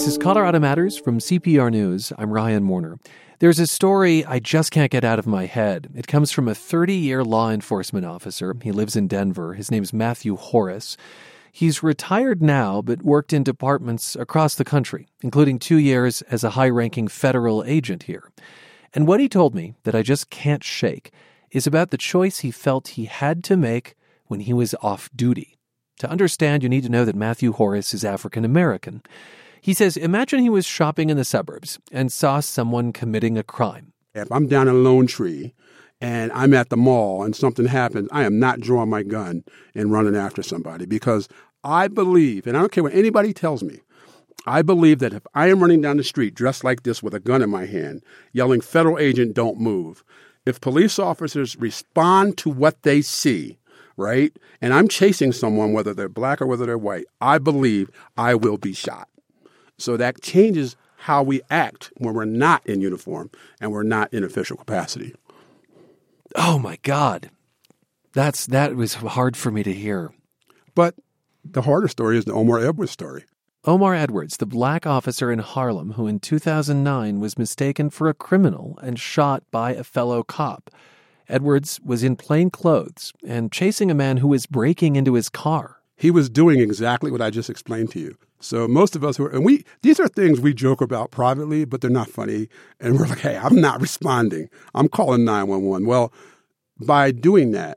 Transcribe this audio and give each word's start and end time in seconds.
This 0.00 0.08
is 0.08 0.16
Colorado 0.16 0.58
Matters 0.58 0.96
from 0.96 1.18
CPR 1.18 1.70
News. 1.70 2.10
I'm 2.16 2.32
Ryan 2.32 2.66
Warner. 2.68 2.98
There's 3.38 3.58
a 3.58 3.66
story 3.66 4.24
I 4.24 4.38
just 4.38 4.70
can't 4.70 4.90
get 4.90 5.04
out 5.04 5.18
of 5.18 5.26
my 5.26 5.44
head. 5.44 5.90
It 5.94 6.06
comes 6.06 6.32
from 6.32 6.48
a 6.48 6.54
30 6.54 6.94
year 6.94 7.22
law 7.22 7.50
enforcement 7.50 8.06
officer. 8.06 8.56
He 8.62 8.72
lives 8.72 8.96
in 8.96 9.08
Denver. 9.08 9.52
His 9.52 9.70
name's 9.70 9.92
Matthew 9.92 10.36
Horace. 10.36 10.96
He's 11.52 11.82
retired 11.82 12.40
now, 12.40 12.80
but 12.80 13.02
worked 13.02 13.34
in 13.34 13.42
departments 13.42 14.16
across 14.16 14.54
the 14.54 14.64
country, 14.64 15.06
including 15.20 15.58
two 15.58 15.76
years 15.76 16.22
as 16.22 16.44
a 16.44 16.50
high 16.50 16.70
ranking 16.70 17.06
federal 17.06 17.62
agent 17.64 18.04
here. 18.04 18.32
And 18.94 19.06
what 19.06 19.20
he 19.20 19.28
told 19.28 19.54
me 19.54 19.74
that 19.82 19.94
I 19.94 20.00
just 20.00 20.30
can't 20.30 20.64
shake 20.64 21.12
is 21.50 21.66
about 21.66 21.90
the 21.90 21.98
choice 21.98 22.38
he 22.38 22.50
felt 22.50 22.88
he 22.88 23.04
had 23.04 23.44
to 23.44 23.56
make 23.58 23.96
when 24.28 24.40
he 24.40 24.54
was 24.54 24.74
off 24.80 25.10
duty. 25.14 25.58
To 25.98 26.10
understand, 26.10 26.62
you 26.62 26.70
need 26.70 26.84
to 26.84 26.88
know 26.88 27.04
that 27.04 27.14
Matthew 27.14 27.52
Horace 27.52 27.92
is 27.92 28.02
African 28.02 28.46
American. 28.46 29.02
He 29.60 29.74
says, 29.74 29.96
Imagine 29.96 30.40
he 30.40 30.48
was 30.48 30.66
shopping 30.66 31.10
in 31.10 31.16
the 31.16 31.24
suburbs 31.24 31.78
and 31.92 32.10
saw 32.10 32.40
someone 32.40 32.92
committing 32.92 33.36
a 33.36 33.42
crime. 33.42 33.92
If 34.14 34.30
I'm 34.32 34.46
down 34.46 34.68
in 34.68 34.82
Lone 34.82 35.06
Tree 35.06 35.54
and 36.00 36.32
I'm 36.32 36.54
at 36.54 36.70
the 36.70 36.76
mall 36.76 37.22
and 37.22 37.36
something 37.36 37.66
happens, 37.66 38.08
I 38.10 38.24
am 38.24 38.38
not 38.38 38.60
drawing 38.60 38.90
my 38.90 39.02
gun 39.02 39.44
and 39.74 39.92
running 39.92 40.16
after 40.16 40.42
somebody 40.42 40.86
because 40.86 41.28
I 41.62 41.88
believe, 41.88 42.46
and 42.46 42.56
I 42.56 42.60
don't 42.60 42.72
care 42.72 42.82
what 42.82 42.94
anybody 42.94 43.32
tells 43.32 43.62
me, 43.62 43.80
I 44.46 44.62
believe 44.62 45.00
that 45.00 45.12
if 45.12 45.26
I 45.34 45.48
am 45.50 45.60
running 45.60 45.82
down 45.82 45.98
the 45.98 46.04
street 46.04 46.34
dressed 46.34 46.64
like 46.64 46.82
this 46.82 47.02
with 47.02 47.14
a 47.14 47.20
gun 47.20 47.42
in 47.42 47.50
my 47.50 47.66
hand, 47.66 48.02
yelling, 48.32 48.62
Federal 48.62 48.98
agent, 48.98 49.34
don't 49.34 49.60
move, 49.60 50.02
if 50.46 50.60
police 50.60 50.98
officers 50.98 51.56
respond 51.56 52.38
to 52.38 52.48
what 52.48 52.82
they 52.82 53.02
see, 53.02 53.58
right, 53.98 54.34
and 54.62 54.72
I'm 54.72 54.88
chasing 54.88 55.32
someone, 55.32 55.74
whether 55.74 55.92
they're 55.92 56.08
black 56.08 56.40
or 56.40 56.46
whether 56.46 56.64
they're 56.64 56.78
white, 56.78 57.04
I 57.20 57.36
believe 57.36 57.90
I 58.16 58.34
will 58.34 58.56
be 58.56 58.72
shot. 58.72 59.08
So 59.80 59.96
that 59.96 60.22
changes 60.22 60.76
how 60.98 61.22
we 61.22 61.40
act 61.50 61.90
when 61.96 62.14
we're 62.14 62.24
not 62.26 62.64
in 62.66 62.80
uniform 62.80 63.30
and 63.60 63.72
we're 63.72 63.82
not 63.82 64.12
in 64.12 64.22
official 64.22 64.56
capacity. 64.56 65.14
Oh 66.36 66.58
my 66.58 66.78
God. 66.82 67.30
That's 68.12 68.46
that 68.46 68.76
was 68.76 68.94
hard 68.94 69.36
for 69.36 69.50
me 69.50 69.62
to 69.62 69.72
hear. 69.72 70.12
But 70.74 70.94
the 71.44 71.62
harder 71.62 71.88
story 71.88 72.18
is 72.18 72.24
the 72.24 72.32
Omar 72.32 72.58
Edwards 72.58 72.92
story. 72.92 73.24
Omar 73.64 73.94
Edwards, 73.94 74.36
the 74.36 74.46
black 74.46 74.86
officer 74.86 75.30
in 75.30 75.38
Harlem 75.38 75.92
who 75.92 76.06
in 76.06 76.20
2009 76.20 77.20
was 77.20 77.38
mistaken 77.38 77.90
for 77.90 78.08
a 78.08 78.14
criminal 78.14 78.78
and 78.82 78.98
shot 78.98 79.42
by 79.50 79.72
a 79.72 79.84
fellow 79.84 80.22
cop. 80.22 80.70
Edwards 81.28 81.80
was 81.84 82.02
in 82.02 82.16
plain 82.16 82.50
clothes 82.50 83.12
and 83.26 83.52
chasing 83.52 83.90
a 83.90 83.94
man 83.94 84.18
who 84.18 84.28
was 84.28 84.46
breaking 84.46 84.96
into 84.96 85.14
his 85.14 85.28
car. 85.28 85.79
He 86.00 86.10
was 86.10 86.30
doing 86.30 86.60
exactly 86.60 87.10
what 87.10 87.20
I 87.20 87.28
just 87.28 87.50
explained 87.50 87.90
to 87.90 88.00
you. 88.00 88.16
So 88.40 88.66
most 88.66 88.96
of 88.96 89.04
us 89.04 89.18
who 89.18 89.26
are, 89.26 89.30
and 89.30 89.44
we, 89.44 89.66
these 89.82 90.00
are 90.00 90.08
things 90.08 90.40
we 90.40 90.54
joke 90.54 90.80
about 90.80 91.10
privately, 91.10 91.66
but 91.66 91.82
they're 91.82 91.90
not 91.90 92.08
funny. 92.08 92.48
And 92.80 92.98
we're 92.98 93.06
like, 93.06 93.18
hey, 93.18 93.36
I'm 93.36 93.60
not 93.60 93.82
responding. 93.82 94.48
I'm 94.74 94.88
calling 94.88 95.26
911. 95.26 95.86
Well, 95.86 96.10
by 96.80 97.10
doing 97.10 97.50
that, 97.50 97.76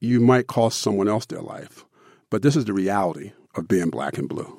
you 0.00 0.20
might 0.20 0.48
cost 0.48 0.80
someone 0.80 1.08
else 1.08 1.24
their 1.24 1.40
life. 1.40 1.86
But 2.28 2.42
this 2.42 2.56
is 2.56 2.66
the 2.66 2.74
reality 2.74 3.32
of 3.54 3.68
being 3.68 3.88
black 3.88 4.18
and 4.18 4.28
blue. 4.28 4.54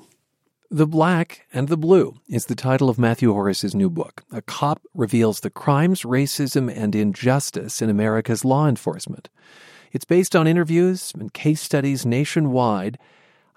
The 0.71 0.87
Black 0.87 1.45
and 1.53 1.67
the 1.67 1.77
Blue 1.77 2.15
is 2.27 2.47
the 2.47 2.55
title 2.55 2.89
of 2.89 2.97
Matthew 2.97 3.31
Horace's 3.31 3.75
new 3.75 3.91
book. 3.91 4.23
A 4.31 4.41
cop 4.41 4.81
reveals 4.95 5.41
the 5.41 5.51
crimes, 5.51 6.01
racism, 6.01 6.75
and 6.75 6.95
injustice 6.95 7.79
in 7.79 7.91
America's 7.91 8.43
law 8.43 8.67
enforcement. 8.67 9.29
It's 9.93 10.05
based 10.05 10.35
on 10.35 10.47
interviews 10.47 11.13
and 11.13 11.31
case 11.31 11.61
studies 11.61 12.03
nationwide. 12.03 12.97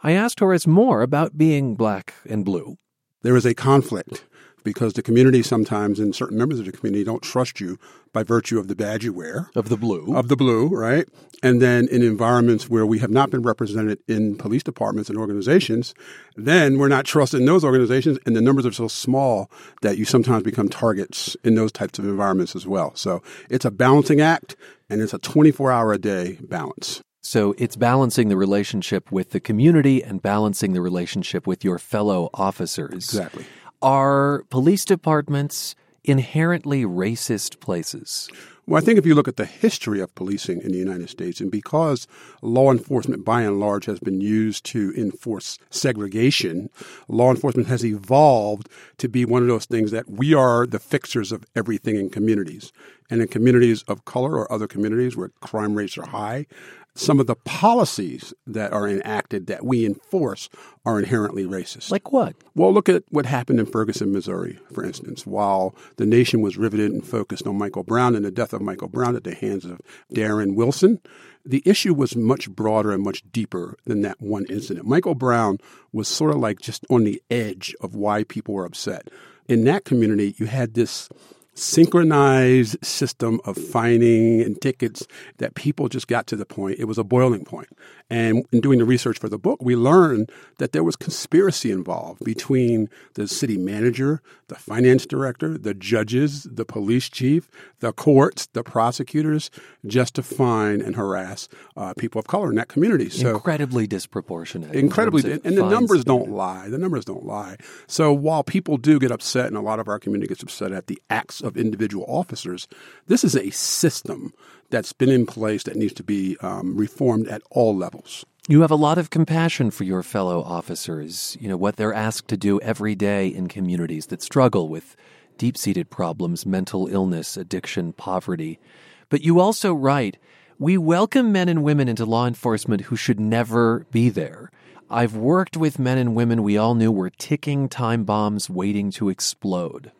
I 0.03 0.13
asked 0.13 0.39
Horace 0.39 0.67
more 0.67 1.01
about 1.01 1.39
being 1.39 1.77
black 1.77 2.13
and 2.29 2.45
blue. 2.45 2.77
There 3.23 3.37
is 3.37 3.47
a 3.47 3.55
conflict 3.55 4.23
because 4.63 4.93
the 4.93 5.03
community 5.03 5.43
sometimes 5.43 5.99
and 5.99 6.15
certain 6.15 6.37
members 6.37 6.59
of 6.59 6.67
the 6.67 6.73
community 6.73 7.05
don't 7.05 7.23
trust 7.23 7.59
you 7.59 7.79
by 8.13 8.23
virtue 8.23 8.59
of 8.59 8.69
the 8.69 8.75
badge 8.75 9.05
you 9.05 9.15
wear. 9.15 9.49
Of 9.55 9.71
the 9.71 9.77
blue. 9.79 10.15
Of 10.15 10.29
the 10.29 10.37
blue 10.37 10.69
right? 10.69 11.09
And 11.43 11.63
then 11.63 11.89
in 11.89 12.03
environments 12.03 12.69
where 12.69 12.85
we 12.85 12.99
have 12.99 13.11
not 13.11 13.31
been 13.31 13.43
represented 13.43 14.01
in 14.07 14.37
police 14.37 14.63
departments 14.63 15.09
and 15.09 15.19
organizations 15.19 15.95
then 16.37 16.79
we're 16.79 16.89
not 16.89 17.07
trusted 17.07 17.41
in 17.41 17.47
those 17.47 17.65
organizations 17.65 18.19
and 18.27 18.37
the 18.37 18.43
numbers 18.43 18.67
are 18.67 18.73
so 18.73 18.89
small 18.89 19.51
that 19.81 19.97
you 19.97 20.05
sometimes 20.05 20.43
become 20.43 20.69
targets 20.69 21.35
in 21.45 21.55
those 21.55 21.73
types 21.73 21.99
of 21.99 22.05
environments 22.05 22.55
as 22.55 22.67
well. 22.67 22.95
So 22.95 23.23
it's 23.49 23.65
a 23.65 23.71
balancing 23.71 24.21
act 24.21 24.57
and 24.89 25.01
it's 25.01 25.15
a 25.15 25.19
24 25.19 25.73
hour 25.73 25.93
a 25.93 25.99
day 25.99 26.39
balance 26.41 27.03
so 27.27 27.57
it's 27.59 27.75
balancing 27.75 28.29
the 28.29 28.37
relationship 28.37 29.11
with 29.11 29.31
the 29.31 29.41
community 29.41 30.01
and 30.01 30.23
balancing 30.23 30.75
the 30.75 30.81
relationship 30.81 31.45
with 31.45 31.65
your 31.65 31.77
fellow 31.77 32.31
officers. 32.33 32.93
Exactly. 32.95 33.45
Are 33.83 34.45
police 34.49 34.85
departments 34.85 35.75
inherently 36.07 36.85
racist 36.85 37.61
places? 37.61 38.29
Well, 38.69 38.83
I 38.83 38.85
think 38.85 38.99
if 38.99 39.07
you 39.07 39.15
look 39.15 39.29
at 39.29 39.37
the 39.37 39.45
history 39.45 40.01
of 40.01 40.13
policing 40.17 40.61
in 40.63 40.73
the 40.73 40.79
United 40.79 41.09
States, 41.09 41.41
and 41.41 41.53
because 41.53 42.09
law 42.43 42.73
enforcement 42.73 43.25
by 43.25 43.43
and 43.43 43.61
large 43.61 43.85
has 43.85 44.01
been 44.01 44.21
used 44.21 44.65
to 44.67 44.93
enforce 44.97 45.61
segregation, 45.71 46.69
law 47.07 47.31
enforcement 47.31 47.69
has 47.69 47.85
evolved 47.85 48.69
to 48.99 49.09
be 49.09 49.25
one 49.25 49.43
of 49.43 49.49
those 49.49 49.67
things 49.67 49.93
that 49.93 50.11
we 50.11 50.35
are 50.35 50.67
the 50.67 50.81
fixers 50.81 51.31
of 51.31 51.45
everything 51.55 51.95
in 51.95 52.11
communities. 52.11 52.73
And 53.09 53.23
in 53.23 53.29
communities 53.29 53.85
of 53.85 54.05
color 54.05 54.37
or 54.37 54.51
other 54.51 54.67
communities 54.67 55.17
where 55.17 55.31
crime 55.41 55.77
rates 55.77 55.97
are 55.97 56.07
high, 56.07 56.47
some 56.97 57.21
of 57.21 57.27
the 57.27 57.37
policies 57.37 58.33
that 58.47 58.73
are 58.73 58.89
enacted 58.89 59.47
that 59.47 59.65
we 59.65 59.85
enforce 59.85 60.49
are 60.85 60.99
inherently 60.99 61.45
racist. 61.45 61.91
Like 61.91 62.13
what? 62.13 62.35
Well, 62.55 62.73
look 62.73 62.89
at 62.89 63.05
what 63.11 63.27
happened 63.27 63.61
in 63.61 63.67
Ferguson, 63.67 64.13
Missouri, 64.13 64.59
for 64.73 64.85
instance. 64.85 65.27
While 65.27 65.75
the 65.97 66.07
nation 66.07 66.41
was 66.41 66.57
riveted 66.57 66.93
and 66.93 67.07
focused 67.07 67.47
on 67.47 67.59
Michael 67.59 67.83
Brown 67.83 68.15
and 68.15 68.25
the 68.25 68.31
death 68.31 68.53
of 68.53 68.63
Michael 68.63 68.89
Brown 68.89 69.15
at 69.15 69.25
the 69.25 69.35
hands 69.35 69.65
of 69.65 69.81
Darren 70.13 70.55
Wilson, 70.55 71.01
the 71.45 71.63
issue 71.65 71.95
was 71.95 72.17
much 72.17 72.51
broader 72.51 72.93
and 72.93 73.05
much 73.05 73.23
deeper 73.31 73.77
than 73.85 74.01
that 74.03 74.21
one 74.21 74.47
incident. 74.47 74.87
Michael 74.87 75.15
Brown 75.15 75.59
was 75.93 76.09
sort 76.09 76.33
of 76.33 76.39
like 76.39 76.61
just 76.61 76.85
on 76.91 77.05
the 77.05 77.23
edge 77.31 77.75
of 77.81 77.95
why 77.95 78.25
people 78.25 78.55
were 78.55 78.65
upset. 78.65 79.09
In 79.49 79.65
that 79.65 79.85
community, 79.85 80.35
you 80.39 80.47
had 80.47 80.75
this 80.75 81.09
synchronized 81.57 82.85
system 82.85 83.41
of 83.45 83.57
finding 83.57 84.43
and 84.43 84.61
tickets 84.61 85.07
that 85.39 85.55
people 85.55 85.89
just 85.89 86.07
got 86.07 86.27
to 86.29 86.37
the 86.37 86.47
point. 86.47 86.79
It 86.79 86.85
was 86.85 86.99
a 86.99 87.05
boiling 87.05 87.45
point. 87.45 87.69
And 88.09 88.47
in 88.53 88.61
doing 88.61 88.79
the 88.79 88.85
research 88.85 89.19
for 89.19 89.29
the 89.29 89.39
book, 89.39 89.59
we 89.61 89.75
learned 89.75 90.31
that 90.59 90.73
there 90.73 90.85
was 90.85 90.95
conspiracy 90.95 91.73
involved 91.73 92.25
between 92.25 92.89
the 93.15 93.27
city 93.27 93.59
manager, 93.59 94.23
the 94.47 94.55
finance 94.55 95.07
director, 95.07 95.59
the 95.59 95.75
judges, 95.75 96.45
the 96.45 96.65
police 96.65 97.09
chief, 97.09 97.51
the 97.81 97.93
courts, 97.93 98.47
the 98.53 98.63
prosecutors, 98.63 99.51
just 99.87 100.15
to 100.15 100.23
fine 100.23 100.81
and 100.81 100.95
harass 100.95 101.49
uh, 101.77 101.95
people 101.95 102.21
of 102.21 102.29
color 102.29 102.51
in 102.51 102.57
that 102.57 102.69
community. 102.69 103.11
So 103.11 103.35
incredibly 103.35 103.89
disproportionate. 103.89 104.73
Incredibly, 104.73 105.33
and, 105.33 105.45
and 105.45 105.59
the 105.59 105.69
numbers 105.69 106.05
don't 106.05 106.31
lie. 106.31 106.69
The 106.69 106.79
numbers 106.79 107.05
don't 107.05 107.27
lie. 107.27 107.57
So 107.89 108.13
while 108.13 108.45
people 108.45 108.77
do 108.77 109.01
get 109.01 109.11
upset, 109.11 109.47
and 109.47 109.57
a 109.57 109.61
lot 109.61 109.81
of 109.81 109.89
our 109.89 109.99
community 109.99 110.29
gets 110.29 110.45
upset 110.45 110.71
at 110.71 110.87
the 110.87 111.03
acts 111.11 111.41
of 111.41 111.57
individual 111.57 112.05
officers, 112.09 112.69
this 113.09 113.25
is 113.25 113.35
a 113.35 113.51
system 113.51 114.33
that's 114.71 114.93
been 114.93 115.11
in 115.11 115.27
place 115.27 115.63
that 115.65 115.77
needs 115.77 115.95
to 115.95 116.03
be 116.03 116.37
um, 116.41 116.77
reformed 116.77 117.29
at 117.29 117.43
all 117.51 117.77
levels. 117.77 118.25
You 118.49 118.61
have 118.61 118.71
a 118.71 118.77
lot 118.77 118.99
of 118.99 119.11
compassion 119.11 119.73
for 119.73 119.85
your 119.85 120.05
fellow 120.05 120.41
officers, 120.43 121.37
you 121.41 121.49
know, 121.49 121.57
what 121.57 121.77
they're 121.77 121.93
asked 121.93 122.29
to 122.29 122.37
do 122.37 122.61
every 122.61 122.95
day 122.95 123.27
in 123.27 123.49
communities 123.49 124.07
that 124.07 124.23
struggle 124.23 124.69
with 124.69 124.95
deep 125.37 125.59
seated 125.59 125.91
problems, 125.91 126.47
mental 126.47 126.87
illness, 126.87 127.37
addiction, 127.37 127.93
poverty. 127.93 128.61
But 129.09 129.23
you 129.23 129.41
also 129.41 129.75
write, 129.75 130.19
we 130.59 130.79
welcome 130.79 131.33
men 131.33 131.49
and 131.49 131.63
women 131.63 131.89
into 131.89 132.07
law 132.07 132.27
enforcement 132.27 132.83
who 132.83 132.97
should 132.97 133.21
never 133.21 133.87
be 133.91 134.09
there. 134.09 134.51
I've 134.89 135.17
worked 135.17 135.57
with 135.57 135.81
men 135.81 135.99
and 135.99 136.15
women 136.15 136.45
we 136.45 136.57
all 136.57 136.77
knew 136.77 136.93
were 136.93 137.11
ticking 137.11 137.69
time 137.69 138.05
bombs 138.05 138.49
waiting 138.49 138.91
to 138.93 139.09
explode. 139.09 139.91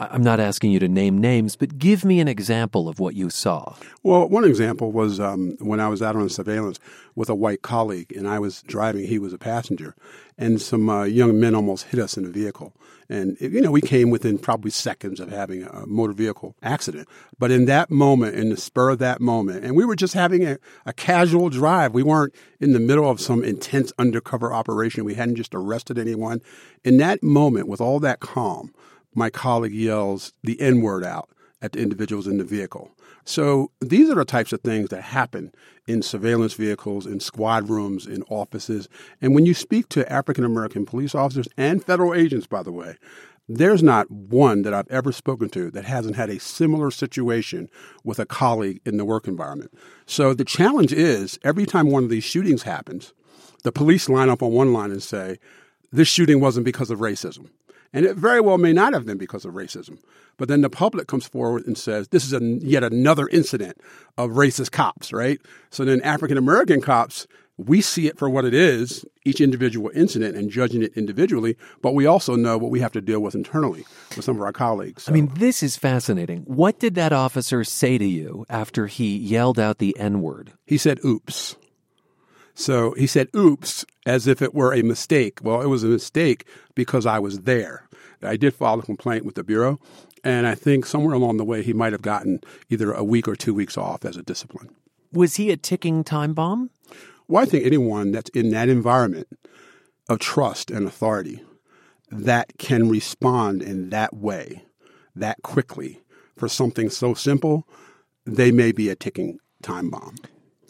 I'm 0.00 0.22
not 0.22 0.40
asking 0.40 0.72
you 0.72 0.78
to 0.78 0.88
name 0.88 1.18
names, 1.18 1.56
but 1.56 1.76
give 1.76 2.06
me 2.06 2.20
an 2.20 2.28
example 2.28 2.88
of 2.88 2.98
what 2.98 3.14
you 3.14 3.28
saw. 3.28 3.74
Well, 4.02 4.26
one 4.28 4.44
example 4.44 4.92
was 4.92 5.20
um, 5.20 5.56
when 5.60 5.78
I 5.78 5.88
was 5.88 6.00
out 6.00 6.16
on 6.16 6.28
surveillance 6.30 6.80
with 7.14 7.28
a 7.28 7.34
white 7.34 7.60
colleague, 7.60 8.10
and 8.16 8.26
I 8.26 8.38
was 8.38 8.62
driving, 8.62 9.06
he 9.06 9.18
was 9.18 9.34
a 9.34 9.38
passenger, 9.38 9.94
and 10.38 10.60
some 10.60 10.88
uh, 10.88 11.04
young 11.04 11.38
men 11.38 11.54
almost 11.54 11.88
hit 11.88 12.00
us 12.00 12.16
in 12.16 12.24
a 12.24 12.30
vehicle. 12.30 12.72
And, 13.10 13.36
you 13.40 13.60
know, 13.60 13.72
we 13.72 13.80
came 13.80 14.08
within 14.08 14.38
probably 14.38 14.70
seconds 14.70 15.18
of 15.18 15.30
having 15.30 15.64
a 15.64 15.84
motor 15.84 16.12
vehicle 16.12 16.54
accident. 16.62 17.08
But 17.38 17.50
in 17.50 17.64
that 17.64 17.90
moment, 17.90 18.36
in 18.36 18.50
the 18.50 18.56
spur 18.56 18.90
of 18.90 19.00
that 19.00 19.20
moment, 19.20 19.64
and 19.64 19.74
we 19.74 19.84
were 19.84 19.96
just 19.96 20.14
having 20.14 20.46
a, 20.46 20.58
a 20.86 20.92
casual 20.92 21.50
drive, 21.50 21.92
we 21.92 22.04
weren't 22.04 22.34
in 22.60 22.72
the 22.72 22.78
middle 22.78 23.10
of 23.10 23.20
some 23.20 23.42
intense 23.42 23.92
undercover 23.98 24.54
operation, 24.54 25.04
we 25.04 25.14
hadn't 25.14 25.34
just 25.34 25.56
arrested 25.56 25.98
anyone. 25.98 26.40
In 26.84 26.98
that 26.98 27.22
moment, 27.22 27.66
with 27.66 27.80
all 27.80 27.98
that 28.00 28.20
calm, 28.20 28.72
my 29.14 29.30
colleague 29.30 29.74
yells 29.74 30.32
the 30.42 30.60
N 30.60 30.82
word 30.82 31.04
out. 31.04 31.28
at 31.62 31.72
the 31.72 31.80
individuals 31.80 32.26
in 32.26 32.38
the 32.38 32.44
vehicle. 32.44 32.90
So 33.24 33.70
these 33.80 34.08
are 34.08 34.14
the 34.14 34.24
types 34.24 34.52
of 34.52 34.62
things 34.62 34.88
that 34.88 35.02
happen 35.02 35.52
in 35.86 36.02
surveillance 36.02 36.54
vehicles, 36.54 37.06
in 37.06 37.20
squad 37.20 37.68
rooms, 37.68 38.06
in 38.06 38.22
offices. 38.24 38.88
And 39.20 39.34
when 39.34 39.46
you 39.46 39.54
speak 39.54 39.88
to 39.90 40.10
African 40.10 40.44
American 40.44 40.86
police 40.86 41.14
officers 41.14 41.48
and 41.56 41.84
federal 41.84 42.14
agents, 42.14 42.46
by 42.46 42.62
the 42.62 42.72
way, 42.72 42.96
there's 43.48 43.82
not 43.82 44.10
one 44.10 44.62
that 44.62 44.72
I've 44.72 44.88
ever 44.88 45.10
spoken 45.12 45.48
to 45.50 45.70
that 45.72 45.84
hasn't 45.84 46.16
had 46.16 46.30
a 46.30 46.38
similar 46.38 46.90
situation 46.90 47.68
with 48.04 48.20
a 48.20 48.26
colleague 48.26 48.80
in 48.86 48.96
the 48.96 49.04
work 49.04 49.26
environment. 49.26 49.72
So 50.06 50.34
the 50.34 50.44
challenge 50.44 50.92
is 50.92 51.38
every 51.42 51.66
time 51.66 51.90
one 51.90 52.04
of 52.04 52.10
these 52.10 52.24
shootings 52.24 52.62
happens, 52.62 53.12
the 53.64 53.72
police 53.72 54.08
line 54.08 54.28
up 54.30 54.42
on 54.42 54.52
one 54.52 54.72
line 54.72 54.92
and 54.92 55.02
say, 55.02 55.38
this 55.92 56.06
shooting 56.06 56.40
wasn't 56.40 56.64
because 56.64 56.90
of 56.90 57.00
racism. 57.00 57.50
And 57.92 58.06
it 58.06 58.16
very 58.16 58.40
well 58.40 58.58
may 58.58 58.72
not 58.72 58.92
have 58.92 59.04
been 59.04 59.18
because 59.18 59.44
of 59.44 59.54
racism. 59.54 59.98
But 60.36 60.48
then 60.48 60.60
the 60.60 60.70
public 60.70 61.08
comes 61.08 61.26
forward 61.26 61.66
and 61.66 61.76
says, 61.76 62.08
this 62.08 62.24
is 62.24 62.32
a, 62.32 62.40
yet 62.40 62.84
another 62.84 63.28
incident 63.28 63.78
of 64.16 64.30
racist 64.30 64.70
cops, 64.70 65.12
right? 65.12 65.40
So 65.70 65.84
then 65.84 66.00
African 66.02 66.38
American 66.38 66.80
cops 66.80 67.26
we 67.66 67.80
see 67.80 68.06
it 68.06 68.18
for 68.18 68.28
what 68.28 68.44
it 68.44 68.54
is, 68.54 69.04
each 69.24 69.40
individual 69.40 69.90
incident, 69.94 70.36
and 70.36 70.50
judging 70.50 70.82
it 70.82 70.96
individually, 70.96 71.56
but 71.82 71.94
we 71.94 72.06
also 72.06 72.34
know 72.34 72.56
what 72.56 72.70
we 72.70 72.80
have 72.80 72.92
to 72.92 73.00
deal 73.00 73.20
with 73.20 73.34
internally 73.34 73.84
with 74.16 74.24
some 74.24 74.36
of 74.36 74.42
our 74.42 74.52
colleagues. 74.52 75.04
So. 75.04 75.12
I 75.12 75.14
mean, 75.14 75.30
this 75.34 75.62
is 75.62 75.76
fascinating. 75.76 76.42
What 76.46 76.78
did 76.78 76.94
that 76.94 77.12
officer 77.12 77.64
say 77.64 77.98
to 77.98 78.04
you 78.04 78.46
after 78.48 78.86
he 78.86 79.16
yelled 79.16 79.58
out 79.58 79.78
the 79.78 79.96
N 79.98 80.22
word? 80.22 80.52
He 80.66 80.78
said, 80.78 81.04
oops. 81.04 81.56
So 82.60 82.92
he 82.92 83.06
said, 83.06 83.28
oops, 83.34 83.86
as 84.04 84.26
if 84.26 84.42
it 84.42 84.54
were 84.54 84.74
a 84.74 84.82
mistake. 84.82 85.38
Well, 85.42 85.62
it 85.62 85.68
was 85.68 85.82
a 85.82 85.88
mistake 85.88 86.46
because 86.74 87.06
I 87.06 87.18
was 87.18 87.40
there. 87.40 87.88
I 88.22 88.36
did 88.36 88.54
file 88.54 88.78
a 88.78 88.82
complaint 88.82 89.24
with 89.24 89.34
the 89.34 89.42
Bureau, 89.42 89.80
and 90.22 90.46
I 90.46 90.54
think 90.54 90.84
somewhere 90.84 91.14
along 91.14 91.38
the 91.38 91.44
way 91.44 91.62
he 91.62 91.72
might 91.72 91.94
have 91.94 92.02
gotten 92.02 92.42
either 92.68 92.92
a 92.92 93.02
week 93.02 93.26
or 93.26 93.34
two 93.34 93.54
weeks 93.54 93.78
off 93.78 94.04
as 94.04 94.18
a 94.18 94.22
discipline. 94.22 94.68
Was 95.10 95.36
he 95.36 95.50
a 95.50 95.56
ticking 95.56 96.04
time 96.04 96.34
bomb? 96.34 96.68
Well, 97.28 97.42
I 97.42 97.46
think 97.46 97.64
anyone 97.64 98.12
that's 98.12 98.28
in 98.30 98.50
that 98.50 98.68
environment 98.68 99.28
of 100.10 100.18
trust 100.18 100.70
and 100.70 100.86
authority 100.86 101.42
that 102.10 102.58
can 102.58 102.90
respond 102.90 103.62
in 103.62 103.88
that 103.88 104.14
way, 104.14 104.64
that 105.16 105.40
quickly, 105.42 106.02
for 106.36 106.46
something 106.46 106.90
so 106.90 107.14
simple, 107.14 107.66
they 108.26 108.52
may 108.52 108.70
be 108.70 108.90
a 108.90 108.94
ticking 108.94 109.38
time 109.62 109.88
bomb. 109.88 110.16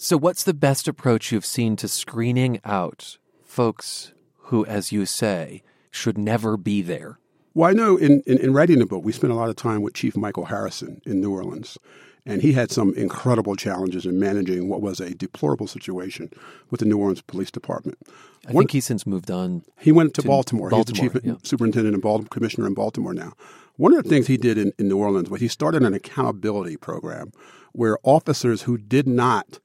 So, 0.02 0.16
what's 0.16 0.44
the 0.44 0.54
best 0.54 0.88
approach 0.88 1.30
you've 1.30 1.44
seen 1.44 1.76
to 1.76 1.86
screening 1.86 2.58
out 2.64 3.18
folks 3.44 4.14
who, 4.44 4.64
as 4.64 4.92
you 4.92 5.04
say, 5.04 5.62
should 5.90 6.16
never 6.16 6.56
be 6.56 6.80
there? 6.80 7.18
Well, 7.52 7.68
I 7.68 7.74
know 7.74 7.98
in, 7.98 8.22
in, 8.22 8.38
in 8.38 8.54
writing 8.54 8.78
the 8.78 8.86
book, 8.86 9.04
we 9.04 9.12
spent 9.12 9.30
a 9.30 9.36
lot 9.36 9.50
of 9.50 9.56
time 9.56 9.82
with 9.82 9.92
Chief 9.92 10.16
Michael 10.16 10.46
Harrison 10.46 11.02
in 11.04 11.20
New 11.20 11.30
Orleans. 11.30 11.76
And 12.24 12.40
he 12.40 12.54
had 12.54 12.70
some 12.70 12.94
incredible 12.94 13.56
challenges 13.56 14.06
in 14.06 14.18
managing 14.18 14.70
what 14.70 14.80
was 14.80 15.00
a 15.00 15.14
deplorable 15.14 15.66
situation 15.66 16.30
with 16.70 16.80
the 16.80 16.86
New 16.86 16.96
Orleans 16.96 17.20
Police 17.20 17.50
Department. 17.50 17.98
I 18.48 18.52
One, 18.52 18.62
think 18.62 18.70
he's 18.70 18.86
since 18.86 19.06
moved 19.06 19.30
on. 19.30 19.64
He 19.80 19.92
went 19.92 20.14
to, 20.14 20.22
to 20.22 20.28
Baltimore. 20.28 20.70
Baltimore. 20.70 21.02
He's 21.02 21.12
the 21.12 21.20
chief 21.20 21.26
yeah. 21.26 21.34
superintendent 21.42 21.92
and 21.92 22.02
Baltimore, 22.02 22.28
commissioner 22.30 22.66
in 22.66 22.72
Baltimore 22.72 23.12
now. 23.12 23.34
One 23.76 23.94
of 23.94 24.02
the 24.02 24.08
things 24.08 24.28
he 24.28 24.38
did 24.38 24.56
in, 24.56 24.72
in 24.78 24.88
New 24.88 24.96
Orleans 24.96 25.28
was 25.28 25.42
he 25.42 25.48
started 25.48 25.82
an 25.82 25.92
accountability 25.92 26.78
program 26.78 27.32
where 27.72 27.98
officers 28.02 28.62
who 28.62 28.78
did 28.78 29.06
not 29.06 29.60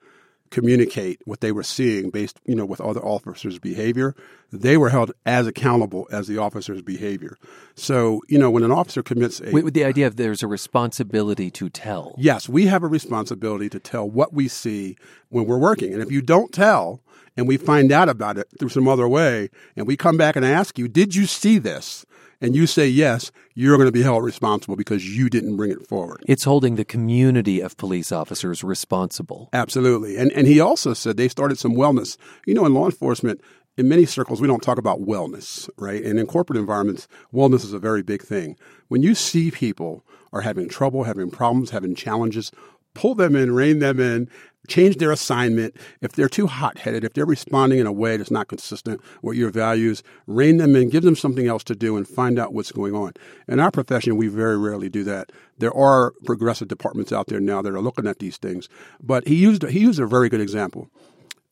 communicate 0.55 1.19
what 1.25 1.41
they 1.41 1.51
were 1.51 1.63
seeing 1.63 2.09
based, 2.09 2.39
you 2.45 2.55
know, 2.55 2.65
with 2.65 2.79
other 2.79 3.01
officers' 3.01 3.59
behavior, 3.59 4.15
they 4.53 4.77
were 4.77 4.87
held 4.87 5.11
as 5.25 5.47
accountable 5.47 6.07
as 6.13 6.27
the 6.27 6.37
officer's 6.37 6.81
behavior. 6.81 7.37
So, 7.75 8.21
you 8.29 8.39
know, 8.39 8.49
when 8.49 8.63
an 8.63 8.71
officer 8.71 9.03
commits 9.03 9.41
a 9.41 9.51
with 9.51 9.73
the 9.73 9.83
idea 9.83 10.07
of 10.07 10.15
there's 10.15 10.43
a 10.43 10.47
responsibility 10.47 11.51
to 11.51 11.69
tell. 11.69 12.15
Yes, 12.17 12.47
we 12.47 12.67
have 12.67 12.83
a 12.83 12.87
responsibility 12.87 13.69
to 13.69 13.81
tell 13.81 14.09
what 14.09 14.33
we 14.33 14.47
see 14.47 14.95
when 15.27 15.45
we're 15.45 15.57
working. 15.57 15.91
And 15.91 16.01
if 16.01 16.09
you 16.09 16.21
don't 16.21 16.53
tell 16.53 17.01
and 17.35 17.49
we 17.49 17.57
find 17.57 17.91
out 17.91 18.07
about 18.07 18.37
it 18.37 18.47
through 18.57 18.69
some 18.69 18.87
other 18.87 19.09
way 19.09 19.49
and 19.75 19.85
we 19.85 19.97
come 19.97 20.15
back 20.15 20.37
and 20.37 20.45
ask 20.45 20.79
you, 20.79 20.87
"Did 20.87 21.15
you 21.15 21.25
see 21.25 21.57
this?" 21.57 22.05
And 22.41 22.55
you 22.55 22.67
say 22.67 22.87
yes, 22.87 23.31
you're 23.53 23.77
going 23.77 23.87
to 23.87 23.91
be 23.91 24.01
held 24.01 24.23
responsible 24.23 24.75
because 24.75 25.15
you 25.17 25.29
didn't 25.29 25.55
bring 25.55 25.71
it 25.71 25.87
forward. 25.87 26.23
It's 26.27 26.43
holding 26.43 26.75
the 26.75 26.85
community 26.85 27.61
of 27.61 27.77
police 27.77 28.11
officers 28.11 28.63
responsible. 28.63 29.49
Absolutely. 29.53 30.17
And 30.17 30.31
and 30.33 30.47
he 30.47 30.59
also 30.59 30.93
said 30.93 31.17
they 31.17 31.27
started 31.27 31.57
some 31.57 31.75
wellness. 31.75 32.17
You 32.45 32.53
know, 32.53 32.65
in 32.65 32.73
law 32.73 32.85
enforcement, 32.85 33.41
in 33.77 33.89
many 33.89 34.05
circles, 34.05 34.41
we 34.41 34.47
don't 34.47 34.63
talk 34.63 34.77
about 34.77 35.01
wellness, 35.01 35.69
right? 35.77 36.03
And 36.03 36.19
in 36.19 36.27
corporate 36.27 36.57
environments, 36.57 37.07
wellness 37.33 37.63
is 37.63 37.73
a 37.73 37.79
very 37.79 38.03
big 38.03 38.21
thing. 38.21 38.57
When 38.87 39.01
you 39.01 39.15
see 39.15 39.51
people 39.51 40.05
are 40.31 40.41
having 40.41 40.69
trouble, 40.69 41.03
having 41.03 41.29
problems, 41.29 41.71
having 41.71 41.95
challenges, 41.95 42.51
pull 42.93 43.15
them 43.15 43.35
in, 43.35 43.53
rein 43.53 43.79
them 43.79 43.99
in, 43.99 44.29
change 44.67 44.97
their 44.97 45.11
assignment. 45.11 45.75
If 46.01 46.13
they're 46.13 46.29
too 46.29 46.47
hot 46.47 46.79
headed, 46.79 47.03
if 47.03 47.13
they're 47.13 47.25
responding 47.25 47.79
in 47.79 47.87
a 47.87 47.91
way 47.91 48.17
that's 48.17 48.31
not 48.31 48.47
consistent 48.47 49.01
with 49.21 49.37
your 49.37 49.49
values, 49.49 50.03
rein 50.27 50.57
them 50.57 50.75
in, 50.75 50.89
give 50.89 51.03
them 51.03 51.15
something 51.15 51.47
else 51.47 51.63
to 51.65 51.75
do, 51.75 51.97
and 51.97 52.07
find 52.07 52.39
out 52.39 52.53
what's 52.53 52.71
going 52.71 52.95
on. 52.95 53.13
In 53.47 53.59
our 53.59 53.71
profession, 53.71 54.17
we 54.17 54.27
very 54.27 54.57
rarely 54.57 54.89
do 54.89 55.03
that. 55.03 55.31
There 55.57 55.73
are 55.73 56.13
progressive 56.25 56.67
departments 56.67 57.11
out 57.11 57.27
there 57.27 57.39
now 57.39 57.61
that 57.61 57.73
are 57.73 57.81
looking 57.81 58.07
at 58.07 58.19
these 58.19 58.37
things. 58.37 58.69
But 59.01 59.27
he 59.27 59.35
used 59.35 59.63
he 59.63 59.79
used 59.79 59.99
a 59.99 60.07
very 60.07 60.29
good 60.29 60.41
example. 60.41 60.89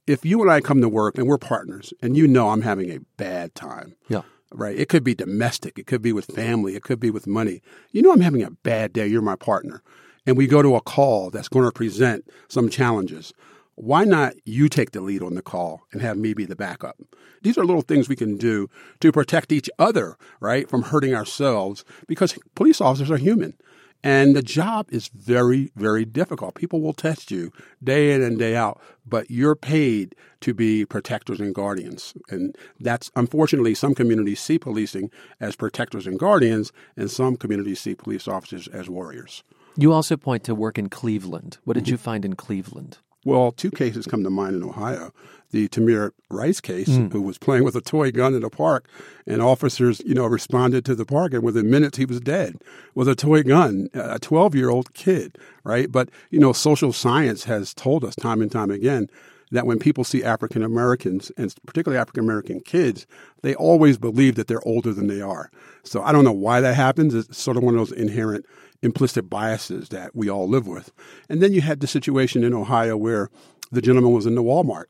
If 0.05 0.25
you 0.25 0.41
and 0.41 0.51
I 0.51 0.59
come 0.59 0.81
to 0.81 0.89
work 0.89 1.17
and 1.17 1.27
we're 1.27 1.37
partners, 1.37 1.93
and 2.01 2.17
you 2.17 2.27
know 2.27 2.49
I'm 2.49 2.61
having 2.61 2.91
a 2.91 2.99
bad 3.17 3.55
time, 3.55 3.95
yeah 4.09 4.23
right? 4.55 4.77
It 4.77 4.87
could 4.87 5.03
be 5.03 5.15
domestic, 5.15 5.79
it 5.79 5.87
could 5.87 6.03
be 6.03 6.13
with 6.13 6.25
family, 6.25 6.75
it 6.75 6.83
could 6.83 6.99
be 6.99 7.09
with 7.09 7.25
money. 7.25 7.63
You 7.91 8.03
know, 8.03 8.13
I'm 8.13 8.21
having 8.21 8.43
a 8.43 8.51
bad 8.51 8.93
day. 8.93 9.07
You're 9.07 9.23
my 9.23 9.35
partner 9.35 9.81
and 10.25 10.37
we 10.37 10.47
go 10.47 10.61
to 10.61 10.75
a 10.75 10.81
call 10.81 11.29
that's 11.29 11.49
going 11.49 11.65
to 11.65 11.71
present 11.71 12.27
some 12.47 12.69
challenges, 12.69 13.33
why 13.75 14.03
not 14.03 14.33
you 14.45 14.69
take 14.69 14.91
the 14.91 15.01
lead 15.01 15.23
on 15.23 15.33
the 15.33 15.41
call 15.41 15.81
and 15.91 16.01
have 16.01 16.17
me 16.17 16.33
be 16.33 16.45
the 16.45 16.55
backup? 16.55 16.97
These 17.41 17.57
are 17.57 17.65
little 17.65 17.81
things 17.81 18.07
we 18.07 18.15
can 18.15 18.37
do 18.37 18.69
to 18.99 19.11
protect 19.11 19.51
each 19.51 19.69
other, 19.79 20.15
right, 20.39 20.69
from 20.69 20.83
hurting 20.83 21.15
ourselves 21.15 21.83
because 22.07 22.37
police 22.55 22.79
officers 22.79 23.11
are 23.11 23.17
human. 23.17 23.55
And 24.05 24.35
the 24.35 24.41
job 24.41 24.87
is 24.91 25.07
very, 25.07 25.71
very 25.77 26.03
difficult. 26.03 26.55
People 26.55 26.81
will 26.81 26.93
test 26.93 27.31
you 27.31 27.53
day 27.81 28.11
in 28.13 28.21
and 28.21 28.37
day 28.37 28.53
out, 28.53 28.81
but 29.05 29.31
you're 29.31 29.55
paid 29.55 30.13
to 30.41 30.53
be 30.53 30.85
protectors 30.85 31.39
and 31.39 31.55
guardians. 31.55 32.13
And 32.29 32.55
that's 32.81 33.09
unfortunately 33.15 33.73
some 33.75 33.95
communities 33.95 34.41
see 34.41 34.59
policing 34.59 35.09
as 35.39 35.55
protectors 35.55 36.05
and 36.05 36.19
guardians, 36.19 36.73
and 36.97 37.09
some 37.09 37.37
communities 37.37 37.79
see 37.79 37.95
police 37.95 38.27
officers 38.27 38.67
as 38.67 38.89
warriors. 38.89 39.41
You 39.75 39.91
also 39.91 40.17
point 40.17 40.43
to 40.45 40.55
work 40.55 40.77
in 40.77 40.89
Cleveland. 40.89 41.57
What 41.63 41.73
did 41.73 41.89
you 41.89 41.97
find 41.97 42.25
in 42.25 42.35
Cleveland? 42.35 42.97
Well, 43.25 43.51
two 43.51 43.71
cases 43.71 44.05
come 44.05 44.23
to 44.23 44.29
mind 44.29 44.55
in 44.55 44.63
Ohio. 44.63 45.11
The 45.51 45.67
Tamir 45.69 46.11
Rice 46.29 46.59
case, 46.59 46.89
mm. 46.89 47.11
who 47.11 47.21
was 47.21 47.37
playing 47.37 47.63
with 47.63 47.75
a 47.75 47.81
toy 47.81 48.11
gun 48.11 48.33
in 48.33 48.43
a 48.43 48.49
park, 48.49 48.87
and 49.27 49.41
officers, 49.41 50.01
you 50.05 50.15
know, 50.15 50.25
responded 50.25 50.83
to 50.85 50.95
the 50.95 51.05
park, 51.05 51.31
and 51.31 51.43
within 51.43 51.69
minutes 51.69 51.97
he 51.97 52.05
was 52.05 52.19
dead 52.19 52.55
with 52.95 53.07
a 53.07 53.15
toy 53.15 53.43
gun, 53.43 53.87
a 53.93 54.19
12 54.19 54.55
year 54.55 54.69
old 54.69 54.93
kid, 54.93 55.37
right? 55.63 55.91
But, 55.91 56.09
you 56.31 56.39
know, 56.39 56.53
social 56.53 56.91
science 56.91 57.43
has 57.43 57.73
told 57.73 58.03
us 58.03 58.15
time 58.15 58.41
and 58.41 58.51
time 58.51 58.71
again 58.71 59.09
that 59.51 59.67
when 59.67 59.77
people 59.77 60.03
see 60.03 60.23
African 60.23 60.63
Americans, 60.63 61.31
and 61.37 61.53
particularly 61.67 62.01
African 62.01 62.23
American 62.23 62.59
kids, 62.59 63.05
they 63.43 63.53
always 63.53 63.99
believe 63.99 64.33
that 64.35 64.47
they're 64.47 64.67
older 64.67 64.91
than 64.91 65.05
they 65.05 65.21
are. 65.21 65.51
So 65.83 66.01
I 66.01 66.11
don't 66.11 66.23
know 66.23 66.31
why 66.31 66.59
that 66.61 66.73
happens. 66.73 67.13
It's 67.13 67.37
sort 67.37 67.57
of 67.57 67.63
one 67.63 67.75
of 67.75 67.79
those 67.79 67.91
inherent 67.91 68.47
implicit 68.83 69.29
biases 69.29 69.89
that 69.89 70.15
we 70.15 70.29
all 70.29 70.47
live 70.47 70.67
with. 70.67 70.91
And 71.29 71.41
then 71.41 71.53
you 71.53 71.61
had 71.61 71.79
the 71.79 71.87
situation 71.87 72.43
in 72.43 72.53
Ohio 72.53 72.95
where 72.95 73.29
the 73.71 73.81
gentleman 73.81 74.11
was 74.11 74.25
in 74.25 74.35
the 74.35 74.43
Walmart 74.43 74.85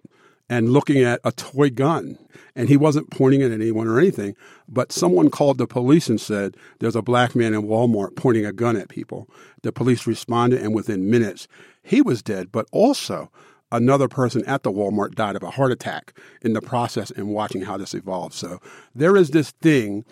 and 0.50 0.72
looking 0.72 1.02
at 1.02 1.22
a 1.24 1.32
toy 1.32 1.70
gun. 1.70 2.18
And 2.56 2.70
he 2.70 2.78
wasn't 2.78 3.10
pointing 3.10 3.42
at 3.42 3.52
anyone 3.52 3.88
or 3.88 3.98
anything, 3.98 4.36
but 4.68 4.92
someone 4.92 5.32
called 5.32 5.58
the 5.58 5.66
police 5.66 6.08
and 6.10 6.22
said, 6.22 6.56
There's 6.80 6.96
a 6.96 7.02
black 7.02 7.36
man 7.36 7.54
in 7.54 7.64
Walmart 7.64 8.16
pointing 8.16 8.46
a 8.46 8.54
gun 8.54 8.76
at 8.76 8.90
people. 8.90 9.28
The 9.64 9.72
police 9.72 10.06
responded, 10.06 10.62
and 10.62 10.76
within 10.76 11.10
minutes, 11.10 11.48
he 11.82 12.02
was 12.02 12.22
dead. 12.22 12.52
But 12.52 12.68
also, 12.72 13.32
another 13.72 14.08
person 14.08 14.46
at 14.46 14.62
the 14.62 14.72
Walmart 14.72 15.16
died 15.16 15.36
of 15.36 15.42
a 15.42 15.50
heart 15.50 15.72
attack 15.72 16.16
in 16.44 16.54
the 16.54 16.62
process 16.62 17.10
and 17.10 17.30
watching 17.30 17.64
how 17.64 17.76
this 17.76 17.96
evolved. 17.96 18.36
So 18.36 18.60
there 18.94 19.18
is 19.18 19.32
this 19.32 19.50
thing 19.50 20.06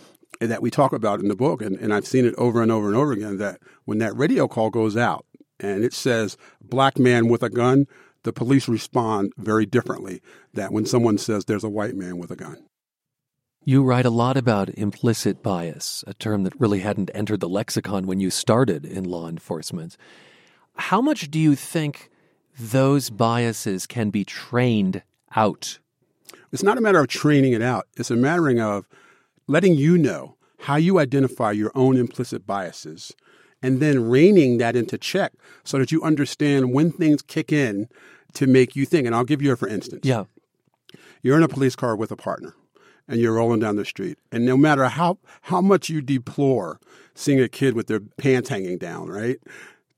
that 0.50 0.62
we 0.62 0.72
talk 0.72 0.94
about 0.94 1.20
in 1.20 1.28
the 1.28 1.36
book, 1.36 1.62
and, 1.62 1.76
and 1.78 1.94
I've 1.94 2.08
seen 2.08 2.26
it 2.26 2.34
over 2.36 2.62
and 2.62 2.72
over 2.72 2.88
and 2.88 2.96
over 2.96 3.12
again, 3.12 3.38
that 3.38 3.60
when 3.86 4.00
that 4.00 4.16
radio 4.16 4.48
call 4.48 4.70
goes 4.70 4.98
out 4.98 5.26
and 5.60 5.84
it 5.84 5.94
says 5.94 6.38
black 6.62 6.98
man 6.98 7.28
with 7.28 7.44
a 7.44 7.50
gun, 7.50 7.86
the 8.24 8.34
police 8.34 8.68
respond 8.68 9.34
very 9.38 9.66
differently 9.66 10.22
than 10.54 10.72
when 10.72 10.86
someone 10.86 11.18
says 11.18 11.46
there's 11.46 11.64
a 11.64 11.70
white 11.70 11.96
man 11.96 12.18
with 12.18 12.32
a 12.32 12.36
gun. 12.36 12.66
You 13.64 13.84
write 13.84 14.08
a 14.08 14.12
lot 14.12 14.38
about 14.38 14.70
implicit 14.70 15.44
bias, 15.44 16.04
a 16.08 16.16
term 16.16 16.44
that 16.44 16.60
really 16.60 16.80
hadn't 16.80 17.12
entered 17.14 17.42
the 17.42 17.50
lexicon 17.50 18.08
when 18.08 18.20
you 18.20 18.32
started 18.32 18.86
in 18.86 19.04
law 19.04 19.28
enforcement. 19.30 19.98
How 20.76 21.00
much 21.00 21.30
do 21.30 21.38
you 21.38 21.56
think 21.56 22.10
those 22.60 23.12
biases 23.12 23.86
can 23.86 24.10
be 24.10 24.26
trained 24.26 25.04
out? 25.36 25.78
It's 26.52 26.64
not 26.64 26.80
a 26.80 26.82
matter 26.82 27.00
of 27.00 27.08
training 27.08 27.54
it 27.54 27.62
out. 27.62 27.88
It's 27.98 28.10
a 28.10 28.16
matter 28.16 28.60
of 28.60 28.88
letting 29.52 29.76
you 29.76 29.98
know 29.98 30.36
how 30.60 30.76
you 30.76 31.00
identify 31.00 31.52
your 31.52 31.72
own 31.76 31.98
implicit 31.98 32.46
biases 32.48 33.14
and 33.62 33.80
then 33.80 34.10
reining 34.10 34.58
that 34.58 34.76
into 34.76 34.98
check 34.98 35.34
so 35.64 35.78
that 35.78 35.92
you 35.92 36.02
understand 36.04 36.74
when 36.74 36.92
things 36.92 37.22
kick 37.22 37.52
in 37.52 37.88
to 38.34 38.48
make 38.48 38.76
you 38.76 38.86
think. 38.86 39.06
And 39.06 39.16
I'll 39.16 39.24
give 39.24 39.42
you 39.42 39.52
a 39.52 39.56
for 39.56 39.68
instance. 39.68 40.06
Yeah. 40.06 40.26
You're 41.22 41.38
in 41.38 41.44
a 41.44 41.48
police 41.48 41.76
car 41.76 41.96
with 41.96 42.12
a 42.12 42.16
partner 42.16 42.56
and 43.08 43.20
you're 43.20 43.34
rolling 43.34 43.60
down 43.60 43.76
the 43.76 43.86
street. 43.86 44.18
And 44.32 44.46
no 44.46 44.56
matter 44.58 44.86
how, 44.86 45.18
how 45.42 45.62
much 45.62 45.90
you 45.90 46.02
deplore 46.02 46.80
seeing 47.14 47.40
a 47.40 47.50
kid 47.50 47.76
with 47.76 47.88
their 47.88 48.00
pants 48.00 48.50
hanging 48.50 48.78
down, 48.78 49.10
right? 49.10 49.38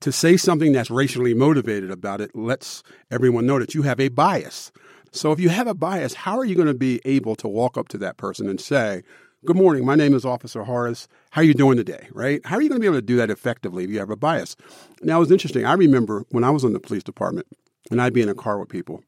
To 0.00 0.12
say 0.12 0.36
something 0.36 0.72
that's 0.72 0.90
racially 0.90 1.32
motivated 1.32 1.90
about 1.90 2.20
it 2.20 2.34
lets 2.34 2.82
everyone 3.10 3.46
know 3.46 3.58
that 3.58 3.74
you 3.74 3.82
have 3.82 4.00
a 4.00 4.08
bias. 4.08 4.72
So 5.12 5.30
if 5.30 5.38
you 5.38 5.48
have 5.48 5.68
a 5.68 5.74
bias, 5.74 6.12
how 6.12 6.36
are 6.38 6.44
you 6.44 6.56
going 6.56 6.68
to 6.68 6.74
be 6.74 7.00
able 7.04 7.36
to 7.36 7.48
walk 7.48 7.78
up 7.78 7.88
to 7.88 7.98
that 7.98 8.16
person 8.16 8.48
and 8.48 8.60
say, 8.60 9.04
Good 9.46 9.56
morning, 9.56 9.84
my 9.84 9.94
name 9.94 10.14
is 10.14 10.24
Officer 10.24 10.64
Horace. 10.64 11.06
How 11.32 11.42
are 11.42 11.44
you 11.44 11.52
doing 11.52 11.76
today? 11.76 12.08
Right? 12.12 12.40
How 12.46 12.56
are 12.56 12.62
you 12.62 12.70
going 12.70 12.80
to 12.80 12.80
be 12.80 12.86
able 12.86 12.96
to 12.96 13.02
do 13.02 13.16
that 13.16 13.28
effectively 13.28 13.84
if 13.84 13.90
you 13.90 13.98
have 13.98 14.08
a 14.08 14.16
bias? 14.16 14.56
Now, 15.02 15.16
it 15.16 15.20
was 15.20 15.30
interesting. 15.30 15.66
I 15.66 15.74
remember 15.74 16.24
when 16.30 16.44
I 16.44 16.50
was 16.50 16.64
in 16.64 16.72
the 16.72 16.80
police 16.80 17.02
department 17.02 17.46
and 17.90 18.00
I'd 18.00 18.14
be 18.14 18.22
in 18.22 18.30
a 18.30 18.34
car 18.34 18.58
with 18.58 18.70
people, 18.70 19.04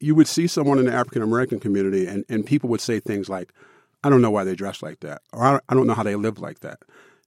you 0.00 0.14
would 0.14 0.26
see 0.26 0.46
someone 0.46 0.78
in 0.78 0.86
the 0.86 0.94
African 0.94 1.20
American 1.20 1.60
community 1.60 2.06
and, 2.06 2.24
and 2.30 2.46
people 2.46 2.70
would 2.70 2.80
say 2.80 2.98
things 2.98 3.28
like, 3.28 3.52
I 4.02 4.08
don't 4.08 4.22
know 4.22 4.30
why 4.30 4.44
they 4.44 4.54
dress 4.54 4.82
like 4.82 5.00
that, 5.00 5.20
or 5.34 5.62
I 5.68 5.74
don't 5.74 5.86
know 5.86 5.92
how 5.92 6.02
they 6.02 6.16
live 6.16 6.38
like 6.38 6.60
that. 6.60 6.78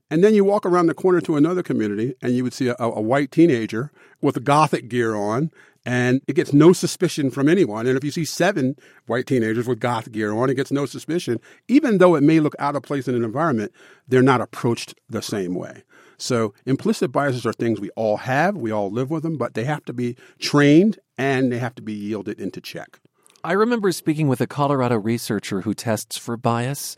And 0.10 0.24
then 0.24 0.34
you 0.34 0.44
walk 0.44 0.66
around 0.66 0.88
the 0.88 0.94
corner 0.94 1.20
to 1.22 1.36
another 1.36 1.62
community 1.62 2.16
and 2.22 2.34
you 2.34 2.44
would 2.44 2.54
see 2.54 2.70
a, 2.70 2.76
a 2.80 3.02
white 3.02 3.32
teenager 3.32 3.92
with 4.22 4.44
gothic 4.44 4.88
gear 4.88 5.16
on 5.16 5.52
and 5.88 6.22
it 6.28 6.34
gets 6.34 6.52
no 6.52 6.74
suspicion 6.74 7.32
from 7.32 7.48
anyone. 7.48 7.88
And 7.88 7.96
if 7.96 8.04
you 8.04 8.12
see 8.12 8.26
seven 8.26 8.76
white 9.06 9.26
teenagers 9.26 9.70
with 9.70 9.80
goth 9.80 10.12
gear 10.12 10.34
on, 10.34 10.50
it 10.50 10.56
gets 10.56 10.70
no 10.70 10.86
suspicion. 10.86 11.40
Even 11.70 11.98
though 11.98 12.16
it 12.16 12.24
may 12.24 12.42
look 12.42 12.56
out 12.60 12.76
of 12.76 12.84
place 12.84 13.08
in 13.08 13.16
an 13.16 13.24
environment, 13.24 13.72
they're 14.06 14.22
not 14.22 14.42
approached 14.42 14.96
the 15.10 15.22
same 15.22 15.56
way. 15.56 15.84
So 16.18 16.54
implicit 16.66 17.14
biases 17.14 17.46
are 17.46 17.54
things 17.54 17.80
we 17.80 17.90
all 17.92 18.18
have, 18.18 18.58
we 18.58 18.70
all 18.70 18.92
live 18.92 19.10
with 19.10 19.24
them, 19.24 19.38
but 19.38 19.54
they 19.54 19.64
have 19.64 19.86
to 19.86 19.94
be 19.94 20.18
trained 20.40 21.00
and 21.18 21.54
they 21.54 21.58
have 21.58 21.76
to 21.76 21.82
be 21.82 21.94
yielded 21.94 22.38
into 22.38 22.60
check. 22.60 23.00
I 23.46 23.54
remember 23.54 23.94
speaking 23.94 24.28
with 24.28 24.42
a 24.42 24.48
Colorado 24.48 24.98
researcher 24.98 25.62
who 25.62 25.74
tests 25.74 26.18
for 26.18 26.36
bias, 26.36 26.98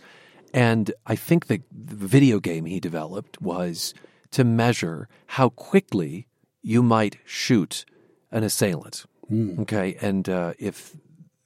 and 0.53 0.91
I 1.06 1.15
think 1.15 1.48
the, 1.48 1.62
the 1.72 1.96
video 1.96 2.39
game 2.39 2.65
he 2.65 2.79
developed 2.79 3.41
was 3.41 3.94
to 4.32 4.44
measure 4.44 5.08
how 5.27 5.50
quickly 5.50 6.27
you 6.62 6.84
might 6.84 7.18
shoot 7.25 7.86
an 8.32 8.44
assailant. 8.44 9.06
Mm. 9.32 9.60
Okay, 9.60 9.98
and 10.01 10.27
uh, 10.27 10.53
if 10.60 10.96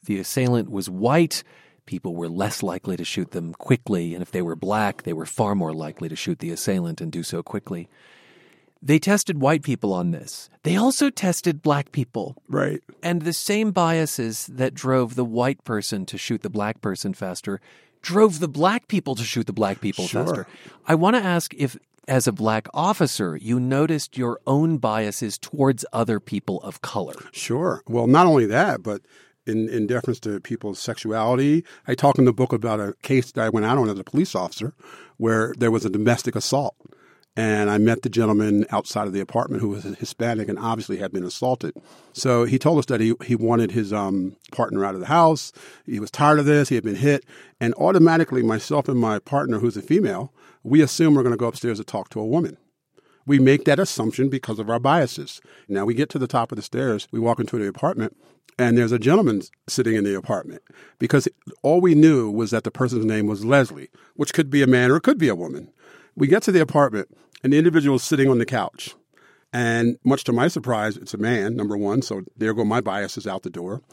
the 0.06 0.20
assailant 0.20 0.70
was 0.70 0.90
white, 0.90 1.44
people 1.86 2.16
were 2.16 2.30
less 2.30 2.64
likely 2.64 2.98
to 2.98 3.06
shoot 3.06 3.32
them 3.32 3.54
quickly, 3.54 4.14
and 4.14 4.22
if 4.22 4.32
they 4.32 4.42
were 4.42 4.56
black, 4.56 5.04
they 5.04 5.14
were 5.14 5.26
far 5.26 5.56
more 5.56 5.74
likely 5.74 6.10
to 6.10 6.16
shoot 6.16 6.40
the 6.40 6.52
assailant 6.52 7.02
and 7.02 7.12
do 7.12 7.24
so 7.24 7.44
quickly. 7.44 7.90
They 8.82 9.00
tested 9.00 9.40
white 9.40 9.64
people 9.64 9.94
on 9.94 10.12
this. 10.12 10.50
They 10.64 10.76
also 10.76 11.10
tested 11.10 11.62
black 11.62 11.94
people. 11.94 12.36
Right. 12.50 12.82
And 13.02 13.22
the 13.22 13.32
same 13.32 13.72
biases 13.72 14.48
that 14.48 14.74
drove 14.74 15.16
the 15.16 15.24
white 15.24 15.64
person 15.64 16.06
to 16.08 16.18
shoot 16.18 16.42
the 16.42 16.50
black 16.50 16.82
person 16.82 17.14
faster 17.14 17.62
drove 18.04 18.40
the 18.40 18.48
black 18.48 18.88
people 18.88 19.16
to 19.16 19.24
shoot 19.24 19.48
the 19.48 19.54
black 19.54 19.82
people 19.82 20.06
sure. 20.06 20.26
faster. 20.26 20.48
I 20.86 20.94
want 20.94 21.16
to 21.16 21.24
ask 21.24 21.54
if 21.56 21.76
as 22.08 22.28
a 22.28 22.32
black 22.32 22.68
officer, 22.74 23.36
you 23.38 23.60
noticed 23.60 24.18
your 24.18 24.40
own 24.46 24.78
biases 24.78 25.38
towards 25.38 25.86
other 25.94 26.20
people 26.20 26.62
of 26.62 26.82
color. 26.82 27.16
Sure. 27.32 27.82
Well, 27.88 28.08
not 28.08 28.28
only 28.28 28.46
that, 28.46 28.84
but 28.84 29.02
in, 29.46 29.70
in 29.70 29.88
deference 29.88 30.20
to 30.22 30.40
people's 30.40 30.80
sexuality. 30.80 31.64
I 31.88 31.96
talk 31.96 32.18
in 32.18 32.26
the 32.26 32.34
book 32.34 32.54
about 32.54 32.80
a 32.80 32.94
case 33.02 33.32
that 33.32 33.42
I 33.42 33.50
went 33.50 33.66
out 33.66 33.78
on 33.78 33.90
as 33.90 34.00
a 34.00 34.04
police 34.04 34.36
officer 34.36 34.74
where 35.18 35.54
there 35.58 35.72
was 35.72 35.86
a 35.86 35.90
domestic 35.90 36.36
assault. 36.36 36.76
And 37.36 37.70
I 37.70 37.80
met 37.80 38.04
the 38.04 38.10
gentleman 38.10 38.66
outside 38.70 39.08
of 39.08 39.14
the 39.14 39.20
apartment 39.20 39.62
who 39.62 39.70
was 39.70 39.84
Hispanic 39.84 40.48
and 40.48 40.60
obviously 40.60 40.98
had 40.98 41.12
been 41.12 41.24
assaulted. 41.24 41.76
So 42.14 42.46
he 42.46 42.60
told 42.60 42.78
us 42.78 42.86
that 42.86 43.02
he, 43.02 43.16
he 43.26 43.36
wanted 43.36 43.72
his 43.72 43.92
um, 43.92 44.36
partner 44.52 44.86
out 44.86 44.94
of 44.94 45.00
the 45.00 45.08
house. 45.08 45.52
He 45.86 46.00
was 46.00 46.12
tired 46.12 46.38
of 46.38 46.46
this. 46.46 46.70
He 46.70 46.76
had 46.76 46.84
been 46.84 46.96
hit. 46.96 47.26
And 47.60 47.74
automatically, 47.76 48.44
myself 48.44 48.88
and 48.88 49.00
my 49.00 49.18
partner, 49.18 49.58
who's 49.58 49.78
a 49.78 49.82
female, 49.82 50.32
we 50.62 50.82
assume 50.82 51.16
we're 51.16 51.24
going 51.24 51.34
to 51.34 51.38
go 51.38 51.48
upstairs 51.48 51.80
to 51.80 51.84
talk 51.84 52.10
to 52.10 52.20
a 52.20 52.26
woman. 52.26 52.58
We 53.26 53.40
make 53.40 53.66
that 53.66 53.80
assumption 53.80 54.30
because 54.30 54.60
of 54.60 54.70
our 54.70 54.80
biases. 54.80 55.42
Now 55.68 55.86
we 55.86 55.94
get 55.94 56.10
to 56.10 56.20
the 56.20 56.28
top 56.28 56.52
of 56.52 56.58
the 56.58 56.62
stairs, 56.62 57.08
we 57.12 57.20
walk 57.20 57.40
into 57.40 57.58
the 57.58 57.68
apartment, 57.68 58.16
and 58.60 58.78
there's 58.78 58.92
a 58.92 59.00
gentleman 59.00 59.42
sitting 59.68 59.96
in 59.96 60.04
the 60.04 60.16
apartment 60.16 60.62
because 61.00 61.28
all 61.64 61.82
we 61.82 61.96
knew 61.96 62.30
was 62.30 62.52
that 62.52 62.64
the 62.64 62.72
person's 62.72 63.06
name 63.06 63.28
was 63.28 63.44
Leslie, 63.46 63.90
which 64.16 64.34
could 64.34 64.50
be 64.50 64.62
a 64.62 64.68
man 64.68 64.92
or 64.92 64.98
it 64.98 65.04
could 65.04 65.18
be 65.18 65.30
a 65.30 65.36
woman. 65.36 65.72
We 66.16 66.28
get 66.28 66.44
to 66.44 66.52
the 66.52 66.62
apartment, 66.62 67.10
and 67.44 67.54
the 67.54 67.58
individual 67.58 67.96
is 67.96 68.04
sitting 68.04 68.30
on 68.30 68.38
the 68.38 68.46
couch. 68.46 68.96
And 69.56 70.00
much 70.04 70.24
to 70.24 70.34
my 70.34 70.48
surprise, 70.48 70.98
it's 70.98 71.14
a 71.14 71.18
man, 71.18 71.56
number 71.56 71.78
one. 71.78 72.02
So 72.02 72.24
there 72.36 72.56
go 72.56 72.66
my 72.66 72.82
biases 72.82 73.28
out 73.28 73.44
the 73.44 73.52
door. 73.52 73.84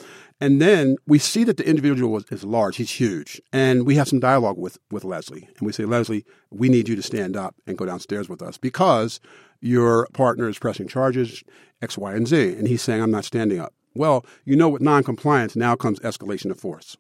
And 0.41 0.61
then 0.61 0.97
we 1.07 1.19
see 1.19 1.45
that 1.45 1.59
the 1.59 1.69
individual 1.69 2.17
is, 2.17 2.25
is, 2.31 2.45
large. 2.45 2.77
He's 2.77 2.93
huge. 2.93 3.43
And 3.53 3.85
we 3.85 3.97
have 3.97 4.09
some 4.09 4.21
dialogue 4.21 4.57
with, 4.57 4.79
with 4.91 5.05
Leslie. 5.05 5.51
And 5.59 5.67
we 5.67 5.73
say, 5.73 5.85
Leslie, 5.85 6.25
we 6.51 6.71
need 6.71 6.89
you 6.89 6.97
to 6.97 7.03
stand 7.03 7.37
up 7.37 7.55
and 7.67 7.77
go 7.77 7.85
downstairs 7.85 8.27
with 8.27 8.41
us 8.41 8.57
because 8.57 9.21
your 9.61 10.09
partner 10.15 10.49
is 10.49 10.59
pressing 10.59 10.89
charges 10.89 11.45
X, 11.83 11.99
Y, 11.99 12.15
and 12.15 12.27
Z. 12.27 12.55
And 12.55 12.67
he's 12.67 12.81
saying, 12.81 13.03
I'm 13.03 13.11
not 13.11 13.27
standing 13.27 13.61
up. 13.61 13.75
Well, 13.95 14.25
you 14.47 14.57
know, 14.57 14.71
with 14.71 14.81
noncompliance, 14.81 15.57
now 15.57 15.77
comes 15.77 16.01
escalation 16.01 16.51
of 16.51 16.59
force. 16.59 16.97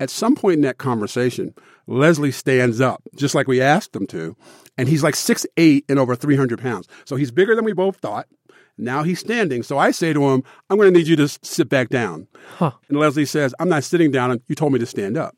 At 0.00 0.10
some 0.10 0.34
point 0.34 0.56
in 0.56 0.62
that 0.62 0.78
conversation, 0.78 1.54
Leslie 1.86 2.32
stands 2.32 2.80
up, 2.80 3.02
just 3.14 3.34
like 3.34 3.46
we 3.46 3.60
asked 3.60 3.94
him 3.94 4.06
to, 4.08 4.36
and 4.76 4.88
he's 4.88 5.02
like 5.02 5.14
six 5.14 5.46
eight 5.56 5.84
and 5.88 5.98
over 5.98 6.16
300 6.16 6.60
pounds. 6.60 6.88
So 7.04 7.16
he's 7.16 7.30
bigger 7.30 7.54
than 7.54 7.64
we 7.64 7.72
both 7.72 7.96
thought. 7.96 8.26
Now 8.76 9.04
he's 9.04 9.20
standing. 9.20 9.62
So 9.62 9.78
I 9.78 9.92
say 9.92 10.12
to 10.12 10.30
him, 10.30 10.42
I'm 10.68 10.76
going 10.76 10.92
to 10.92 10.98
need 10.98 11.06
you 11.06 11.16
to 11.16 11.28
sit 11.28 11.68
back 11.68 11.90
down. 11.90 12.26
Huh. 12.56 12.72
And 12.88 12.98
Leslie 12.98 13.24
says, 13.24 13.54
I'm 13.60 13.68
not 13.68 13.84
sitting 13.84 14.10
down. 14.10 14.40
You 14.48 14.54
told 14.56 14.72
me 14.72 14.80
to 14.80 14.86
stand 14.86 15.16
up. 15.16 15.36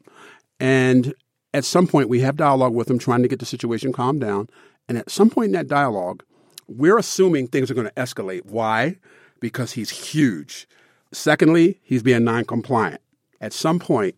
And 0.58 1.14
at 1.52 1.64
some 1.64 1.86
point, 1.86 2.08
we 2.08 2.20
have 2.20 2.36
dialogue 2.36 2.74
with 2.74 2.90
him, 2.90 2.98
trying 2.98 3.22
to 3.22 3.28
get 3.28 3.40
the 3.40 3.46
situation 3.46 3.92
calmed 3.92 4.20
down. 4.22 4.48
And 4.88 4.96
at 4.96 5.10
some 5.10 5.28
point 5.28 5.46
in 5.46 5.52
that 5.52 5.68
dialogue, 5.68 6.22
we're 6.66 6.98
assuming 6.98 7.48
things 7.48 7.70
are 7.70 7.74
going 7.74 7.88
to 7.88 7.92
escalate. 7.94 8.46
Why? 8.46 8.96
Because 9.40 9.72
he's 9.72 9.90
huge. 9.90 10.66
Secondly, 11.12 11.78
he's 11.82 12.02
being 12.02 12.24
non 12.24 12.44
compliant. 12.44 13.00
At 13.40 13.52
some 13.52 13.78
point, 13.78 14.16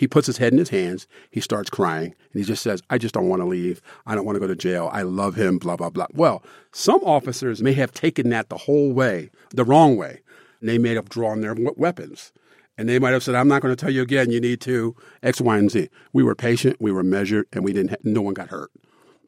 he 0.00 0.08
puts 0.08 0.26
his 0.26 0.38
head 0.38 0.54
in 0.54 0.58
his 0.58 0.70
hands. 0.70 1.06
He 1.30 1.42
starts 1.42 1.68
crying. 1.68 2.14
And 2.32 2.40
he 2.40 2.42
just 2.42 2.62
says, 2.62 2.82
I 2.88 2.96
just 2.96 3.12
don't 3.12 3.28
want 3.28 3.42
to 3.42 3.46
leave. 3.46 3.82
I 4.06 4.14
don't 4.14 4.24
want 4.24 4.36
to 4.36 4.40
go 4.40 4.46
to 4.46 4.56
jail. 4.56 4.88
I 4.94 5.02
love 5.02 5.34
him, 5.34 5.58
blah, 5.58 5.76
blah, 5.76 5.90
blah. 5.90 6.06
Well, 6.14 6.42
some 6.72 7.04
officers 7.04 7.62
may 7.62 7.74
have 7.74 7.92
taken 7.92 8.30
that 8.30 8.48
the 8.48 8.56
whole 8.56 8.94
way, 8.94 9.28
the 9.50 9.62
wrong 9.62 9.98
way. 9.98 10.22
And 10.60 10.70
they 10.70 10.78
may 10.78 10.94
have 10.94 11.10
drawn 11.10 11.42
their 11.42 11.54
weapons. 11.76 12.32
And 12.78 12.88
they 12.88 12.98
might 12.98 13.10
have 13.10 13.22
said, 13.22 13.34
I'm 13.34 13.46
not 13.46 13.60
going 13.60 13.76
to 13.76 13.78
tell 13.78 13.92
you 13.92 14.00
again, 14.00 14.30
you 14.30 14.40
need 14.40 14.62
to 14.62 14.96
X, 15.22 15.38
Y, 15.38 15.58
and 15.58 15.70
Z. 15.70 15.90
We 16.14 16.22
were 16.22 16.34
patient, 16.34 16.78
we 16.80 16.92
were 16.92 17.02
measured, 17.02 17.44
and 17.52 17.62
we 17.62 17.74
didn't, 17.74 18.02
no 18.02 18.22
one 18.22 18.32
got 18.32 18.48
hurt. 18.48 18.70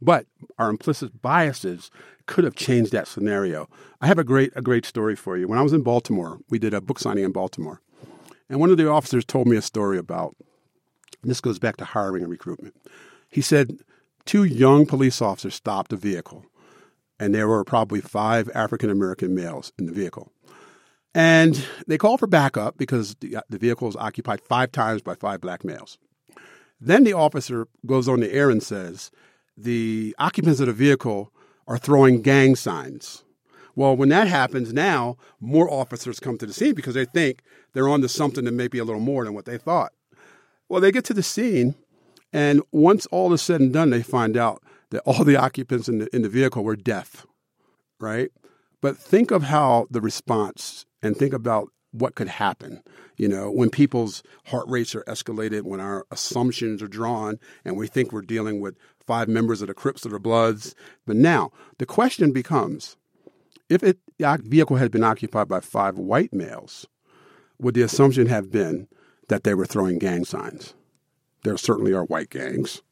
But 0.00 0.24
our 0.58 0.70
implicit 0.70 1.20
biases 1.20 1.90
could 2.24 2.44
have 2.44 2.54
changed 2.54 2.92
that 2.92 3.08
scenario. 3.08 3.68
I 4.00 4.06
have 4.06 4.18
a 4.18 4.24
great, 4.24 4.52
a 4.56 4.62
great 4.62 4.86
story 4.86 5.16
for 5.16 5.36
you. 5.36 5.48
When 5.48 5.58
I 5.58 5.62
was 5.62 5.74
in 5.74 5.82
Baltimore, 5.82 6.38
we 6.48 6.58
did 6.58 6.72
a 6.72 6.80
book 6.80 6.98
signing 6.98 7.24
in 7.24 7.32
Baltimore. 7.32 7.82
And 8.48 8.58
one 8.58 8.70
of 8.70 8.78
the 8.78 8.88
officers 8.88 9.26
told 9.26 9.46
me 9.46 9.58
a 9.58 9.62
story 9.62 9.98
about 9.98 10.34
this 11.30 11.40
goes 11.40 11.58
back 11.58 11.76
to 11.76 11.84
hiring 11.84 12.22
and 12.22 12.30
recruitment. 12.30 12.74
He 13.28 13.40
said 13.40 13.78
two 14.24 14.44
young 14.44 14.86
police 14.86 15.22
officers 15.22 15.54
stopped 15.54 15.92
a 15.92 15.96
vehicle, 15.96 16.44
and 17.18 17.34
there 17.34 17.48
were 17.48 17.64
probably 17.64 18.00
five 18.00 18.50
African 18.54 18.90
American 18.90 19.34
males 19.34 19.72
in 19.78 19.86
the 19.86 19.92
vehicle. 19.92 20.32
And 21.14 21.64
they 21.86 21.98
called 21.98 22.20
for 22.20 22.26
backup 22.26 22.78
because 22.78 23.14
the, 23.16 23.38
the 23.48 23.58
vehicle 23.58 23.86
was 23.86 23.96
occupied 23.96 24.40
five 24.40 24.72
times 24.72 25.02
by 25.02 25.14
five 25.14 25.40
black 25.40 25.64
males. 25.64 25.98
Then 26.80 27.04
the 27.04 27.12
officer 27.12 27.68
goes 27.86 28.08
on 28.08 28.20
the 28.20 28.32
air 28.32 28.50
and 28.50 28.62
says, 28.62 29.10
The 29.56 30.14
occupants 30.18 30.60
of 30.60 30.66
the 30.66 30.72
vehicle 30.72 31.32
are 31.68 31.78
throwing 31.78 32.22
gang 32.22 32.56
signs. 32.56 33.24
Well, 33.74 33.96
when 33.96 34.08
that 34.10 34.28
happens 34.28 34.72
now, 34.72 35.16
more 35.40 35.70
officers 35.70 36.20
come 36.20 36.38
to 36.38 36.46
the 36.46 36.52
scene 36.52 36.74
because 36.74 36.94
they 36.94 37.04
think 37.04 37.42
they're 37.72 37.88
on 37.88 38.02
to 38.02 38.08
something 38.08 38.44
that 38.44 38.52
may 38.52 38.68
be 38.68 38.78
a 38.78 38.84
little 38.84 39.00
more 39.00 39.24
than 39.24 39.34
what 39.34 39.44
they 39.44 39.58
thought. 39.58 39.92
Well, 40.72 40.80
they 40.80 40.90
get 40.90 41.04
to 41.04 41.12
the 41.12 41.22
scene, 41.22 41.74
and 42.32 42.62
once 42.72 43.04
all 43.08 43.34
is 43.34 43.42
said 43.42 43.60
and 43.60 43.74
done, 43.74 43.90
they 43.90 44.02
find 44.02 44.38
out 44.38 44.62
that 44.88 45.02
all 45.04 45.22
the 45.22 45.36
occupants 45.36 45.86
in 45.86 45.98
the, 45.98 46.16
in 46.16 46.22
the 46.22 46.30
vehicle 46.30 46.64
were 46.64 46.76
deaf, 46.76 47.26
right? 48.00 48.30
But 48.80 48.96
think 48.96 49.30
of 49.30 49.42
how 49.42 49.86
the 49.90 50.00
response 50.00 50.86
and 51.02 51.14
think 51.14 51.34
about 51.34 51.68
what 51.90 52.14
could 52.14 52.28
happen. 52.28 52.82
You 53.18 53.28
know, 53.28 53.50
when 53.50 53.68
people's 53.68 54.22
heart 54.46 54.64
rates 54.66 54.94
are 54.94 55.04
escalated, 55.04 55.64
when 55.64 55.78
our 55.78 56.06
assumptions 56.10 56.82
are 56.82 56.88
drawn, 56.88 57.38
and 57.66 57.76
we 57.76 57.86
think 57.86 58.10
we're 58.10 58.22
dealing 58.22 58.62
with 58.62 58.78
five 59.06 59.28
members 59.28 59.60
of 59.60 59.68
the 59.68 59.74
Crips 59.74 60.06
or 60.06 60.08
the 60.08 60.18
Bloods. 60.18 60.74
But 61.06 61.16
now 61.16 61.52
the 61.76 61.84
question 61.84 62.32
becomes 62.32 62.96
if 63.68 63.82
it, 63.82 63.98
the 64.16 64.40
vehicle 64.42 64.76
had 64.76 64.90
been 64.90 65.04
occupied 65.04 65.48
by 65.48 65.60
five 65.60 65.98
white 65.98 66.32
males, 66.32 66.86
would 67.58 67.74
the 67.74 67.82
assumption 67.82 68.26
have 68.28 68.50
been 68.50 68.88
that 69.32 69.44
they 69.44 69.54
were 69.54 69.64
throwing 69.64 69.98
gang 69.98 70.26
signs. 70.26 70.74
There 71.42 71.56
certainly 71.56 71.94
are 71.94 72.04
white 72.04 72.28
gangs, 72.28 72.82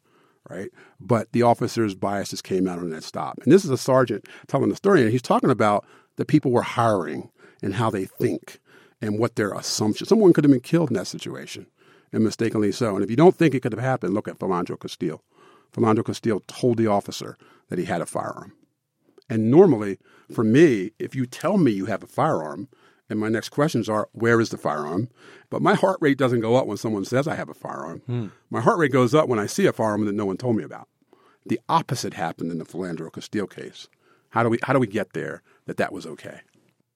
right? 0.48 0.70
But 0.98 1.30
the 1.32 1.42
officer's 1.42 1.94
biases 1.94 2.40
came 2.40 2.66
out 2.66 2.78
on 2.78 2.88
that 2.90 3.04
stop. 3.04 3.38
And 3.42 3.52
this 3.52 3.62
is 3.62 3.70
a 3.70 3.76
sergeant 3.76 4.26
telling 4.46 4.70
the 4.70 4.76
story, 4.76 5.02
and 5.02 5.10
he's 5.10 5.20
talking 5.20 5.50
about 5.50 5.84
the 6.16 6.24
people 6.24 6.50
we're 6.50 6.62
hiring 6.62 7.30
and 7.62 7.74
how 7.74 7.90
they 7.90 8.06
think 8.06 8.58
and 9.02 9.18
what 9.18 9.36
their 9.36 9.52
assumptions. 9.52 10.08
Someone 10.08 10.32
could 10.32 10.44
have 10.44 10.50
been 10.50 10.62
killed 10.62 10.88
in 10.88 10.96
that 10.96 11.08
situation, 11.08 11.66
and 12.10 12.24
mistakenly 12.24 12.72
so. 12.72 12.94
And 12.94 13.04
if 13.04 13.10
you 13.10 13.16
don't 13.16 13.36
think 13.36 13.54
it 13.54 13.60
could 13.60 13.72
have 13.72 13.82
happened, 13.82 14.14
look 14.14 14.26
at 14.26 14.38
Philando 14.38 14.80
Castile. 14.80 15.22
Philando 15.74 16.02
Castile 16.02 16.40
told 16.46 16.78
the 16.78 16.86
officer 16.86 17.36
that 17.68 17.78
he 17.78 17.84
had 17.84 18.00
a 18.00 18.06
firearm. 18.06 18.54
And 19.28 19.50
normally, 19.50 19.98
for 20.32 20.42
me, 20.42 20.92
if 20.98 21.14
you 21.14 21.26
tell 21.26 21.58
me 21.58 21.70
you 21.70 21.84
have 21.84 22.02
a 22.02 22.06
firearm, 22.06 22.68
and 23.10 23.18
my 23.18 23.28
next 23.28 23.50
questions 23.50 23.88
are, 23.88 24.08
where 24.12 24.40
is 24.40 24.50
the 24.50 24.56
firearm? 24.56 25.08
But 25.50 25.60
my 25.60 25.74
heart 25.74 25.98
rate 26.00 26.16
doesn't 26.16 26.40
go 26.40 26.54
up 26.54 26.66
when 26.66 26.76
someone 26.76 27.04
says 27.04 27.26
I 27.26 27.34
have 27.34 27.48
a 27.48 27.54
firearm. 27.54 28.02
Hmm. 28.06 28.26
My 28.48 28.60
heart 28.60 28.78
rate 28.78 28.92
goes 28.92 29.14
up 29.14 29.28
when 29.28 29.40
I 29.40 29.46
see 29.46 29.66
a 29.66 29.72
firearm 29.72 30.06
that 30.06 30.14
no 30.14 30.24
one 30.24 30.36
told 30.36 30.56
me 30.56 30.62
about. 30.62 30.88
The 31.44 31.60
opposite 31.68 32.14
happened 32.14 32.52
in 32.52 32.58
the 32.58 32.64
Philando 32.64 33.12
Castile 33.12 33.48
case. 33.48 33.88
How 34.30 34.44
do 34.44 34.48
we 34.48 34.58
how 34.62 34.72
do 34.72 34.78
we 34.78 34.86
get 34.86 35.12
there 35.12 35.42
that 35.66 35.76
that 35.78 35.92
was 35.92 36.06
okay? 36.06 36.40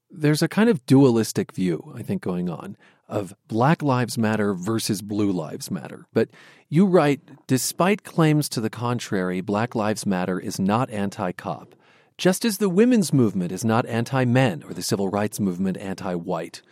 There's 0.09 0.43
a 0.43 0.49
kind 0.49 0.71
of 0.71 0.87
dualistic 0.87 1.53
view, 1.53 1.93
I 1.97 2.03
think, 2.03 2.23
going 2.23 2.49
on 2.49 2.77
of 3.09 3.35
Black 3.49 3.83
Lives 3.83 4.17
Matter 4.17 4.55
versus 4.55 5.03
Blue 5.03 5.33
Lives 5.33 5.71
Matter. 5.71 6.07
But 6.13 6.31
you 6.69 6.87
write, 6.87 7.21
despite 7.49 8.05
claims 8.05 8.49
to 8.51 8.61
the 8.61 8.71
contrary, 8.71 9.41
Black 9.41 9.75
Lives 9.75 10.07
Matter 10.07 10.39
is 10.39 10.61
not 10.61 10.89
anti 10.91 11.33
cop 11.33 11.75
just 12.17 12.45
as 12.45 12.59
the 12.59 12.69
women's 12.69 13.13
movement 13.13 13.53
is 13.53 13.65
not 13.65 13.87
anti 13.87 14.25
men 14.25 14.63
or 14.63 14.73
the 14.73 14.83
civil 14.83 15.09
rights 15.09 15.41
movement 15.41 15.77
anti 15.79 16.15
white. 16.15 16.63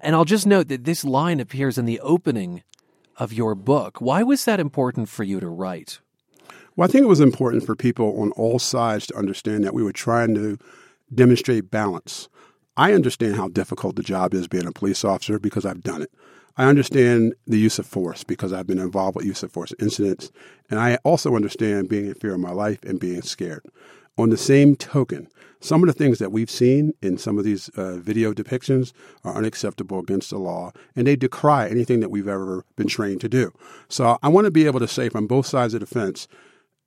And 0.00 0.16
I'll 0.16 0.24
just 0.24 0.46
note 0.46 0.68
that 0.68 0.84
this 0.84 1.04
line 1.04 1.38
appears 1.38 1.78
in 1.78 1.84
the 1.84 2.00
opening 2.00 2.64
of 3.16 3.32
your 3.32 3.54
book. 3.54 4.00
Why 4.00 4.22
was 4.22 4.44
that 4.44 4.58
important 4.58 5.08
for 5.08 5.22
you 5.22 5.38
to 5.38 5.48
write? 5.48 6.00
Well, 6.74 6.88
I 6.88 6.90
think 6.90 7.04
it 7.04 7.08
was 7.08 7.20
important 7.20 7.64
for 7.64 7.76
people 7.76 8.20
on 8.20 8.32
all 8.32 8.58
sides 8.58 9.06
to 9.08 9.16
understand 9.16 9.62
that 9.64 9.74
we 9.74 9.82
were 9.82 9.92
trying 9.92 10.34
to 10.34 10.58
demonstrate 11.14 11.70
balance. 11.70 12.28
I 12.76 12.94
understand 12.94 13.36
how 13.36 13.48
difficult 13.48 13.96
the 13.96 14.02
job 14.02 14.32
is 14.32 14.48
being 14.48 14.66
a 14.66 14.72
police 14.72 15.04
officer 15.04 15.38
because 15.38 15.66
I've 15.66 15.82
done 15.82 16.02
it. 16.02 16.10
I 16.56 16.64
understand 16.64 17.34
the 17.46 17.58
use 17.58 17.78
of 17.78 17.86
force 17.86 18.24
because 18.24 18.52
I've 18.52 18.66
been 18.66 18.78
involved 18.78 19.16
with 19.16 19.26
use 19.26 19.42
of 19.42 19.52
force 19.52 19.72
incidents. 19.78 20.30
And 20.70 20.80
I 20.80 20.96
also 21.04 21.36
understand 21.36 21.88
being 21.88 22.06
in 22.06 22.14
fear 22.14 22.34
of 22.34 22.40
my 22.40 22.50
life 22.50 22.82
and 22.84 22.98
being 22.98 23.22
scared. 23.22 23.64
On 24.18 24.28
the 24.28 24.36
same 24.36 24.76
token, 24.76 25.28
some 25.60 25.82
of 25.82 25.86
the 25.86 25.92
things 25.92 26.18
that 26.18 26.32
we've 26.32 26.50
seen 26.50 26.92
in 27.00 27.16
some 27.16 27.38
of 27.38 27.44
these 27.44 27.68
uh, 27.70 27.96
video 27.96 28.32
depictions 28.34 28.92
are 29.24 29.36
unacceptable 29.36 30.00
against 30.00 30.30
the 30.30 30.38
law, 30.38 30.72
and 30.94 31.06
they 31.06 31.16
decry 31.16 31.68
anything 31.68 32.00
that 32.00 32.10
we've 32.10 32.28
ever 32.28 32.64
been 32.76 32.88
trained 32.88 33.20
to 33.22 33.28
do. 33.28 33.52
So 33.88 34.18
I 34.22 34.28
want 34.28 34.44
to 34.46 34.50
be 34.50 34.66
able 34.66 34.80
to 34.80 34.88
say 34.88 35.08
from 35.08 35.26
both 35.26 35.46
sides 35.46 35.72
of 35.72 35.80
the 35.80 35.86
fence, 35.86 36.28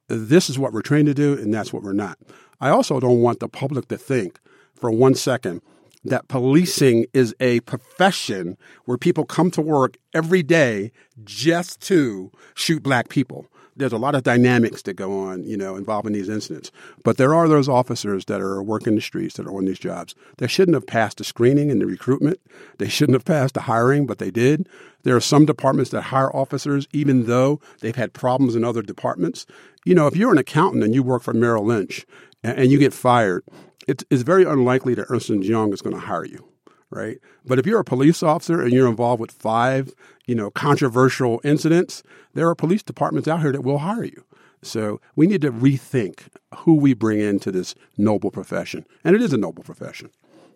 this 0.08 0.50
is 0.50 0.60
what 0.60 0.74
we're 0.74 0.82
trained 0.82 1.08
to 1.08 1.14
do, 1.14 1.34
and 1.34 1.54
that's 1.54 1.74
what 1.74 1.84
we're 1.84 1.94
not. 1.94 2.20
I 2.62 2.70
also 2.70 3.00
don't 3.00 3.22
want 3.22 3.40
the 3.40 3.48
public 3.48 3.88
to 3.88 3.98
think 3.98 4.40
for 4.76 4.92
one 4.92 5.16
second 5.16 5.62
that 6.06 6.28
policing 6.28 7.06
is 7.14 7.36
a 7.40 7.60
profession 7.62 8.58
where 8.86 8.98
people 8.98 9.26
come 9.26 9.52
to 9.52 9.62
work 9.62 9.98
every 10.14 10.44
day 10.44 10.92
just 11.24 11.82
to 11.82 12.32
shoot 12.54 12.82
black 12.82 13.10
people 13.10 13.48
there's 13.76 13.94
a 13.94 13.98
lot 13.98 14.16
of 14.16 14.24
dynamics 14.24 14.82
that 14.84 14.94
go 14.94 15.20
on, 15.20 15.44
you 15.44 15.58
know, 15.58 15.76
involving 15.76 16.14
these 16.14 16.30
incidents. 16.30 16.72
But 17.04 17.18
there 17.18 17.36
are 17.36 17.48
those 17.48 17.68
officers 17.68 18.26
that 18.26 18.40
are 18.40 18.64
working 18.64 18.96
the 18.96 19.02
streets 19.02 19.36
that 19.36 19.48
are 19.48 19.56
on 19.56 19.66
these 19.66 19.80
jobs. 19.80 20.16
They 20.38 20.48
shouldn't 20.48 20.76
have 20.76 20.88
passed 20.88 21.18
the 21.18 21.24
screening 21.24 21.70
and 21.70 21.82
the 21.82 21.86
recruitment. 21.86 22.40
They 22.78 22.88
shouldn't 22.88 23.16
have 23.16 23.26
passed 23.26 23.54
the 23.54 23.62
hiring, 23.62 24.06
but 24.06 24.20
they 24.20 24.32
did. 24.32 24.70
There 25.04 25.16
are 25.16 25.22
some 25.22 25.46
departments 25.46 25.92
that 25.92 26.04
hire 26.04 26.34
officers 26.36 26.88
even 26.94 27.26
though 27.26 27.60
they've 27.82 27.96
had 27.96 28.14
problems 28.14 28.56
in 28.56 28.64
other 28.64 28.82
departments. 28.82 29.46
You 29.84 29.94
know, 29.94 30.08
if 30.08 30.16
you're 30.16 30.32
an 30.32 30.38
accountant 30.38 30.84
and 30.84 30.96
you 30.96 31.04
work 31.04 31.22
for 31.22 31.34
Merrill 31.34 31.66
Lynch 31.66 32.06
and, 32.44 32.72
you 32.72 32.80
get 32.80 32.94
fired, 32.94 33.44
it's, 33.88 34.04
it's 34.10 34.24
very 34.24 34.44
unlikely 34.44 34.94
that 34.96 35.08
Ernst 35.10 35.30
& 35.30 35.30
Young 35.30 35.74
is 35.74 35.82
going 35.82 35.96
to 35.96 36.02
hire 36.02 36.26
you 36.26 36.48
right? 36.90 37.18
But 37.46 37.60
if 37.60 37.66
you're 37.66 37.80
a 37.80 37.86
police 37.86 38.24
officer 38.24 38.62
and 38.62 38.72
you're 38.72 38.88
involved 38.88 39.20
with 39.20 39.32
five, 39.32 39.94
you 40.26 40.36
know, 40.36 40.50
controversial 40.50 41.42
incidents, 41.44 42.04
there 42.34 42.48
are 42.48 42.56
police 42.56 42.84
departments 42.84 43.28
out 43.28 43.42
here 43.42 43.52
that 43.52 43.64
will 43.64 43.80
hire 43.80 44.06
you. 44.06 44.24
So 44.62 45.00
we 45.16 45.28
need 45.28 45.42
to 45.42 45.52
rethink 45.52 46.28
who 46.60 46.76
we 46.76 46.94
bring 46.94 47.20
into 47.20 47.52
this 47.52 47.76
noble 47.98 48.32
profession. 48.32 48.86
And 49.04 49.16
it 49.16 49.22
is 49.22 49.34
a 49.34 49.38
noble 49.38 49.64
profession. 49.64 50.10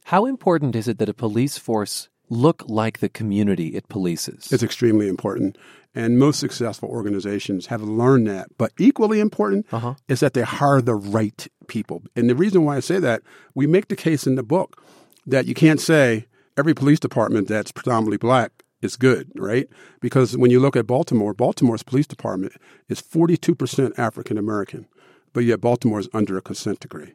How 0.05 0.25
important 0.25 0.75
is 0.75 0.87
it 0.87 0.97
that 0.97 1.09
a 1.09 1.13
police 1.13 1.57
force 1.57 2.09
look 2.29 2.63
like 2.67 2.99
the 2.99 3.09
community 3.09 3.75
it 3.75 3.87
polices? 3.89 4.51
It's 4.51 4.63
extremely 4.63 5.07
important. 5.07 5.57
And 5.95 6.19
most 6.19 6.39
successful 6.39 6.89
organizations 6.89 7.65
have 7.67 7.81
learned 7.81 8.27
that. 8.27 8.49
But 8.57 8.71
equally 8.77 9.19
important 9.19 9.65
uh-huh. 9.71 9.95
is 10.07 10.19
that 10.19 10.33
they 10.33 10.43
hire 10.43 10.81
the 10.81 10.95
right 10.95 11.47
people. 11.67 12.03
And 12.15 12.29
the 12.29 12.35
reason 12.35 12.63
why 12.63 12.77
I 12.77 12.79
say 12.79 12.99
that, 12.99 13.23
we 13.55 13.65
make 13.65 13.87
the 13.87 13.95
case 13.95 14.27
in 14.27 14.35
the 14.35 14.43
book 14.43 14.81
that 15.25 15.45
you 15.45 15.53
can't 15.53 15.81
say 15.81 16.27
every 16.57 16.73
police 16.73 16.99
department 16.99 17.47
that's 17.47 17.71
predominantly 17.71 18.17
black 18.17 18.63
is 18.81 18.95
good, 18.95 19.31
right? 19.35 19.67
Because 19.99 20.37
when 20.37 20.51
you 20.51 20.59
look 20.59 20.75
at 20.75 20.87
Baltimore, 20.87 21.33
Baltimore's 21.33 21.83
police 21.83 22.07
department 22.07 22.53
is 22.87 23.01
42% 23.01 23.97
African 23.97 24.37
American, 24.37 24.87
but 25.33 25.43
yet 25.43 25.61
Baltimore 25.61 25.99
is 25.99 26.09
under 26.13 26.37
a 26.37 26.41
consent 26.41 26.79
decree. 26.79 27.13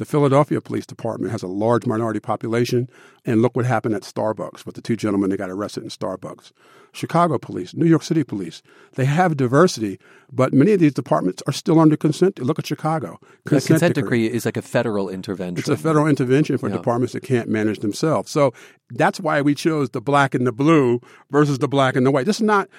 The 0.00 0.06
Philadelphia 0.06 0.62
Police 0.62 0.86
Department 0.86 1.30
has 1.30 1.42
a 1.42 1.46
large 1.46 1.84
minority 1.84 2.20
population, 2.20 2.88
and 3.26 3.42
look 3.42 3.54
what 3.54 3.66
happened 3.66 3.94
at 3.94 4.00
Starbucks 4.00 4.64
with 4.64 4.74
the 4.74 4.80
two 4.80 4.96
gentlemen 4.96 5.28
that 5.28 5.36
got 5.36 5.50
arrested 5.50 5.82
in 5.82 5.90
Starbucks. 5.90 6.52
Chicago 6.92 7.36
Police, 7.36 7.74
New 7.74 7.84
York 7.84 8.02
City 8.02 8.24
Police, 8.24 8.62
they 8.94 9.04
have 9.04 9.36
diversity, 9.36 10.00
but 10.32 10.54
many 10.54 10.72
of 10.72 10.80
these 10.80 10.94
departments 10.94 11.42
are 11.46 11.52
still 11.52 11.78
under 11.78 11.98
consent. 11.98 12.38
Look 12.38 12.58
at 12.58 12.66
Chicago. 12.66 13.20
Consent, 13.44 13.62
the 13.62 13.74
consent 13.74 13.94
decree. 13.94 14.22
decree. 14.22 14.36
is 14.38 14.46
like 14.46 14.56
a 14.56 14.62
federal 14.62 15.10
intervention. 15.10 15.58
It's 15.58 15.68
a 15.68 15.76
federal 15.76 16.06
intervention 16.06 16.56
for 16.56 16.70
yeah. 16.70 16.76
departments 16.76 17.12
that 17.12 17.22
can't 17.22 17.50
manage 17.50 17.80
themselves. 17.80 18.30
So 18.30 18.54
that's 18.92 19.20
why 19.20 19.42
we 19.42 19.54
chose 19.54 19.90
the 19.90 20.00
black 20.00 20.34
and 20.34 20.46
the 20.46 20.52
blue 20.52 21.02
versus 21.30 21.58
the 21.58 21.68
black 21.68 21.94
and 21.94 22.06
the 22.06 22.10
white. 22.10 22.24
This 22.24 22.36
is 22.36 22.46
not 22.46 22.70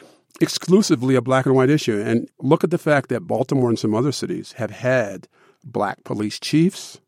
exclusively 0.41 1.13
a 1.13 1.21
black 1.21 1.45
and 1.45 1.53
white 1.53 1.69
issue. 1.69 2.01
And 2.01 2.27
look 2.39 2.63
at 2.63 2.71
the 2.71 2.79
fact 2.79 3.10
that 3.10 3.27
Baltimore 3.27 3.69
and 3.69 3.77
some 3.77 3.93
other 3.93 4.12
cities 4.12 4.53
have 4.53 4.71
had 4.71 5.27
black 5.63 6.03
police 6.03 6.39
chiefs, 6.39 6.99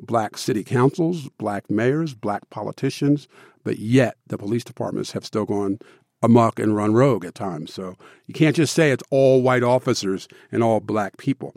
black 0.00 0.36
city 0.38 0.64
councils, 0.64 1.28
black 1.38 1.70
mayors, 1.70 2.14
black 2.14 2.48
politicians, 2.50 3.28
but 3.62 3.78
yet 3.78 4.16
the 4.26 4.38
police 4.38 4.64
departments 4.64 5.12
have 5.12 5.24
still 5.24 5.44
gone 5.44 5.78
amok 6.22 6.58
and 6.58 6.76
run 6.76 6.94
rogue 6.94 7.24
at 7.24 7.34
times. 7.34 7.72
So 7.72 7.96
you 8.26 8.34
can't 8.34 8.56
just 8.56 8.74
say 8.74 8.90
it's 8.90 9.04
all 9.10 9.42
white 9.42 9.62
officers 9.62 10.28
and 10.50 10.62
all 10.62 10.80
black 10.80 11.16
people. 11.16 11.54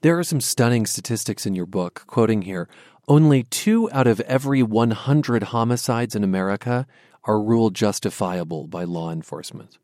There 0.00 0.18
are 0.18 0.24
some 0.24 0.40
stunning 0.40 0.86
statistics 0.86 1.46
in 1.46 1.54
your 1.54 1.66
book, 1.66 2.04
quoting 2.06 2.42
here 2.42 2.68
only 3.06 3.42
two 3.44 3.90
out 3.92 4.06
of 4.06 4.20
every 4.20 4.62
100 4.62 5.42
homicides 5.44 6.16
in 6.16 6.24
America 6.24 6.86
are 7.24 7.40
ruled 7.40 7.74
justifiable 7.74 8.66
by 8.66 8.84
law 8.84 9.10
enforcement, 9.10 9.78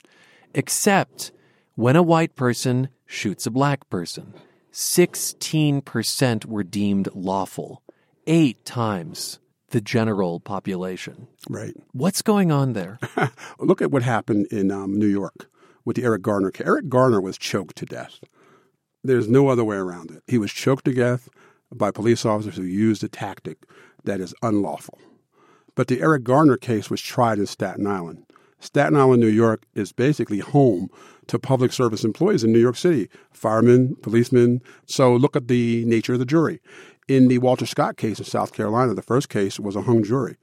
except 0.55 1.33
when 1.75 1.97
a 1.97 2.03
white 2.03 2.35
person 2.35 2.89
shoots 3.07 3.47
a 3.47 3.51
black 3.51 3.89
person. 3.91 4.35
16% 4.73 6.47
were 6.47 6.63
deemed 6.63 7.09
lawful, 7.15 7.83
eight 8.27 8.65
times 8.65 9.39
the 9.71 9.81
general 9.81 10.41
population. 10.41 11.29
Right. 11.49 11.75
What's 11.93 12.23
going 12.23 12.53
on 12.53 12.73
there? 12.73 12.99
Look 13.59 13.81
at 13.81 13.91
what 13.91 14.03
happened 14.03 14.47
in 14.51 14.71
um, 14.71 14.99
New 14.99 15.07
York 15.07 15.49
with 15.85 15.97
the 15.97 16.05
Eric 16.05 16.23
Garner 16.23 16.51
case. 16.51 16.67
Eric 16.67 16.89
Garner 16.89 17.21
was 17.21 17.39
choked 17.39 17.77
to 17.77 17.87
death. 17.87 18.21
There's 19.03 19.29
no 19.29 19.49
other 19.49 19.65
way 19.65 19.77
around 19.77 20.11
it. 20.11 20.23
He 20.27 20.39
was 20.39 20.53
choked 20.53 20.85
to 20.85 20.93
death 20.93 21.29
by 21.73 21.91
police 21.91 22.25
officers 22.27 22.57
who 22.57 22.65
used 22.65 23.03
a 23.05 23.09
tactic 23.09 23.59
that 24.05 24.21
is 24.21 24.35
unlawful. 24.43 24.99
But 25.75 25.89
the 25.89 26.01
Eric 26.01 26.25
Garner 26.25 26.57
case 26.57 26.91
was 26.91 27.01
tried 27.01 27.39
in 27.39 27.47
Staten 27.47 27.87
Island. 27.87 28.27
Staten 28.59 28.97
Island, 28.97 29.21
New 29.23 29.29
York 29.29 29.63
is 29.75 29.93
basically 29.93 30.41
home 30.41 30.91
to 31.31 31.39
public 31.39 31.73
service 31.73 32.03
employees 32.03 32.43
in 32.43 32.53
New 32.53 32.59
York 32.59 32.77
City 32.77 33.09
firemen, 33.33 33.95
policemen. 34.03 34.61
So 34.87 35.15
look 35.15 35.37
at 35.37 35.47
the 35.47 35.85
nature 35.85 36.15
of 36.15 36.19
the 36.19 36.25
jury. 36.25 36.61
In 37.07 37.29
the 37.29 37.39
Walter 37.39 37.67
Scott 37.67 37.97
case 37.97 38.19
in 38.19 38.25
South 38.25 38.53
Carolina, 38.53 38.95
the 38.95 39.03
first 39.03 39.29
case 39.29 39.61
was 39.61 39.77
a 39.77 39.83
hung 39.83 40.03
jury. 40.03 40.37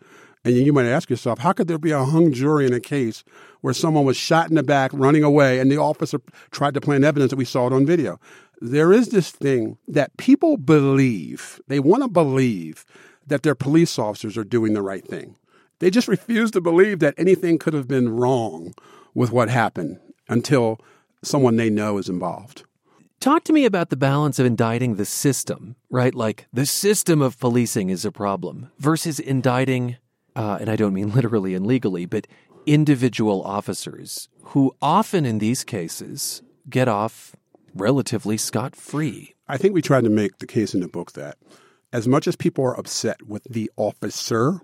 And 0.45 0.55
you 0.55 0.71
might 0.71 0.85
ask 0.85 1.09
yourself, 1.09 1.39
how 1.39 1.51
could 1.51 1.67
there 1.67 1.77
be 1.77 1.91
a 1.91 2.05
hung 2.05 2.31
jury 2.31 2.65
in 2.65 2.73
a 2.73 2.79
case 2.79 3.25
where 3.59 3.73
someone 3.73 4.05
was 4.05 4.15
shot 4.15 4.49
in 4.49 4.55
the 4.55 4.63
back, 4.63 4.91
running 4.93 5.25
away, 5.25 5.59
and 5.59 5.69
the 5.69 5.77
officer 5.77 6.19
tried 6.51 6.73
to 6.75 6.81
plant 6.81 7.03
evidence 7.03 7.31
that 7.31 7.37
we 7.37 7.43
saw 7.43 7.67
it 7.67 7.73
on 7.73 7.85
video? 7.85 8.17
There 8.61 8.93
is 8.93 9.09
this 9.09 9.29
thing 9.29 9.77
that 9.89 10.15
people 10.15 10.55
believe, 10.55 11.59
they 11.67 11.81
want 11.81 12.03
to 12.03 12.09
believe 12.09 12.85
that 13.25 13.43
their 13.43 13.55
police 13.55 13.99
officers 13.99 14.37
are 14.37 14.45
doing 14.45 14.73
the 14.73 14.81
right 14.81 15.05
thing. 15.05 15.35
They 15.79 15.89
just 15.89 16.07
refuse 16.07 16.49
to 16.51 16.61
believe 16.61 16.99
that 16.99 17.13
anything 17.17 17.57
could 17.57 17.73
have 17.73 17.89
been 17.89 18.07
wrong 18.07 18.73
with 19.13 19.31
what 19.31 19.49
happened 19.49 19.99
until 20.29 20.79
someone 21.23 21.55
they 21.55 21.69
know 21.69 21.97
is 21.97 22.09
involved. 22.09 22.63
Talk 23.19 23.43
to 23.45 23.53
me 23.53 23.65
about 23.65 23.89
the 23.89 23.97
balance 23.97 24.37
of 24.37 24.45
indicting 24.45 24.95
the 24.95 25.05
system, 25.05 25.75
right? 25.89 26.13
Like 26.13 26.47
the 26.53 26.67
system 26.67 27.21
of 27.21 27.39
policing 27.39 27.89
is 27.89 28.05
a 28.05 28.11
problem 28.11 28.71
versus 28.77 29.19
indicting, 29.19 29.97
uh, 30.35 30.59
and 30.61 30.69
I 30.69 30.75
don't 30.75 30.93
mean 30.93 31.11
literally 31.15 31.55
and 31.55 31.65
legally, 31.65 32.05
but 32.05 32.27
individual 32.67 33.41
officers 33.43 34.29
who 34.43 34.75
often 34.81 35.25
in 35.25 35.39
these 35.39 35.63
cases 35.63 36.43
get 36.69 36.87
off 36.87 37.35
relatively 37.73 38.37
scot 38.37 38.75
free. 38.75 39.33
I 39.47 39.57
think 39.57 39.73
we 39.73 39.81
tried 39.81 40.03
to 40.03 40.09
make 40.09 40.37
the 40.37 40.47
case 40.47 40.73
in 40.73 40.81
the 40.81 40.87
book 40.87 41.13
that 41.13 41.37
as 41.93 42.07
much 42.07 42.27
as 42.27 42.35
people 42.35 42.65
are 42.65 42.77
upset 42.77 43.23
with 43.23 43.43
the 43.45 43.71
officer, 43.77 44.59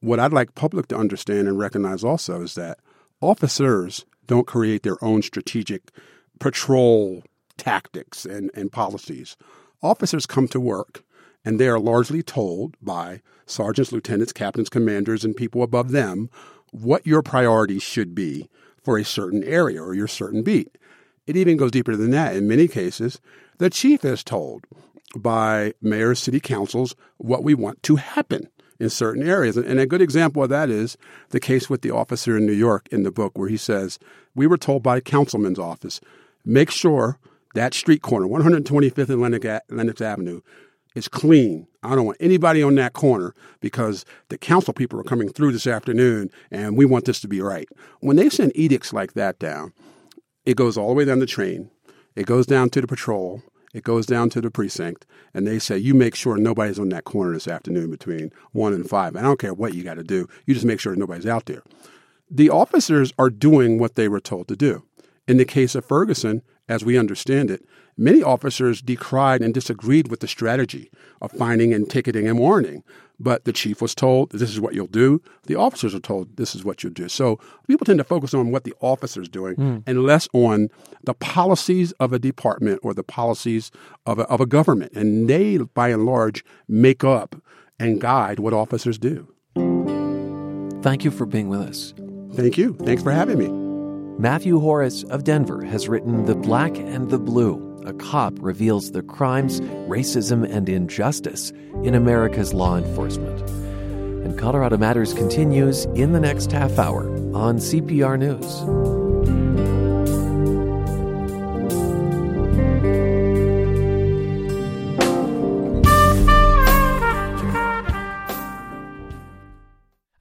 what 0.00 0.18
I'd 0.18 0.32
like 0.32 0.54
public 0.54 0.88
to 0.88 0.96
understand 0.96 1.48
and 1.48 1.58
recognize 1.58 2.02
also 2.02 2.42
is 2.42 2.54
that 2.56 2.78
officers 3.20 4.04
don't 4.30 4.46
create 4.46 4.84
their 4.84 5.02
own 5.02 5.22
strategic 5.22 5.90
patrol 6.38 7.24
tactics 7.56 8.24
and, 8.24 8.48
and 8.54 8.70
policies. 8.70 9.36
Officers 9.82 10.24
come 10.24 10.46
to 10.48 10.60
work 10.60 11.02
and 11.44 11.58
they 11.58 11.66
are 11.66 11.80
largely 11.80 12.22
told 12.22 12.76
by 12.80 13.22
sergeants, 13.44 13.90
lieutenants, 13.90 14.32
captains, 14.32 14.68
commanders, 14.68 15.24
and 15.24 15.36
people 15.36 15.64
above 15.64 15.90
them 15.90 16.30
what 16.70 17.04
your 17.04 17.22
priorities 17.22 17.82
should 17.82 18.14
be 18.14 18.48
for 18.84 18.96
a 18.96 19.04
certain 19.04 19.42
area 19.42 19.82
or 19.82 19.94
your 19.94 20.06
certain 20.06 20.44
beat. 20.44 20.78
It 21.26 21.36
even 21.36 21.56
goes 21.56 21.72
deeper 21.72 21.96
than 21.96 22.12
that. 22.12 22.36
In 22.36 22.46
many 22.46 22.68
cases, 22.68 23.20
the 23.58 23.68
chief 23.68 24.04
is 24.04 24.22
told 24.22 24.64
by 25.16 25.74
mayors, 25.82 26.20
city 26.20 26.38
councils, 26.38 26.94
what 27.16 27.42
we 27.42 27.54
want 27.54 27.82
to 27.82 27.96
happen 27.96 28.48
in 28.80 28.90
certain 28.90 29.28
areas. 29.28 29.56
And 29.56 29.78
a 29.78 29.86
good 29.86 30.02
example 30.02 30.42
of 30.42 30.48
that 30.48 30.70
is 30.70 30.96
the 31.28 31.38
case 31.38 31.68
with 31.68 31.82
the 31.82 31.90
officer 31.90 32.36
in 32.36 32.46
New 32.46 32.52
York 32.52 32.88
in 32.90 33.02
the 33.02 33.12
book, 33.12 33.36
where 33.36 33.48
he 33.48 33.56
says, 33.56 33.98
We 34.34 34.46
were 34.46 34.56
told 34.56 34.82
by 34.82 35.00
councilman's 35.00 35.58
office, 35.58 36.00
make 36.44 36.70
sure 36.70 37.18
that 37.54 37.74
street 37.74 38.02
corner, 38.02 38.26
125th 38.26 39.10
and 39.10 39.20
Lenox 39.70 40.00
Avenue, 40.00 40.40
is 40.94 41.08
clean. 41.08 41.66
I 41.82 41.94
don't 41.94 42.06
want 42.06 42.18
anybody 42.20 42.62
on 42.62 42.74
that 42.76 42.94
corner 42.94 43.34
because 43.60 44.04
the 44.28 44.38
council 44.38 44.72
people 44.74 44.98
are 44.98 45.04
coming 45.04 45.28
through 45.28 45.52
this 45.52 45.66
afternoon 45.66 46.30
and 46.50 46.76
we 46.76 46.84
want 46.84 47.04
this 47.04 47.20
to 47.20 47.28
be 47.28 47.40
right. 47.40 47.68
When 48.00 48.16
they 48.16 48.28
send 48.28 48.52
edicts 48.54 48.92
like 48.92 49.12
that 49.12 49.38
down, 49.38 49.72
it 50.44 50.56
goes 50.56 50.76
all 50.76 50.88
the 50.88 50.94
way 50.94 51.04
down 51.04 51.20
the 51.20 51.26
train, 51.26 51.70
it 52.16 52.26
goes 52.26 52.46
down 52.46 52.70
to 52.70 52.80
the 52.80 52.86
patrol, 52.86 53.42
it 53.72 53.84
goes 53.84 54.06
down 54.06 54.30
to 54.30 54.40
the 54.40 54.50
precinct, 54.50 55.06
and 55.32 55.46
they 55.46 55.58
say, 55.58 55.78
You 55.78 55.94
make 55.94 56.14
sure 56.14 56.36
nobody's 56.36 56.78
on 56.78 56.88
that 56.90 57.04
corner 57.04 57.32
this 57.32 57.48
afternoon 57.48 57.90
between 57.90 58.32
1 58.52 58.72
and 58.72 58.88
5. 58.88 59.16
I 59.16 59.22
don't 59.22 59.38
care 59.38 59.54
what 59.54 59.74
you 59.74 59.82
got 59.82 59.94
to 59.94 60.04
do, 60.04 60.28
you 60.46 60.54
just 60.54 60.66
make 60.66 60.80
sure 60.80 60.94
nobody's 60.96 61.26
out 61.26 61.46
there. 61.46 61.62
The 62.30 62.50
officers 62.50 63.12
are 63.18 63.30
doing 63.30 63.78
what 63.78 63.96
they 63.96 64.08
were 64.08 64.20
told 64.20 64.48
to 64.48 64.56
do. 64.56 64.84
In 65.26 65.36
the 65.36 65.44
case 65.44 65.74
of 65.74 65.84
Ferguson, 65.84 66.42
as 66.70 66.84
we 66.84 66.96
understand 66.96 67.50
it, 67.50 67.66
many 67.98 68.22
officers 68.22 68.80
decried 68.80 69.42
and 69.42 69.52
disagreed 69.52 70.08
with 70.08 70.20
the 70.20 70.28
strategy 70.28 70.90
of 71.20 71.32
finding 71.32 71.74
and 71.74 71.90
ticketing 71.90 72.28
and 72.28 72.38
warning. 72.38 72.84
But 73.18 73.44
the 73.44 73.52
chief 73.52 73.82
was 73.82 73.94
told, 73.94 74.30
this 74.30 74.50
is 74.50 74.60
what 74.60 74.72
you'll 74.72 74.86
do. 74.86 75.20
The 75.46 75.56
officers 75.56 75.94
are 75.94 76.00
told, 76.00 76.38
this 76.38 76.54
is 76.54 76.64
what 76.64 76.82
you'll 76.82 76.94
do. 76.94 77.08
So 77.08 77.38
people 77.66 77.84
tend 77.84 77.98
to 77.98 78.04
focus 78.04 78.32
on 78.32 78.50
what 78.50 78.64
the 78.64 78.72
officer's 78.80 79.28
doing 79.28 79.56
mm. 79.56 79.82
and 79.86 80.04
less 80.04 80.26
on 80.32 80.68
the 81.04 81.12
policies 81.12 81.92
of 81.92 82.14
a 82.14 82.18
department 82.18 82.80
or 82.82 82.94
the 82.94 83.02
policies 83.02 83.70
of 84.06 84.20
a, 84.20 84.22
of 84.28 84.40
a 84.40 84.46
government. 84.46 84.92
And 84.92 85.28
they, 85.28 85.58
by 85.58 85.90
and 85.90 86.06
large, 86.06 86.44
make 86.66 87.04
up 87.04 87.36
and 87.78 88.00
guide 88.00 88.38
what 88.38 88.54
officers 88.54 88.96
do. 88.96 89.28
Thank 90.82 91.04
you 91.04 91.10
for 91.10 91.26
being 91.26 91.48
with 91.48 91.60
us. 91.60 91.92
Thank 92.32 92.56
you. 92.56 92.74
Thanks 92.84 93.02
for 93.02 93.10
having 93.10 93.38
me. 93.38 93.59
Matthew 94.20 94.60
Horace 94.60 95.02
of 95.04 95.24
Denver 95.24 95.64
has 95.64 95.88
written 95.88 96.26
The 96.26 96.34
Black 96.34 96.76
and 96.76 97.08
the 97.08 97.18
Blue 97.18 97.66
a 97.86 97.94
cop 97.94 98.34
reveals 98.38 98.92
the 98.92 99.02
crimes, 99.02 99.62
racism, 99.88 100.46
and 100.46 100.68
injustice 100.68 101.52
in 101.82 101.94
America's 101.94 102.52
law 102.52 102.76
enforcement. 102.76 103.40
And 103.48 104.38
Colorado 104.38 104.76
Matters 104.76 105.14
continues 105.14 105.86
in 105.94 106.12
the 106.12 106.20
next 106.20 106.52
half 106.52 106.78
hour 106.78 107.08
on 107.34 107.56
CPR 107.56 108.18
News. 108.18 108.79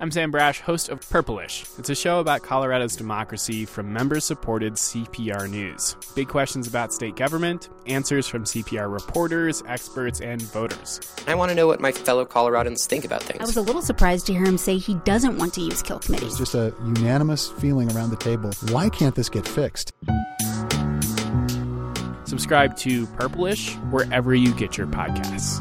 I'm 0.01 0.11
Sam 0.11 0.31
Brasch, 0.31 0.61
host 0.61 0.87
of 0.87 1.01
Purplish. 1.01 1.77
It's 1.77 1.89
a 1.89 1.95
show 1.95 2.21
about 2.21 2.41
Colorado's 2.41 2.95
democracy 2.95 3.65
from 3.65 3.91
member 3.91 4.21
supported 4.21 4.75
CPR 4.75 5.49
News. 5.49 5.97
Big 6.15 6.29
questions 6.29 6.69
about 6.69 6.93
state 6.93 7.17
government, 7.17 7.67
answers 7.85 8.25
from 8.25 8.45
CPR 8.45 8.89
reporters, 8.89 9.61
experts, 9.67 10.21
and 10.21 10.41
voters. 10.41 11.01
I 11.27 11.35
want 11.35 11.49
to 11.49 11.55
know 11.55 11.67
what 11.67 11.81
my 11.81 11.91
fellow 11.91 12.25
Coloradans 12.25 12.87
think 12.87 13.03
about 13.03 13.23
things. 13.23 13.41
I 13.41 13.43
was 13.43 13.57
a 13.57 13.61
little 13.61 13.81
surprised 13.81 14.25
to 14.27 14.33
hear 14.33 14.45
him 14.45 14.57
say 14.57 14.77
he 14.77 14.93
doesn't 15.03 15.37
want 15.37 15.53
to 15.55 15.61
use 15.61 15.81
kill 15.81 15.99
committees. 15.99 16.29
It's 16.29 16.37
just 16.37 16.55
a 16.55 16.73
unanimous 16.85 17.49
feeling 17.49 17.91
around 17.91 18.11
the 18.11 18.15
table. 18.15 18.51
Why 18.69 18.87
can't 18.87 19.15
this 19.15 19.27
get 19.27 19.45
fixed? 19.45 19.91
Subscribe 22.23 22.77
to 22.77 23.05
Purplish 23.17 23.75
wherever 23.91 24.33
you 24.33 24.53
get 24.53 24.77
your 24.77 24.87
podcasts. 24.87 25.59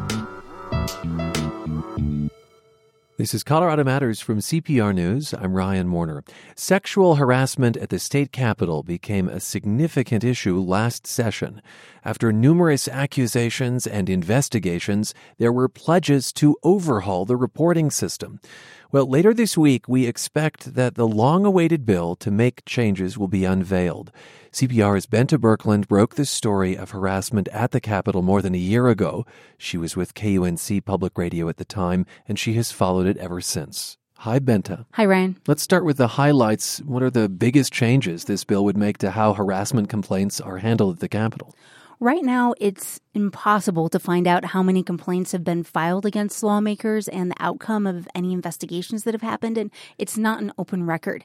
This 3.19 3.35
is 3.35 3.43
Colorado 3.43 3.83
Matters 3.83 4.21
from 4.21 4.39
CPR 4.39 4.95
News. 4.95 5.35
I'm 5.35 5.55
Ryan 5.55 5.91
Warner. 5.91 6.23
Sexual 6.55 7.17
harassment 7.17 7.77
at 7.77 7.89
the 7.89 7.99
state 7.99 8.31
capitol 8.31 8.85
became 8.85 9.29
a 9.29 9.41
significant 9.41 10.23
issue 10.23 10.61
last 10.61 11.05
session. 11.05 11.61
After 12.09 12.33
numerous 12.33 12.89
accusations 12.89 13.87
and 13.87 14.09
investigations, 14.09 15.13
there 15.37 15.53
were 15.53 15.69
pledges 15.69 16.33
to 16.41 16.57
overhaul 16.63 17.27
the 17.27 17.37
reporting 17.37 17.91
system. 17.91 18.41
Well, 18.91 19.07
later 19.07 19.35
this 19.35 19.59
week, 19.59 19.87
we 19.87 20.07
expect 20.07 20.75
that 20.75 20.95
the 20.95 21.07
long 21.07 21.45
awaited 21.45 21.85
bill 21.85 22.17
to 22.17 22.31
make 22.31 22.65
changes 22.65 23.19
will 23.19 23.29
be 23.29 23.45
unveiled. 23.45 24.11
CPR's 24.53 25.05
Bente 25.05 25.37
Birkeland 25.37 25.87
broke 25.87 26.15
the 26.15 26.25
story 26.25 26.79
of 26.79 26.93
harassment 26.93 27.47
at 27.49 27.73
the 27.73 27.81
Capitol 27.81 28.23
more 28.23 28.41
than 28.41 28.55
a 28.55 28.59
year 28.73 28.89
ago. 28.89 29.27
She 29.59 29.77
was 29.77 29.95
with 29.95 30.15
KUNC 30.15 30.87
Public 30.87 31.19
Radio 31.19 31.51
at 31.51 31.59
the 31.59 31.67
time, 31.67 32.07
and 32.27 32.39
she 32.39 32.55
has 32.55 32.73
followed 32.73 33.07
it 33.07 33.19
ever 33.19 33.43
since. 33.43 33.99
Hi, 34.21 34.39
Benta. 34.39 34.87
Hi, 34.95 35.05
Ryan. 35.05 35.37
Let's 35.47 35.63
start 35.63 35.85
with 35.85 35.99
the 35.99 36.09
highlights. 36.09 36.79
What 36.79 37.03
are 37.03 37.11
the 37.11 37.29
biggest 37.29 37.71
changes 37.71 38.25
this 38.25 38.45
bill 38.45 38.65
would 38.65 38.79
make 38.79 38.97
to 38.99 39.11
how 39.11 39.35
harassment 39.35 39.91
complaints 39.91 40.41
are 40.41 40.57
handled 40.57 40.95
at 40.95 41.01
the 41.01 41.09
Capitol? 41.11 41.55
Right 42.01 42.23
now, 42.23 42.55
it's 42.61 43.01
impossible 43.13 43.89
to 43.89 43.99
find 43.99 44.29
out 44.29 44.45
how 44.45 44.63
many 44.63 44.85
complaints 44.85 45.33
have 45.33 45.43
been 45.43 45.65
filed 45.65 46.07
against 46.07 46.45
lawmakers 46.45 47.09
and 47.09 47.33
the 47.33 47.43
outcome 47.43 47.89
of 47.89 48.07
any 48.15 48.33
investigations 48.33 49.03
that 49.03 49.15
have 49.15 49.23
happened, 49.23 49.59
and 49.59 49.73
it's 49.99 50.17
not 50.17 50.41
an 50.41 50.53
open 50.57 50.87
record. 50.87 51.25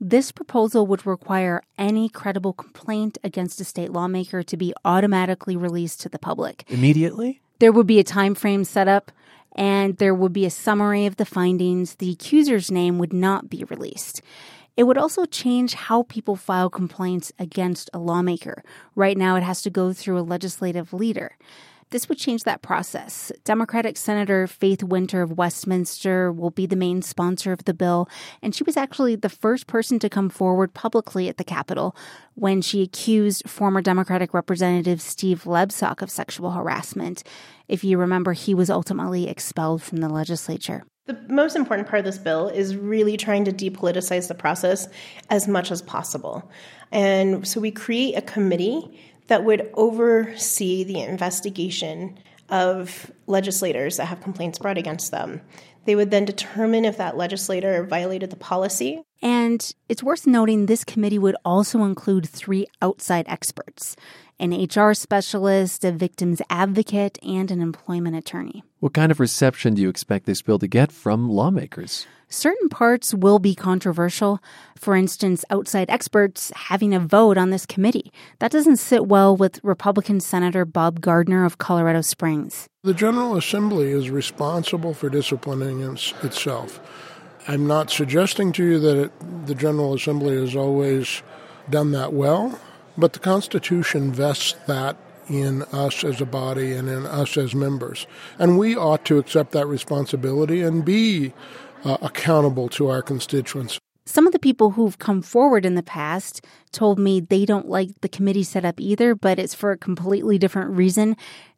This 0.00 0.32
proposal 0.32 0.86
would 0.86 1.04
require 1.04 1.62
any 1.76 2.08
credible 2.08 2.54
complaint 2.54 3.18
against 3.22 3.60
a 3.60 3.64
state 3.64 3.92
lawmaker 3.92 4.42
to 4.42 4.56
be 4.56 4.72
automatically 4.82 5.56
released 5.56 6.00
to 6.00 6.08
the 6.08 6.18
public. 6.18 6.64
Immediately? 6.68 7.42
There 7.58 7.72
would 7.72 7.86
be 7.86 7.98
a 7.98 8.04
time 8.04 8.34
frame 8.34 8.64
set 8.64 8.88
up 8.88 9.12
and 9.54 9.98
there 9.98 10.14
would 10.14 10.32
be 10.32 10.46
a 10.46 10.50
summary 10.50 11.04
of 11.04 11.16
the 11.16 11.26
findings. 11.26 11.96
The 11.96 12.12
accuser's 12.12 12.70
name 12.70 12.98
would 12.98 13.12
not 13.12 13.50
be 13.50 13.64
released. 13.64 14.22
It 14.76 14.84
would 14.84 14.98
also 14.98 15.24
change 15.24 15.74
how 15.74 16.02
people 16.04 16.36
file 16.36 16.68
complaints 16.68 17.32
against 17.38 17.90
a 17.94 17.98
lawmaker. 17.98 18.64
Right 18.96 19.16
now, 19.16 19.36
it 19.36 19.42
has 19.42 19.62
to 19.62 19.70
go 19.70 19.92
through 19.92 20.18
a 20.18 20.22
legislative 20.22 20.92
leader. 20.92 21.36
This 21.90 22.08
would 22.08 22.18
change 22.18 22.42
that 22.42 22.60
process. 22.60 23.30
Democratic 23.44 23.96
Senator 23.96 24.48
Faith 24.48 24.82
Winter 24.82 25.22
of 25.22 25.38
Westminster 25.38 26.32
will 26.32 26.50
be 26.50 26.66
the 26.66 26.74
main 26.74 27.02
sponsor 27.02 27.52
of 27.52 27.64
the 27.66 27.74
bill, 27.74 28.08
and 28.42 28.52
she 28.52 28.64
was 28.64 28.76
actually 28.76 29.14
the 29.14 29.28
first 29.28 29.68
person 29.68 30.00
to 30.00 30.08
come 30.08 30.28
forward 30.28 30.74
publicly 30.74 31.28
at 31.28 31.36
the 31.36 31.44
Capitol 31.44 31.94
when 32.34 32.60
she 32.60 32.82
accused 32.82 33.48
former 33.48 33.80
Democratic 33.80 34.34
Representative 34.34 35.00
Steve 35.00 35.44
Lebsock 35.44 36.02
of 36.02 36.10
sexual 36.10 36.50
harassment. 36.50 37.22
If 37.68 37.84
you 37.84 37.96
remember, 37.96 38.32
he 38.32 38.54
was 38.54 38.70
ultimately 38.70 39.28
expelled 39.28 39.80
from 39.80 39.98
the 39.98 40.08
legislature. 40.08 40.82
The 41.06 41.20
most 41.28 41.54
important 41.54 41.86
part 41.86 41.98
of 41.98 42.06
this 42.06 42.16
bill 42.16 42.48
is 42.48 42.76
really 42.76 43.18
trying 43.18 43.44
to 43.44 43.52
depoliticize 43.52 44.28
the 44.28 44.34
process 44.34 44.88
as 45.28 45.46
much 45.46 45.70
as 45.70 45.82
possible. 45.82 46.50
And 46.90 47.46
so 47.46 47.60
we 47.60 47.70
create 47.70 48.16
a 48.16 48.22
committee 48.22 48.98
that 49.26 49.44
would 49.44 49.70
oversee 49.74 50.82
the 50.82 51.00
investigation 51.00 52.18
of 52.48 53.10
legislators 53.26 53.98
that 53.98 54.06
have 54.06 54.22
complaints 54.22 54.58
brought 54.58 54.78
against 54.78 55.10
them. 55.10 55.42
They 55.84 55.94
would 55.94 56.10
then 56.10 56.24
determine 56.24 56.86
if 56.86 56.96
that 56.96 57.18
legislator 57.18 57.84
violated 57.84 58.30
the 58.30 58.36
policy. 58.36 59.02
And 59.24 59.74
it's 59.88 60.02
worth 60.02 60.26
noting 60.26 60.66
this 60.66 60.84
committee 60.84 61.18
would 61.18 61.36
also 61.46 61.82
include 61.82 62.28
three 62.28 62.66
outside 62.82 63.24
experts 63.26 63.96
an 64.40 64.50
HR 64.50 64.94
specialist, 64.94 65.84
a 65.84 65.92
victim's 65.92 66.42
advocate, 66.50 67.18
and 67.22 67.52
an 67.52 67.60
employment 67.60 68.16
attorney. 68.16 68.64
What 68.80 68.92
kind 68.92 69.12
of 69.12 69.20
reception 69.20 69.74
do 69.74 69.82
you 69.82 69.88
expect 69.88 70.26
this 70.26 70.42
bill 70.42 70.58
to 70.58 70.66
get 70.66 70.90
from 70.90 71.30
lawmakers? 71.30 72.06
Certain 72.28 72.68
parts 72.68 73.14
will 73.14 73.38
be 73.38 73.54
controversial. 73.54 74.40
For 74.76 74.96
instance, 74.96 75.44
outside 75.50 75.88
experts 75.88 76.50
having 76.56 76.92
a 76.92 76.98
vote 76.98 77.38
on 77.38 77.50
this 77.50 77.64
committee. 77.64 78.12
That 78.40 78.50
doesn't 78.50 78.78
sit 78.78 79.06
well 79.06 79.36
with 79.36 79.60
Republican 79.62 80.18
Senator 80.18 80.64
Bob 80.64 81.00
Gardner 81.00 81.44
of 81.44 81.58
Colorado 81.58 82.00
Springs. 82.00 82.66
The 82.82 82.92
General 82.92 83.36
Assembly 83.36 83.92
is 83.92 84.10
responsible 84.10 84.94
for 84.94 85.08
disciplining 85.08 85.80
itself. 85.80 86.80
I'm 87.46 87.66
not 87.66 87.90
suggesting 87.90 88.52
to 88.52 88.64
you 88.64 88.78
that 88.80 88.96
it, 88.96 89.46
the 89.46 89.54
General 89.54 89.94
Assembly 89.94 90.36
has 90.36 90.56
always 90.56 91.22
done 91.68 91.92
that 91.92 92.12
well. 92.12 92.58
But 92.96 93.12
the 93.12 93.18
Constitution 93.18 94.12
vests 94.12 94.54
that 94.66 94.96
in 95.28 95.62
us 95.64 96.04
as 96.04 96.20
a 96.20 96.26
body 96.26 96.72
and 96.72 96.88
in 96.88 97.06
us 97.06 97.36
as 97.36 97.54
members. 97.54 98.06
And 98.38 98.58
we 98.58 98.76
ought 98.76 99.04
to 99.06 99.18
accept 99.18 99.52
that 99.52 99.66
responsibility 99.66 100.60
and 100.60 100.84
be 100.84 101.32
uh, 101.84 101.96
accountable 102.02 102.68
to 102.70 102.88
our 102.88 103.02
constituents. 103.02 103.80
Some 104.06 104.26
of 104.26 104.34
the 104.34 104.38
people 104.38 104.72
who've 104.72 104.98
come 104.98 105.22
forward 105.22 105.64
in 105.64 105.76
the 105.76 105.82
past 105.82 106.44
told 106.72 106.98
me 106.98 107.20
they 107.20 107.46
don't 107.46 107.68
like 107.68 108.00
the 108.02 108.08
committee 108.08 108.42
setup 108.42 108.78
either, 108.78 109.14
but 109.14 109.38
it's 109.38 109.54
for 109.54 109.70
a 109.70 109.78
completely 109.78 110.38
different 110.38 110.72
reason. 110.72 111.16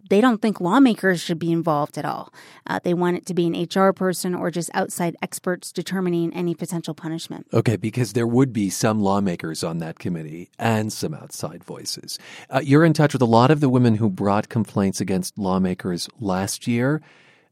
They 0.08 0.20
don't 0.20 0.40
think 0.40 0.60
lawmakers 0.60 1.20
should 1.20 1.38
be 1.38 1.50
involved 1.50 1.98
at 1.98 2.04
all. 2.04 2.32
Uh, 2.66 2.78
they 2.82 2.94
want 2.94 3.16
it 3.16 3.26
to 3.26 3.34
be 3.34 3.46
an 3.46 3.66
HR 3.68 3.92
person 3.92 4.34
or 4.34 4.50
just 4.50 4.70
outside 4.74 5.16
experts 5.22 5.72
determining 5.72 6.32
any 6.32 6.54
potential 6.54 6.94
punishment. 6.94 7.46
Okay, 7.52 7.76
because 7.76 8.12
there 8.12 8.26
would 8.26 8.52
be 8.52 8.70
some 8.70 9.00
lawmakers 9.00 9.64
on 9.64 9.78
that 9.78 9.98
committee 9.98 10.50
and 10.58 10.92
some 10.92 11.14
outside 11.14 11.64
voices. 11.64 12.18
Uh, 12.50 12.60
you're 12.62 12.84
in 12.84 12.92
touch 12.92 13.12
with 13.12 13.22
a 13.22 13.26
lot 13.26 13.50
of 13.50 13.60
the 13.60 13.68
women 13.68 13.96
who 13.96 14.08
brought 14.08 14.48
complaints 14.48 15.00
against 15.00 15.38
lawmakers 15.38 16.08
last 16.20 16.66
year. 16.66 17.02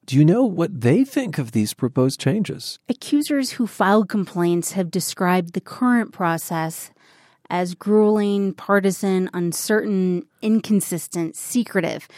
Do 0.07 0.17
you 0.17 0.25
know 0.25 0.45
what 0.45 0.83
they 0.83 1.03
think 1.03 1.38
of 1.38 1.53
these 1.53 1.73
proposed 1.73 2.21
changes? 2.21 2.79
Accusers 2.90 3.53
who 3.53 3.67
filed 3.67 4.09
complaints 4.09 4.73
have 4.73 4.90
described 4.90 5.55
the 5.55 5.62
current 5.62 6.12
process 6.12 6.90
as 7.51 7.75
grueling, 7.75 8.53
partisan, 8.53 9.31
uncertain, 9.33 10.27
inconsistent, 10.43 11.37
secretive. 11.37 12.09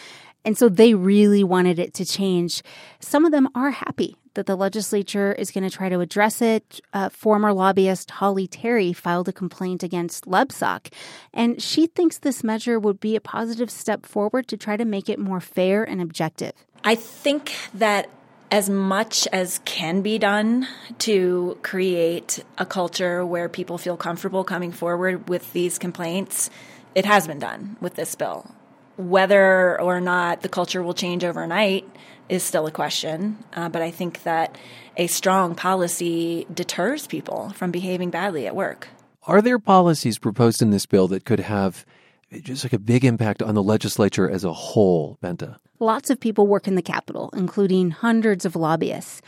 And 0.47 0.57
so 0.57 0.69
they 0.69 0.95
really 0.95 1.43
wanted 1.43 1.81
it 1.81 1.93
to 1.95 2.07
change. 2.07 2.63
Some 3.01 3.25
of 3.25 3.33
them 3.33 3.49
are 3.55 3.71
happy 3.71 4.17
that 4.35 4.47
the 4.47 4.55
legislature 4.55 5.33
is 5.33 5.51
going 5.51 5.69
to 5.69 5.77
try 5.77 5.89
to 5.89 5.99
address 5.99 6.41
it. 6.41 6.81
Uh, 6.93 7.09
former 7.09 7.53
lobbyist 7.53 8.13
Holly 8.13 8.47
Tarry 8.47 8.93
filed 8.93 9.29
a 9.29 9.33
complaint 9.33 9.83
against 9.83 10.25
Lebsock, 10.25 10.93
and 11.35 11.61
she 11.61 11.87
thinks 11.89 12.19
this 12.19 12.45
measure 12.45 12.79
would 12.79 13.01
be 13.01 13.17
a 13.17 13.21
positive 13.21 13.71
step 13.71 14.07
forward 14.07 14.47
to 14.49 14.57
try 14.57 14.77
to 14.77 14.85
make 14.85 15.09
it 15.09 15.19
more 15.19 15.41
fair 15.41 15.83
and 15.83 16.01
objective. 16.01 16.53
I 16.85 16.95
think 16.95 17.53
that 17.75 18.09
as 18.51 18.71
much 18.71 19.27
as 19.33 19.59
can 19.65 20.03
be 20.03 20.19
done 20.19 20.69
to 21.01 21.59
create 21.63 22.45
a 22.59 22.65
culture 22.65 23.27
where 23.27 23.49
people 23.49 23.79
feel 23.79 23.97
comfortable 23.97 24.45
coming 24.45 24.71
forward 24.71 25.29
with 25.29 25.53
these 25.53 25.79
complaints, 25.79 26.49
it 26.95 27.05
has 27.05 27.27
been 27.27 27.41
done 27.41 27.77
with 27.81 27.95
this 27.97 28.15
bill. 28.15 28.55
Whether 28.97 29.81
or 29.81 30.01
not 30.01 30.43
the 30.43 30.49
culture 30.49 30.83
will 30.83 30.95
change 30.95 31.25
overnight 31.25 31.89
is 32.29 32.43
still 32.43 32.67
a 32.67 32.71
question, 32.71 33.39
uh, 33.53 33.69
but 33.69 33.83
I 33.83 33.91
think 33.91 34.23
that 34.23 34.57
a 34.97 35.07
strong 35.07 35.55
policy 35.55 36.47
deters 36.53 37.07
people 37.07 37.51
from 37.51 37.71
behaving 37.71 38.11
badly 38.11 38.47
at 38.47 38.57
work. 38.57 38.89
Are 39.27 39.43
there 39.43 39.59
policies 39.59 40.19
proposed 40.19 40.63
in 40.63 40.71
this 40.71 40.87
bill 40.87 41.09
that 41.09 41.25
could 41.25 41.41
have 41.41 41.85
just 42.33 42.65
like 42.65 42.73
a 42.73 42.79
big 42.79 43.05
impact 43.05 43.43
on 43.43 43.55
the 43.55 43.63
legislature 43.63 44.29
as 44.29 44.45
a 44.45 44.53
whole, 44.53 45.19
Bente? 45.23 45.57
Lots 45.79 46.11
of 46.11 46.19
people 46.19 46.47
work 46.47 46.67
in 46.67 46.75
the 46.75 46.83
Capitol, 46.83 47.31
including 47.37 47.91
hundreds 47.91 48.45
of 48.45 48.57
lobbyists. 48.57 49.21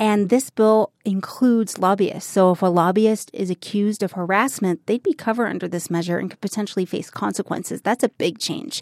And 0.00 0.28
this 0.28 0.48
bill 0.50 0.92
includes 1.04 1.78
lobbyists. 1.78 2.30
So 2.30 2.52
if 2.52 2.62
a 2.62 2.66
lobbyist 2.66 3.30
is 3.32 3.50
accused 3.50 4.02
of 4.02 4.12
harassment, 4.12 4.86
they'd 4.86 5.02
be 5.02 5.12
covered 5.12 5.48
under 5.48 5.66
this 5.66 5.90
measure 5.90 6.18
and 6.18 6.30
could 6.30 6.40
potentially 6.40 6.84
face 6.84 7.10
consequences. 7.10 7.80
That's 7.80 8.04
a 8.04 8.08
big 8.08 8.38
change. 8.38 8.80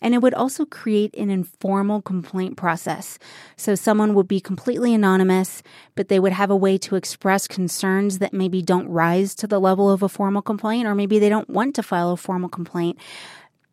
And 0.00 0.12
it 0.12 0.18
would 0.22 0.34
also 0.34 0.64
create 0.64 1.14
an 1.16 1.30
informal 1.30 2.02
complaint 2.02 2.56
process. 2.56 3.18
So 3.56 3.74
someone 3.76 4.14
would 4.14 4.26
be 4.26 4.40
completely 4.40 4.92
anonymous, 4.92 5.62
but 5.94 6.08
they 6.08 6.18
would 6.18 6.32
have 6.32 6.50
a 6.50 6.56
way 6.56 6.78
to 6.78 6.96
express 6.96 7.46
concerns 7.46 8.18
that 8.18 8.32
maybe 8.32 8.60
don't 8.60 8.88
rise 8.88 9.34
to 9.36 9.46
the 9.46 9.60
level 9.60 9.88
of 9.88 10.02
a 10.02 10.08
formal 10.08 10.42
complaint, 10.42 10.88
or 10.88 10.94
maybe 10.94 11.18
they 11.18 11.28
don't 11.28 11.48
want 11.48 11.76
to 11.76 11.82
file 11.82 12.10
a 12.10 12.16
formal 12.16 12.48
complaint 12.48 12.98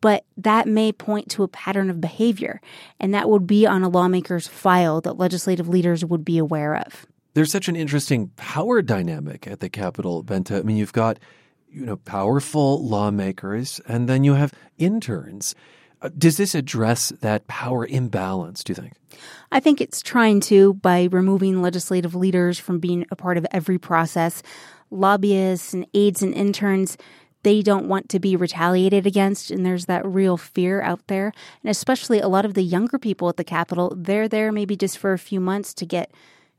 but 0.04 0.26
that 0.36 0.68
may 0.68 0.92
point 0.92 1.30
to 1.30 1.44
a 1.44 1.48
pattern 1.48 1.88
of 1.88 1.98
behavior, 1.98 2.60
and 3.00 3.14
that 3.14 3.30
would 3.30 3.46
be 3.46 3.66
on 3.66 3.82
a 3.82 3.88
lawmaker's 3.88 4.46
file 4.46 5.00
that 5.00 5.14
legislative 5.14 5.66
leaders 5.66 6.04
would 6.04 6.26
be 6.26 6.36
aware 6.36 6.76
of. 6.76 7.06
There's 7.32 7.50
such 7.50 7.68
an 7.68 7.74
interesting 7.74 8.28
power 8.36 8.82
dynamic 8.82 9.46
at 9.46 9.60
the 9.60 9.70
Capitol, 9.70 10.22
Bente. 10.22 10.58
I 10.58 10.60
mean, 10.60 10.76
you've 10.76 10.92
got 10.92 11.18
you 11.70 11.86
know 11.86 11.96
powerful 11.96 12.86
lawmakers, 12.86 13.80
and 13.88 14.06
then 14.06 14.24
you 14.24 14.34
have 14.34 14.52
interns. 14.76 15.54
Uh, 16.02 16.10
does 16.18 16.36
this 16.36 16.54
address 16.54 17.08
that 17.22 17.46
power 17.46 17.86
imbalance, 17.86 18.62
do 18.62 18.72
you 18.72 18.74
think? 18.74 18.92
I 19.52 19.58
think 19.58 19.80
it's 19.80 20.02
trying 20.02 20.40
to 20.40 20.74
by 20.74 21.08
removing 21.10 21.62
legislative 21.62 22.14
leaders 22.14 22.58
from 22.58 22.78
being 22.78 23.06
a 23.10 23.16
part 23.16 23.38
of 23.38 23.46
every 23.52 23.78
process. 23.78 24.42
Lobbyists 24.90 25.72
and 25.72 25.86
aides 25.94 26.22
and 26.22 26.34
interns 26.34 26.98
they 27.44 27.62
don't 27.62 27.86
want 27.86 28.08
to 28.08 28.18
be 28.18 28.34
retaliated 28.34 29.06
against. 29.06 29.50
And 29.50 29.64
there's 29.64 29.86
that 29.86 30.04
real 30.04 30.36
fear 30.36 30.82
out 30.82 31.06
there. 31.06 31.32
And 31.62 31.70
especially 31.70 32.18
a 32.18 32.28
lot 32.28 32.44
of 32.44 32.54
the 32.54 32.62
younger 32.62 32.98
people 32.98 33.28
at 33.28 33.36
the 33.36 33.44
Capitol, 33.44 33.92
they're 33.96 34.28
there 34.28 34.50
maybe 34.50 34.76
just 34.76 34.98
for 34.98 35.12
a 35.12 35.18
few 35.18 35.38
months 35.40 35.72
to 35.74 35.86
get 35.86 36.10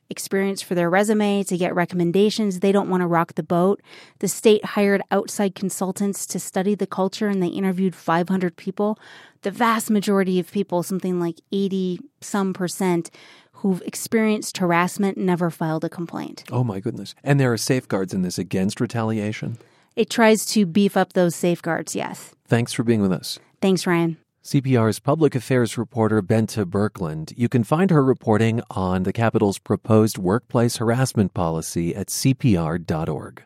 experience 0.09 0.61
for 0.61 0.75
their 0.75 0.89
resume, 0.89 1.43
to 1.43 1.57
get 1.57 1.73
recommendations. 1.73 2.59
They 2.59 2.71
don't 2.71 2.89
want 2.89 3.01
to 3.01 3.07
rock 3.07 3.33
the 3.33 3.43
boat. 3.43 3.81
The 4.19 4.27
state 4.27 4.63
hired 4.63 5.01
outside 5.09 5.55
consultants 5.55 6.27
to 6.27 6.39
study 6.39 6.75
the 6.75 6.87
culture 6.87 7.27
and 7.27 7.41
they 7.41 7.47
interviewed 7.47 7.95
500 7.95 8.55
people. 8.55 8.99
The 9.41 9.51
vast 9.51 9.89
majority 9.89 10.39
of 10.39 10.51
people, 10.51 10.83
something 10.83 11.19
like 11.19 11.39
80 11.51 11.99
some 12.21 12.53
percent, 12.53 13.09
who've 13.53 13.81
experienced 13.81 14.57
harassment 14.57 15.17
never 15.17 15.49
filed 15.49 15.83
a 15.83 15.89
complaint. 15.89 16.43
Oh 16.51 16.63
my 16.63 16.79
goodness. 16.79 17.15
And 17.23 17.39
there 17.39 17.51
are 17.51 17.57
safeguards 17.57 18.13
in 18.13 18.21
this 18.21 18.37
against 18.37 18.79
retaliation? 18.79 19.57
It 19.95 20.09
tries 20.09 20.45
to 20.47 20.65
beef 20.65 20.97
up 20.97 21.13
those 21.13 21.35
safeguards, 21.35 21.95
yes. 21.95 22.35
Thanks 22.47 22.73
for 22.73 22.83
being 22.83 23.01
with 23.01 23.11
us. 23.11 23.39
Thanks, 23.61 23.87
Ryan. 23.87 24.17
CPR's 24.43 24.99
public 24.99 25.33
affairs 25.33 25.75
reporter 25.75 26.21
Bente 26.21 26.65
Birkeland. 26.65 27.33
You 27.35 27.49
can 27.49 27.63
find 27.63 27.89
her 27.89 28.03
reporting 28.03 28.61
on 28.69 29.01
the 29.01 29.11
Capitol's 29.11 29.57
proposed 29.57 30.19
workplace 30.19 30.77
harassment 30.77 31.33
policy 31.33 31.95
at 31.95 32.09
cpr.org. 32.09 33.43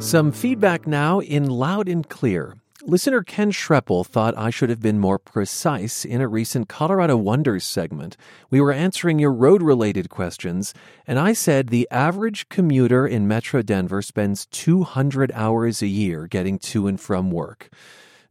Some 0.00 0.32
feedback 0.32 0.86
now 0.86 1.20
in 1.20 1.50
loud 1.50 1.88
and 1.88 2.08
clear. 2.08 2.56
Listener 2.84 3.24
Ken 3.24 3.50
Schroeppel 3.50 4.06
thought 4.06 4.38
I 4.38 4.50
should 4.50 4.70
have 4.70 4.80
been 4.80 5.00
more 5.00 5.18
precise 5.18 6.04
in 6.04 6.20
a 6.20 6.28
recent 6.28 6.68
Colorado 6.68 7.16
Wonders 7.16 7.64
segment. 7.64 8.16
We 8.50 8.60
were 8.60 8.72
answering 8.72 9.18
your 9.18 9.32
road 9.32 9.62
related 9.62 10.10
questions, 10.10 10.74
and 11.04 11.18
I 11.18 11.32
said 11.32 11.68
the 11.68 11.88
average 11.90 12.48
commuter 12.48 13.04
in 13.04 13.26
Metro 13.26 13.62
Denver 13.62 14.00
spends 14.00 14.46
200 14.46 15.32
hours 15.34 15.82
a 15.82 15.88
year 15.88 16.28
getting 16.28 16.56
to 16.60 16.86
and 16.86 17.00
from 17.00 17.32
work. 17.32 17.68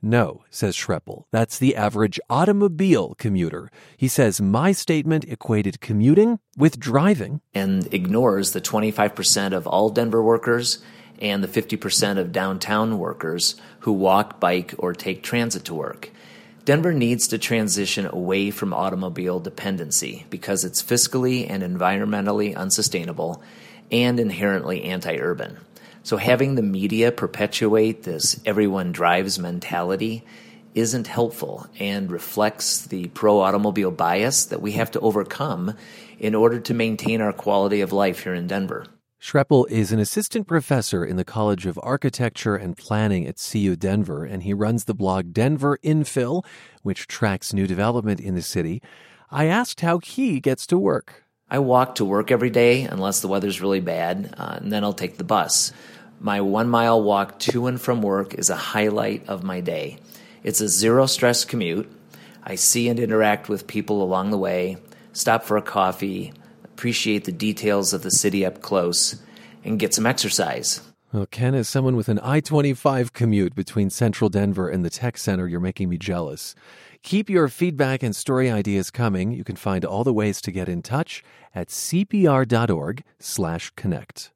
No, 0.01 0.45
says 0.49 0.77
Schreppel. 0.77 1.23
That's 1.31 1.59
the 1.59 1.75
average 1.75 2.17
automobile 2.29 3.15
commuter. 3.17 3.69
He 3.97 4.07
says 4.07 4.39
my 4.39 4.71
statement 4.71 5.25
equated 5.25 5.81
commuting 5.81 6.39
with 6.55 6.79
driving. 6.79 7.41
And 7.53 7.93
ignores 7.93 8.51
the 8.51 8.61
25% 8.61 9.51
of 9.51 9.67
all 9.67 9.89
Denver 9.89 10.23
workers 10.23 10.81
and 11.19 11.43
the 11.43 11.47
50% 11.47 12.17
of 12.17 12.31
downtown 12.31 12.99
workers 12.99 13.55
who 13.81 13.91
walk, 13.91 14.39
bike, 14.39 14.73
or 14.77 14.93
take 14.93 15.23
transit 15.23 15.65
to 15.65 15.73
work. 15.73 16.11
Denver 16.65 16.91
needs 16.91 17.29
to 17.29 17.37
transition 17.37 18.05
away 18.05 18.51
from 18.51 18.73
automobile 18.73 19.39
dependency 19.39 20.25
because 20.29 20.65
it's 20.65 20.83
fiscally 20.83 21.49
and 21.49 21.63
environmentally 21.63 22.55
unsustainable 22.55 23.41
and 23.89 24.19
inherently 24.19 24.83
anti 24.83 25.17
urban. 25.17 25.57
So, 26.03 26.17
having 26.17 26.55
the 26.55 26.61
media 26.61 27.11
perpetuate 27.11 28.03
this 28.03 28.41
everyone 28.45 28.91
drives 28.91 29.39
mentality 29.39 30.25
isn't 30.75 31.07
helpful 31.07 31.67
and 31.79 32.11
reflects 32.11 32.85
the 32.85 33.07
pro 33.07 33.39
automobile 33.39 33.91
bias 33.91 34.45
that 34.45 34.61
we 34.61 34.73
have 34.73 34.91
to 34.91 34.99
overcome 34.99 35.73
in 36.19 36.35
order 36.35 36.59
to 36.59 36.73
maintain 36.73 37.21
our 37.21 37.33
quality 37.33 37.81
of 37.81 37.93
life 37.93 38.23
here 38.23 38.33
in 38.33 38.47
Denver. 38.47 38.85
Schroeppel 39.19 39.67
is 39.69 39.91
an 39.91 39.99
assistant 39.99 40.47
professor 40.47 41.03
in 41.03 41.15
the 41.15 41.25
College 41.25 41.65
of 41.65 41.79
Architecture 41.81 42.55
and 42.55 42.77
Planning 42.77 43.25
at 43.25 43.43
CU 43.43 43.75
Denver, 43.75 44.23
and 44.23 44.43
he 44.43 44.53
runs 44.53 44.83
the 44.83 44.93
blog 44.93 45.33
Denver 45.33 45.79
Infill, 45.83 46.45
which 46.83 47.07
tracks 47.07 47.51
new 47.51 47.65
development 47.65 48.19
in 48.19 48.35
the 48.35 48.43
city. 48.43 48.81
I 49.31 49.45
asked 49.45 49.81
how 49.81 49.97
he 49.97 50.39
gets 50.39 50.67
to 50.67 50.77
work. 50.77 51.25
I 51.49 51.57
walk 51.59 51.95
to 51.95 52.05
work 52.05 52.31
every 52.31 52.51
day 52.51 52.83
unless 52.83 53.21
the 53.21 53.27
weather's 53.27 53.59
really 53.59 53.79
bad, 53.79 54.35
uh, 54.37 54.59
and 54.61 54.71
then 54.71 54.83
I'll 54.83 54.93
take 54.93 55.17
the 55.17 55.23
bus. 55.23 55.73
My 56.19 56.41
one 56.41 56.69
mile 56.69 57.01
walk 57.01 57.39
to 57.39 57.65
and 57.65 57.81
from 57.81 58.03
work 58.03 58.35
is 58.35 58.51
a 58.51 58.55
highlight 58.55 59.27
of 59.27 59.43
my 59.43 59.61
day. 59.61 59.97
It's 60.43 60.61
a 60.61 60.69
zero 60.69 61.07
stress 61.07 61.43
commute. 61.43 61.91
I 62.43 62.53
see 62.53 62.87
and 62.87 62.99
interact 62.99 63.49
with 63.49 63.65
people 63.65 64.03
along 64.03 64.29
the 64.29 64.37
way, 64.37 64.77
stop 65.11 65.43
for 65.43 65.57
a 65.57 65.61
coffee, 65.61 66.33
appreciate 66.77 67.23
the 67.23 67.31
details 67.31 67.91
of 67.91 68.03
the 68.03 68.11
city 68.11 68.45
up 68.45 68.61
close, 68.61 69.15
and 69.63 69.79
get 69.79 69.95
some 69.95 70.05
exercise. 70.05 70.79
Well, 71.11 71.25
Ken, 71.25 71.55
as 71.55 71.67
someone 71.67 71.95
with 71.95 72.07
an 72.07 72.19
I 72.21 72.39
25 72.39 73.13
commute 73.13 73.55
between 73.55 73.89
central 73.89 74.29
Denver 74.29 74.69
and 74.69 74.85
the 74.85 74.91
tech 74.91 75.17
center, 75.17 75.47
you're 75.47 75.59
making 75.59 75.89
me 75.89 75.97
jealous. 75.97 76.53
Keep 77.01 77.31
your 77.31 77.47
feedback 77.47 78.03
and 78.03 78.15
story 78.15 78.51
ideas 78.51 78.91
coming. 78.91 79.31
You 79.31 79.43
can 79.43 79.55
find 79.55 79.83
all 79.83 80.03
the 80.03 80.13
ways 80.13 80.39
to 80.41 80.51
get 80.51 80.69
in 80.69 80.83
touch 80.83 81.23
at 81.55 81.69
cpr.org 81.69 83.03
slash 83.19 83.71
connect. 83.75 84.31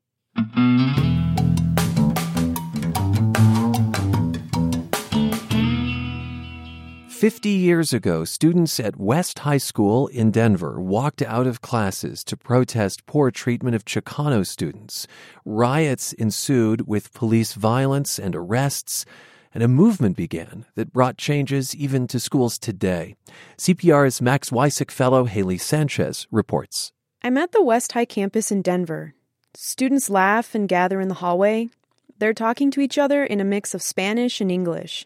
50 7.21 7.49
years 7.49 7.93
ago, 7.93 8.25
students 8.25 8.79
at 8.79 8.99
West 8.99 9.37
High 9.37 9.59
School 9.59 10.07
in 10.07 10.31
Denver 10.31 10.81
walked 10.81 11.21
out 11.21 11.45
of 11.45 11.61
classes 11.61 12.23
to 12.23 12.35
protest 12.35 13.05
poor 13.05 13.29
treatment 13.29 13.75
of 13.75 13.85
Chicano 13.85 14.43
students. 14.43 15.05
Riots 15.45 16.13
ensued 16.13 16.87
with 16.87 17.13
police 17.13 17.53
violence 17.53 18.17
and 18.17 18.35
arrests, 18.35 19.05
and 19.53 19.61
a 19.61 19.67
movement 19.67 20.17
began 20.17 20.65
that 20.73 20.91
brought 20.91 21.19
changes 21.19 21.75
even 21.75 22.07
to 22.07 22.19
schools 22.19 22.57
today. 22.57 23.15
CPR's 23.55 24.19
Max 24.19 24.49
Weissick 24.49 24.89
fellow 24.89 25.25
Haley 25.25 25.59
Sanchez 25.59 26.25
reports. 26.31 26.91
I'm 27.21 27.37
at 27.37 27.51
the 27.51 27.63
West 27.63 27.91
High 27.91 28.05
campus 28.05 28.51
in 28.51 28.63
Denver. 28.63 29.13
Students 29.53 30.09
laugh 30.09 30.55
and 30.55 30.67
gather 30.67 30.99
in 30.99 31.07
the 31.07 31.21
hallway. 31.21 31.69
They're 32.17 32.33
talking 32.33 32.71
to 32.71 32.81
each 32.81 32.97
other 32.97 33.23
in 33.23 33.39
a 33.39 33.43
mix 33.43 33.75
of 33.75 33.83
Spanish 33.83 34.41
and 34.41 34.51
English. 34.51 35.05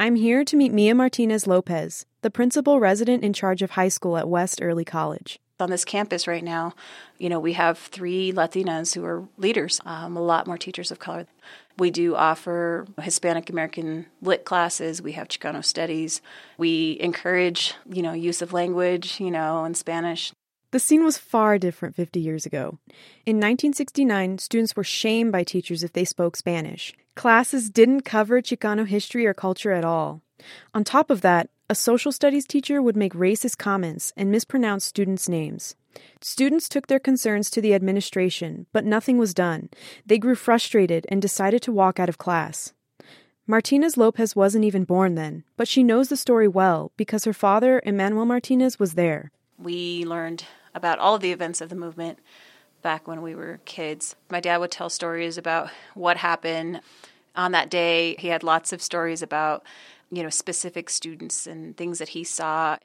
I'm 0.00 0.14
here 0.14 0.44
to 0.44 0.56
meet 0.56 0.72
Mia 0.72 0.94
Martinez 0.94 1.48
Lopez, 1.48 2.06
the 2.22 2.30
principal 2.30 2.78
resident 2.78 3.24
in 3.24 3.32
charge 3.32 3.62
of 3.62 3.72
high 3.72 3.88
school 3.88 4.16
at 4.16 4.28
West 4.28 4.60
Early 4.62 4.84
College. 4.84 5.40
On 5.58 5.70
this 5.70 5.84
campus 5.84 6.28
right 6.28 6.44
now, 6.44 6.72
you 7.18 7.28
know, 7.28 7.40
we 7.40 7.54
have 7.54 7.78
three 7.78 8.32
Latinas 8.32 8.94
who 8.94 9.04
are 9.04 9.26
leaders, 9.38 9.80
um, 9.84 10.16
a 10.16 10.22
lot 10.22 10.46
more 10.46 10.56
teachers 10.56 10.92
of 10.92 11.00
color. 11.00 11.26
We 11.78 11.90
do 11.90 12.14
offer 12.14 12.86
Hispanic 13.00 13.50
American 13.50 14.06
lit 14.22 14.44
classes. 14.44 15.02
We 15.02 15.12
have 15.12 15.26
Chicano 15.26 15.64
studies. 15.64 16.22
We 16.58 16.96
encourage, 17.00 17.74
you 17.90 18.02
know, 18.02 18.12
use 18.12 18.40
of 18.40 18.52
language, 18.52 19.18
you 19.18 19.32
know, 19.32 19.64
in 19.64 19.74
Spanish. 19.74 20.32
The 20.70 20.78
scene 20.78 21.02
was 21.02 21.16
far 21.16 21.56
different 21.56 21.96
50 21.96 22.20
years 22.20 22.44
ago. 22.44 22.78
In 23.24 23.36
1969, 23.36 24.36
students 24.36 24.76
were 24.76 24.84
shamed 24.84 25.32
by 25.32 25.42
teachers 25.42 25.82
if 25.82 25.94
they 25.94 26.04
spoke 26.04 26.36
Spanish. 26.36 26.94
Classes 27.14 27.70
didn't 27.70 28.02
cover 28.02 28.42
Chicano 28.42 28.86
history 28.86 29.26
or 29.26 29.32
culture 29.32 29.72
at 29.72 29.84
all. 29.84 30.20
On 30.74 30.84
top 30.84 31.10
of 31.10 31.22
that, 31.22 31.48
a 31.70 31.74
social 31.74 32.12
studies 32.12 32.46
teacher 32.46 32.82
would 32.82 32.96
make 32.96 33.14
racist 33.14 33.56
comments 33.56 34.12
and 34.14 34.30
mispronounce 34.30 34.84
students' 34.84 35.28
names. 35.28 35.74
Students 36.20 36.68
took 36.68 36.86
their 36.86 36.98
concerns 36.98 37.48
to 37.50 37.62
the 37.62 37.72
administration, 37.72 38.66
but 38.74 38.84
nothing 38.84 39.16
was 39.16 39.32
done. 39.32 39.70
They 40.04 40.18
grew 40.18 40.34
frustrated 40.34 41.06
and 41.08 41.22
decided 41.22 41.62
to 41.62 41.72
walk 41.72 41.98
out 41.98 42.10
of 42.10 42.18
class. 42.18 42.74
Martinez 43.46 43.96
Lopez 43.96 44.36
wasn't 44.36 44.66
even 44.66 44.84
born 44.84 45.14
then, 45.14 45.44
but 45.56 45.66
she 45.66 45.82
knows 45.82 46.10
the 46.10 46.16
story 46.18 46.46
well 46.46 46.92
because 46.98 47.24
her 47.24 47.32
father, 47.32 47.80
Emmanuel 47.86 48.26
Martinez, 48.26 48.78
was 48.78 48.92
there. 48.92 49.32
We 49.58 50.04
learned 50.04 50.44
about 50.74 50.98
all 50.98 51.14
of 51.14 51.20
the 51.20 51.32
events 51.32 51.60
of 51.60 51.68
the 51.68 51.76
movement 51.76 52.18
back 52.82 53.08
when 53.08 53.22
we 53.22 53.34
were 53.34 53.60
kids. 53.64 54.14
My 54.30 54.40
dad 54.40 54.58
would 54.58 54.70
tell 54.70 54.90
stories 54.90 55.38
about 55.38 55.70
what 55.94 56.16
happened 56.16 56.80
on 57.34 57.52
that 57.52 57.70
day. 57.70 58.16
He 58.18 58.28
had 58.28 58.42
lots 58.42 58.72
of 58.72 58.82
stories 58.82 59.22
about, 59.22 59.64
you 60.10 60.22
know, 60.22 60.30
specific 60.30 60.90
students 60.90 61.46
and 61.46 61.76
things 61.76 61.98
that 61.98 62.10
he 62.10 62.24
saw. 62.24 62.76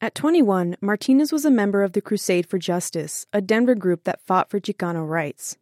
At 0.00 0.14
21, 0.14 0.76
Martinez 0.80 1.32
was 1.32 1.44
a 1.44 1.50
member 1.50 1.82
of 1.82 1.92
the 1.92 2.00
Crusade 2.00 2.46
for 2.46 2.58
Justice, 2.58 3.26
a 3.32 3.40
Denver 3.40 3.74
group 3.74 4.04
that 4.04 4.20
fought 4.20 4.50
for 4.50 4.60
Chicano 4.60 5.06
rights. 5.06 5.56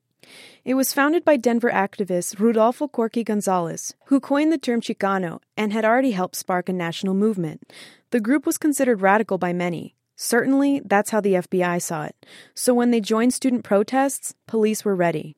It 0.64 0.74
was 0.74 0.92
founded 0.92 1.24
by 1.24 1.36
Denver 1.36 1.70
activist 1.70 2.38
Rodolfo 2.38 2.86
Corky 2.88 3.24
Gonzalez, 3.24 3.94
who 4.06 4.20
coined 4.20 4.52
the 4.52 4.58
term 4.58 4.80
Chicano 4.80 5.40
and 5.56 5.72
had 5.72 5.84
already 5.84 6.12
helped 6.12 6.36
spark 6.36 6.68
a 6.68 6.72
national 6.72 7.14
movement. 7.14 7.72
The 8.10 8.20
group 8.20 8.46
was 8.46 8.58
considered 8.58 9.00
radical 9.00 9.38
by 9.38 9.52
many. 9.52 9.94
Certainly, 10.22 10.82
that's 10.84 11.08
how 11.08 11.22
the 11.22 11.32
FBI 11.32 11.80
saw 11.80 12.04
it. 12.04 12.26
So 12.54 12.74
when 12.74 12.90
they 12.90 13.00
joined 13.00 13.32
student 13.32 13.64
protests, 13.64 14.34
police 14.46 14.84
were 14.84 14.94
ready. 14.94 15.34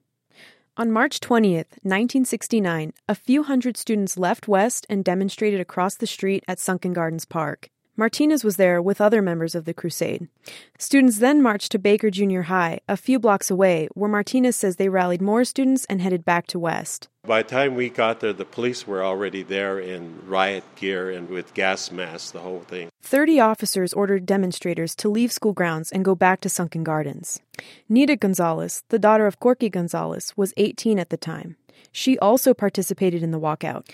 On 0.77 0.91
March 0.91 1.21
20th, 1.21 1.79
1969, 1.85 2.93
a 3.09 3.15
few 3.15 3.45
hundred 3.45 3.77
students 3.77 4.19
left 4.19 4.49
West 4.49 4.85
and 4.91 5.05
demonstrated 5.05 5.61
across 5.61 5.95
the 5.95 6.09
street 6.09 6.43
at 6.49 6.59
Sunken 6.59 6.93
Gardens 6.93 7.25
Park. 7.25 7.71
Martinez 7.95 8.43
was 8.43 8.57
there 8.57 8.81
with 8.81 9.03
other 9.03 9.21
members 9.21 9.55
of 9.55 9.67
the 9.67 9.75
crusade. 9.75 10.27
Students 10.79 11.19
then 11.19 11.43
marched 11.43 11.71
to 11.73 11.79
Baker 11.79 12.11
Junior 12.11 12.43
High, 12.43 12.81
a 12.89 12.97
few 12.97 13.19
blocks 13.19 13.51
away, 13.51 13.89
where 13.93 14.09
Martinez 14.09 14.57
says 14.57 14.77
they 14.77 14.89
rallied 14.89 15.21
more 15.21 15.45
students 15.45 15.85
and 15.85 16.01
headed 16.01 16.25
back 16.25 16.47
to 16.49 16.59
West. 16.59 17.09
By 17.27 17.43
the 17.43 17.51
time 17.51 17.75
we 17.75 17.91
got 17.91 18.21
there, 18.21 18.33
the 18.33 18.47
police 18.47 18.87
were 18.87 19.05
already 19.05 19.43
there 19.43 19.79
in 19.79 20.27
riot 20.27 20.65
gear 20.77 21.11
and 21.11 21.29
with 21.29 21.53
gas 21.53 21.93
masks, 21.93 22.31
the 22.31 22.41
whole 22.41 22.61
thing. 22.61 22.89
Thirty 23.03 23.39
officers 23.39 23.93
ordered 23.93 24.25
demonstrators 24.25 24.95
to 24.97 25.11
leave 25.11 25.31
school 25.31 25.53
grounds 25.53 25.93
and 25.93 26.03
go 26.03 26.15
back 26.15 26.41
to 26.41 26.49
Sunken 26.49 26.85
Gardens. 26.85 27.41
Nita 27.91 28.17
Gonzalez, 28.17 28.85
the 28.89 28.99
daughter 28.99 29.27
of 29.27 29.39
Corky 29.39 29.69
Gonzalez, 29.69 30.33
was 30.35 30.55
18 30.57 30.99
at 30.99 31.11
the 31.11 31.19
time. 31.19 31.57
She 31.93 32.19
also 32.21 32.55
participated 32.55 33.23
in 33.23 33.33
the 33.33 33.41
walkout. 33.41 33.87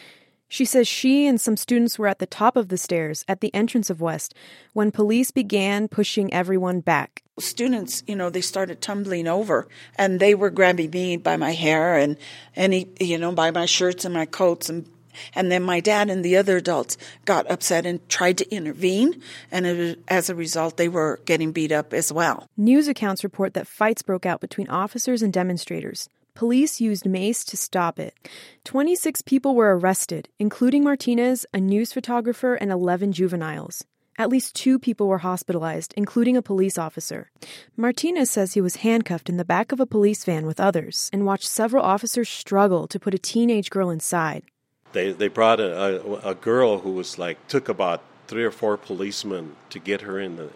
She 0.48 0.64
says 0.64 0.88
she 0.88 1.26
and 1.26 1.40
some 1.40 1.56
students 1.56 1.98
were 1.98 2.08
at 2.08 2.18
the 2.18 2.26
top 2.26 2.56
of 2.56 2.68
the 2.68 2.78
stairs 2.78 3.24
at 3.28 3.40
the 3.40 3.54
entrance 3.54 3.90
of 3.90 4.00
West 4.00 4.34
when 4.72 4.90
police 4.90 5.30
began 5.30 5.88
pushing 5.88 6.32
everyone 6.32 6.80
back. 6.80 7.22
Students, 7.38 8.02
you 8.06 8.16
know, 8.16 8.30
they 8.30 8.40
started 8.40 8.80
tumbling 8.80 9.28
over 9.28 9.68
and 9.96 10.18
they 10.18 10.34
were 10.34 10.50
grabbing 10.50 10.90
me 10.90 11.16
by 11.18 11.36
my 11.36 11.52
hair 11.52 11.96
and, 11.96 12.16
any, 12.56 12.88
you 12.98 13.18
know, 13.18 13.32
by 13.32 13.50
my 13.50 13.66
shirts 13.66 14.04
and 14.04 14.14
my 14.14 14.26
coats 14.26 14.68
and 14.68 14.88
and 15.34 15.50
then 15.50 15.62
my 15.62 15.80
dad 15.80 16.10
and 16.10 16.24
the 16.24 16.36
other 16.36 16.56
adults 16.56 16.96
got 17.24 17.50
upset 17.50 17.86
and 17.86 18.06
tried 18.08 18.38
to 18.38 18.54
intervene, 18.54 19.20
and 19.50 19.96
as 20.06 20.30
a 20.30 20.34
result, 20.34 20.76
they 20.76 20.88
were 20.88 21.20
getting 21.24 21.52
beat 21.52 21.72
up 21.72 21.92
as 21.92 22.12
well. 22.12 22.48
News 22.56 22.88
accounts 22.88 23.24
report 23.24 23.54
that 23.54 23.66
fights 23.66 24.02
broke 24.02 24.26
out 24.26 24.40
between 24.40 24.68
officers 24.68 25.22
and 25.22 25.32
demonstrators. 25.32 26.08
Police 26.38 26.80
used 26.80 27.04
mace 27.04 27.42
to 27.46 27.56
stop 27.56 27.98
it. 27.98 28.14
26 28.62 29.22
people 29.22 29.56
were 29.56 29.76
arrested, 29.76 30.28
including 30.38 30.84
Martinez, 30.84 31.44
a 31.52 31.58
news 31.58 31.92
photographer, 31.92 32.54
and 32.54 32.70
11 32.70 33.10
juveniles. 33.10 33.84
At 34.18 34.28
least 34.28 34.54
two 34.54 34.78
people 34.78 35.08
were 35.08 35.18
hospitalized, 35.18 35.94
including 35.96 36.36
a 36.36 36.40
police 36.40 36.78
officer. 36.78 37.32
Martinez 37.76 38.30
says 38.30 38.52
he 38.52 38.60
was 38.60 38.86
handcuffed 38.86 39.28
in 39.28 39.36
the 39.36 39.44
back 39.44 39.72
of 39.72 39.80
a 39.80 39.84
police 39.84 40.24
van 40.24 40.46
with 40.46 40.60
others 40.60 41.10
and 41.12 41.26
watched 41.26 41.48
several 41.48 41.82
officers 41.82 42.28
struggle 42.28 42.86
to 42.86 43.00
put 43.00 43.14
a 43.14 43.18
teenage 43.18 43.68
girl 43.68 43.90
inside. 43.90 44.44
They, 44.92 45.10
they 45.10 45.26
brought 45.26 45.58
a, 45.58 46.00
a, 46.06 46.30
a 46.30 46.34
girl 46.36 46.78
who 46.78 46.92
was 46.92 47.18
like, 47.18 47.48
took 47.48 47.68
about 47.68 48.00
three 48.28 48.44
or 48.44 48.50
four 48.50 48.76
policemen 48.76 49.56
to 49.70 49.78
get 49.78 50.02
her 50.02 50.20
in 50.20 50.36
the 50.36 50.48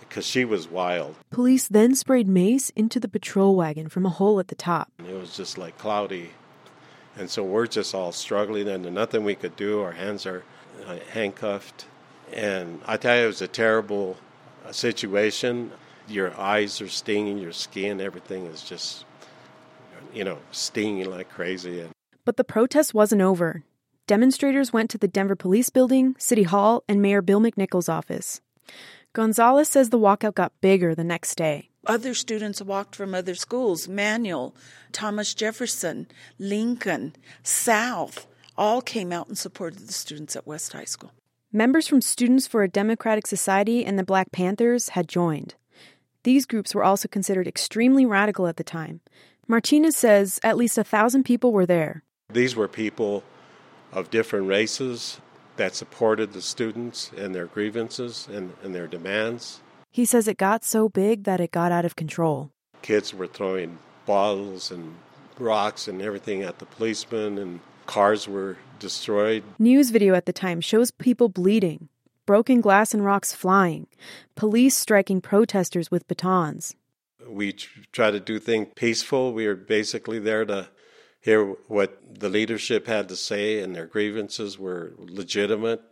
because 0.00 0.26
she 0.26 0.44
was 0.44 0.66
wild. 0.66 1.14
Police 1.30 1.68
then 1.68 1.94
sprayed 1.94 2.26
mace 2.26 2.70
into 2.70 2.98
the 2.98 3.08
patrol 3.08 3.54
wagon 3.54 3.88
from 3.88 4.04
a 4.06 4.08
hole 4.08 4.40
at 4.40 4.48
the 4.48 4.54
top. 4.54 4.90
It 5.06 5.14
was 5.14 5.36
just 5.36 5.58
like 5.58 5.78
cloudy, 5.78 6.30
and 7.16 7.30
so 7.30 7.44
we're 7.44 7.66
just 7.66 7.94
all 7.94 8.12
struggling, 8.12 8.66
and 8.66 8.82
nothing 8.94 9.24
we 9.24 9.34
could 9.34 9.54
do. 9.54 9.80
Our 9.82 9.92
hands 9.92 10.26
are 10.26 10.42
uh, 10.86 10.96
handcuffed, 11.12 11.86
and 12.32 12.80
I 12.86 12.96
tell 12.96 13.16
you, 13.16 13.24
it 13.24 13.26
was 13.26 13.42
a 13.42 13.48
terrible 13.48 14.16
uh, 14.66 14.72
situation. 14.72 15.70
Your 16.08 16.34
eyes 16.40 16.80
are 16.80 16.88
stinging, 16.88 17.36
your 17.36 17.52
skin, 17.52 18.00
everything 18.00 18.46
is 18.46 18.62
just, 18.62 19.04
you 20.14 20.24
know, 20.24 20.38
stinging 20.52 21.10
like 21.10 21.28
crazy. 21.28 21.84
But 22.24 22.38
the 22.38 22.44
protest 22.44 22.94
wasn't 22.94 23.20
over 23.20 23.62
demonstrators 24.08 24.72
went 24.72 24.90
to 24.90 24.98
the 24.98 25.06
Denver 25.06 25.36
Police 25.36 25.68
Building, 25.68 26.16
City 26.18 26.42
Hall, 26.42 26.82
and 26.88 27.00
Mayor 27.00 27.22
Bill 27.22 27.40
McNichols' 27.40 27.88
office. 27.88 28.40
Gonzalez 29.12 29.68
says 29.68 29.90
the 29.90 29.98
walkout 29.98 30.34
got 30.34 30.58
bigger 30.60 30.94
the 30.94 31.04
next 31.04 31.36
day. 31.36 31.68
Other 31.86 32.14
students 32.14 32.60
walked 32.60 32.96
from 32.96 33.14
other 33.14 33.34
schools 33.34 33.86
Manual, 33.86 34.56
Thomas 34.92 35.34
Jefferson, 35.34 36.08
Lincoln, 36.38 37.14
South 37.42 38.26
all 38.56 38.80
came 38.80 39.12
out 39.12 39.28
and 39.28 39.38
supported 39.38 39.86
the 39.86 39.92
students 39.92 40.34
at 40.34 40.46
West 40.46 40.72
High 40.72 40.84
School. 40.84 41.12
Members 41.52 41.86
from 41.86 42.00
Students 42.00 42.46
for 42.46 42.62
a 42.62 42.68
Democratic 42.68 43.26
Society 43.26 43.84
and 43.84 43.98
the 43.98 44.04
Black 44.04 44.32
Panthers 44.32 44.90
had 44.90 45.06
joined. 45.06 45.54
These 46.24 46.46
groups 46.46 46.74
were 46.74 46.84
also 46.84 47.08
considered 47.08 47.46
extremely 47.46 48.04
radical 48.04 48.46
at 48.46 48.56
the 48.56 48.64
time. 48.64 49.00
Martinez 49.46 49.96
says 49.96 50.40
at 50.42 50.56
least 50.56 50.76
a 50.76 50.84
thousand 50.84 51.24
people 51.24 51.52
were 51.52 51.66
there. 51.66 52.02
These 52.30 52.56
were 52.56 52.68
people 52.68 53.22
of 53.92 54.10
different 54.10 54.46
races 54.46 55.20
that 55.56 55.74
supported 55.74 56.32
the 56.32 56.42
students 56.42 57.10
and 57.16 57.34
their 57.34 57.46
grievances 57.46 58.28
and, 58.32 58.54
and 58.62 58.74
their 58.74 58.86
demands. 58.86 59.60
He 59.90 60.04
says 60.04 60.28
it 60.28 60.36
got 60.36 60.64
so 60.64 60.88
big 60.88 61.24
that 61.24 61.40
it 61.40 61.50
got 61.50 61.72
out 61.72 61.84
of 61.84 61.96
control. 61.96 62.50
Kids 62.82 63.12
were 63.12 63.26
throwing 63.26 63.78
bottles 64.06 64.70
and 64.70 64.94
rocks 65.38 65.88
and 65.88 66.00
everything 66.00 66.42
at 66.42 66.58
the 66.58 66.66
policemen, 66.66 67.38
and 67.38 67.60
cars 67.86 68.28
were 68.28 68.56
destroyed. 68.78 69.42
News 69.58 69.90
video 69.90 70.14
at 70.14 70.26
the 70.26 70.32
time 70.32 70.60
shows 70.60 70.90
people 70.90 71.28
bleeding, 71.28 71.88
broken 72.26 72.60
glass 72.60 72.94
and 72.94 73.04
rocks 73.04 73.34
flying, 73.34 73.86
police 74.36 74.76
striking 74.76 75.20
protesters 75.20 75.90
with 75.90 76.06
batons. 76.06 76.76
We 77.26 77.52
try 77.92 78.10
to 78.10 78.20
do 78.20 78.38
things 78.38 78.68
peaceful. 78.74 79.32
We 79.32 79.46
are 79.46 79.56
basically 79.56 80.18
there 80.18 80.44
to 80.44 80.68
hear 81.28 81.44
what 81.66 81.90
the 82.20 82.28
leadership 82.30 82.86
had 82.86 83.08
to 83.08 83.16
say, 83.16 83.60
and 83.62 83.74
their 83.74 83.86
grievances 83.86 84.58
were 84.58 84.94
legitimate. 84.98 85.82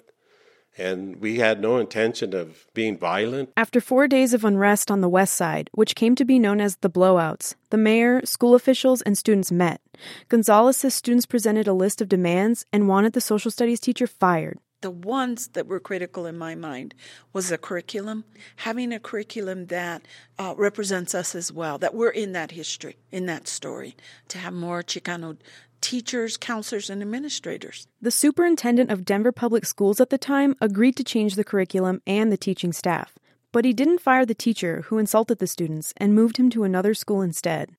and 0.79 1.17
we 1.23 1.39
had 1.39 1.59
no 1.61 1.79
intention 1.79 2.35
of 2.35 2.67
being 2.75 2.99
violent. 2.99 3.49
After 3.57 3.81
four 3.81 4.07
days 4.07 4.35
of 4.35 4.45
unrest 4.45 4.91
on 4.91 5.01
the 5.01 5.09
west 5.09 5.35
side, 5.35 5.71
which 5.73 5.95
came 5.95 6.15
to 6.17 6.25
be 6.25 6.39
known 6.39 6.61
as 6.61 6.77
the 6.77 6.91
blowouts, 6.91 7.55
the 7.71 7.79
mayor, 7.79 8.21
school 8.27 8.55
officials, 8.55 9.01
and 9.03 9.17
students 9.17 9.51
met. 9.51 9.81
Gonzalez 10.29 10.77
says 10.77 10.95
students 10.95 11.25
presented 11.25 11.67
a 11.67 11.73
list 11.73 12.03
of 12.03 12.11
demands 12.11 12.67
and 12.75 12.89
wanted 12.89 13.15
the 13.15 13.23
social 13.23 13.51
studies 13.51 13.81
teacher 13.81 14.07
fired. 14.07 14.59
The 14.83 14.91
ones 14.91 15.49
that 15.49 15.67
were 15.67 15.81
critical 15.81 16.27
in 16.27 16.37
my 16.37 16.55
mind 16.55 16.95
was 17.33 17.49
the 17.49 17.59
curriculum, 17.59 18.25
having 18.57 18.93
a 18.93 19.01
curriculum 19.01 19.67
that 19.67 20.07
uh, 20.39 20.55
represents 20.57 21.15
us 21.15 21.35
as 21.35 21.51
well, 21.51 21.79
that 21.79 21.95
we're 21.95 22.11
in 22.11 22.33
that 22.33 22.51
history, 22.51 22.97
in 23.11 23.27
that 23.27 23.49
story, 23.49 23.97
to 24.29 24.39
have 24.39 24.53
more 24.53 24.83
Chicano 24.83 25.39
teachers, 25.81 26.37
counselors, 26.37 26.91
and 26.91 27.03
administrators. 27.03 27.87
The 28.01 28.11
superintendent 28.11 28.91
of 28.91 29.05
Denver 29.05 29.33
Public 29.33 29.65
Schools 29.65 30.01
at 30.01 30.11
the 30.11 30.19
time 30.19 30.57
agreed 30.61 30.97
to 30.97 31.05
change 31.05 31.35
the 31.35 31.45
curriculum 31.45 32.03
and 32.07 32.31
the 32.31 32.37
teaching 32.37 32.73
staff, 32.73 33.19
but 33.53 33.65
he 33.65 33.73
didn't 33.73 34.01
fire 34.01 34.27
the 34.27 34.35
teacher 34.35 34.83
who 34.87 34.99
insulted 34.99 35.39
the 35.39 35.47
students 35.47 35.93
and 35.97 36.15
moved 36.15 36.37
him 36.37 36.51
to 36.51 36.65
another 36.65 36.95
school 36.95 37.23
instead. 37.23 37.71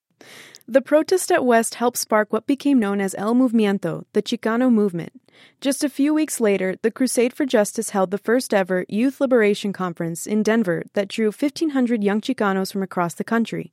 The 0.69 0.81
protest 0.81 1.31
at 1.31 1.45
West 1.45 1.75
helped 1.75 1.97
spark 1.97 2.33
what 2.33 2.45
became 2.45 2.77
known 2.77 2.99
as 2.99 3.15
El 3.17 3.33
Movimiento, 3.33 4.03
the 4.11 4.21
Chicano 4.21 4.69
movement. 4.69 5.13
Just 5.61 5.81
a 5.81 5.89
few 5.89 6.13
weeks 6.13 6.41
later, 6.41 6.75
the 6.81 6.91
Crusade 6.91 7.31
for 7.31 7.45
Justice 7.45 7.91
held 7.91 8.11
the 8.11 8.17
first 8.17 8.53
ever 8.53 8.83
Youth 8.89 9.21
Liberation 9.21 9.71
Conference 9.71 10.27
in 10.27 10.43
Denver 10.43 10.83
that 10.91 11.07
drew 11.07 11.27
1,500 11.27 12.03
young 12.03 12.19
Chicanos 12.19 12.73
from 12.73 12.83
across 12.83 13.13
the 13.13 13.23
country. 13.23 13.71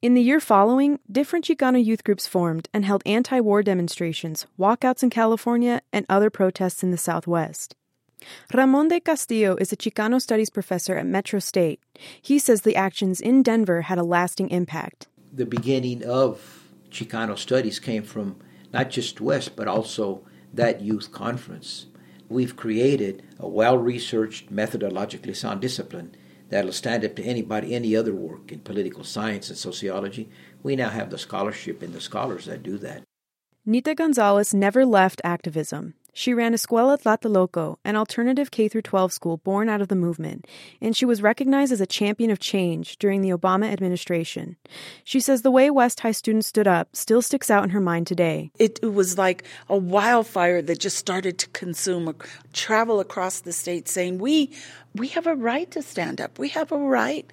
In 0.00 0.14
the 0.14 0.22
year 0.22 0.40
following, 0.40 1.00
different 1.12 1.44
Chicano 1.44 1.84
youth 1.84 2.02
groups 2.02 2.26
formed 2.26 2.70
and 2.72 2.86
held 2.86 3.02
anti 3.04 3.38
war 3.38 3.62
demonstrations, 3.62 4.46
walkouts 4.58 5.02
in 5.02 5.10
California, 5.10 5.82
and 5.92 6.06
other 6.08 6.30
protests 6.30 6.82
in 6.82 6.92
the 6.92 6.96
Southwest. 6.96 7.76
Ramon 8.54 8.88
Del 8.88 9.00
Castillo 9.00 9.54
is 9.56 9.70
a 9.70 9.76
Chicano 9.76 10.18
studies 10.20 10.48
professor 10.48 10.96
at 10.96 11.04
Metro 11.04 11.40
State. 11.40 11.78
He 12.22 12.38
says 12.38 12.62
the 12.62 12.76
actions 12.76 13.20
in 13.20 13.42
Denver 13.42 13.82
had 13.82 13.98
a 13.98 14.02
lasting 14.02 14.48
impact. 14.48 15.06
The 15.32 15.46
beginning 15.46 16.04
of 16.04 16.68
Chicano 16.90 17.38
studies 17.38 17.78
came 17.78 18.02
from 18.02 18.36
not 18.72 18.90
just 18.90 19.20
West, 19.20 19.54
but 19.54 19.68
also 19.68 20.22
that 20.52 20.80
youth 20.80 21.12
conference. 21.12 21.86
We've 22.28 22.56
created 22.56 23.22
a 23.38 23.48
well 23.48 23.78
researched, 23.78 24.52
methodologically 24.52 25.36
sound 25.36 25.60
discipline 25.60 26.14
that'll 26.48 26.72
stand 26.72 27.04
up 27.04 27.14
to 27.16 27.22
anybody, 27.22 27.74
any 27.74 27.94
other 27.94 28.12
work 28.14 28.50
in 28.50 28.60
political 28.60 29.04
science 29.04 29.48
and 29.48 29.58
sociology. 29.58 30.28
We 30.62 30.76
now 30.76 30.90
have 30.90 31.10
the 31.10 31.18
scholarship 31.18 31.82
and 31.82 31.92
the 31.92 32.00
scholars 32.00 32.46
that 32.46 32.62
do 32.62 32.76
that. 32.78 33.02
Nita 33.64 33.94
Gonzalez 33.94 34.52
never 34.52 34.84
left 34.84 35.20
activism. 35.22 35.94
She 36.12 36.34
ran 36.34 36.54
Escuela 36.54 37.00
Tlatelolco, 37.00 37.76
an 37.84 37.96
alternative 37.96 38.50
K 38.50 38.68
12 38.68 39.12
school 39.12 39.36
born 39.38 39.68
out 39.68 39.80
of 39.80 39.88
the 39.88 39.94
movement, 39.94 40.46
and 40.80 40.96
she 40.96 41.04
was 41.04 41.22
recognized 41.22 41.72
as 41.72 41.80
a 41.80 41.86
champion 41.86 42.30
of 42.30 42.38
change 42.38 42.98
during 42.98 43.22
the 43.22 43.30
Obama 43.30 43.72
administration. 43.72 44.56
She 45.04 45.20
says 45.20 45.42
the 45.42 45.50
way 45.50 45.70
West 45.70 46.00
High 46.00 46.12
students 46.12 46.46
stood 46.46 46.68
up 46.68 46.94
still 46.94 47.22
sticks 47.22 47.50
out 47.50 47.64
in 47.64 47.70
her 47.70 47.80
mind 47.80 48.06
today. 48.06 48.50
It, 48.58 48.78
it 48.82 48.94
was 48.94 49.18
like 49.18 49.44
a 49.68 49.76
wildfire 49.76 50.62
that 50.62 50.78
just 50.78 50.96
started 50.96 51.38
to 51.38 51.48
consume, 51.50 52.14
travel 52.52 53.00
across 53.00 53.40
the 53.40 53.52
state, 53.52 53.88
saying, 53.88 54.18
We 54.18 54.50
we 54.94 55.08
have 55.08 55.26
a 55.26 55.34
right 55.34 55.70
to 55.70 55.82
stand 55.82 56.20
up. 56.20 56.38
We 56.38 56.48
have 56.50 56.72
a 56.72 56.78
right 56.78 57.30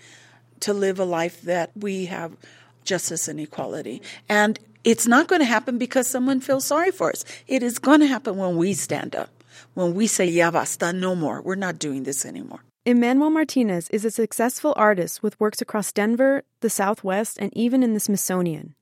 to 0.62 0.74
live 0.74 1.00
a 1.00 1.06
life 1.06 1.42
that 1.42 1.72
we 1.76 2.06
have 2.06 2.36
justice 2.84 3.28
and 3.28 3.40
equality. 3.40 4.02
And 4.30 4.60
it's 4.88 5.06
not 5.06 5.28
going 5.28 5.42
to 5.42 5.46
happen 5.46 5.78
because 5.78 6.08
someone 6.08 6.40
feels 6.40 6.64
sorry 6.64 6.92
for 6.92 7.10
us. 7.10 7.26
It 7.46 7.62
is 7.62 7.78
going 7.78 8.00
to 8.00 8.08
happen 8.08 8.38
when 8.38 8.56
we 8.56 8.72
stand 8.74 9.18
up, 9.18 9.30
when 9.74 9.94
we 9.96 10.08
say, 10.08 10.26
ya 10.26 10.50
basta, 10.50 10.94
no 10.94 11.14
more. 11.14 11.42
We're 11.42 11.56
not 11.56 11.78
doing 11.78 12.04
this 12.04 12.26
anymore. 12.26 12.62
Emmanuel 12.86 13.30
Martinez 13.30 13.90
is 13.90 14.06
a 14.06 14.12
successful 14.12 14.74
artist 14.78 15.22
with 15.22 15.38
works 15.42 15.62
across 15.62 15.92
Denver, 15.92 16.46
the 16.62 16.70
Southwest, 16.70 17.38
and 17.38 17.52
even 17.54 17.84
in 17.84 17.96
the 17.96 18.00
Smithsonian. 18.00 18.76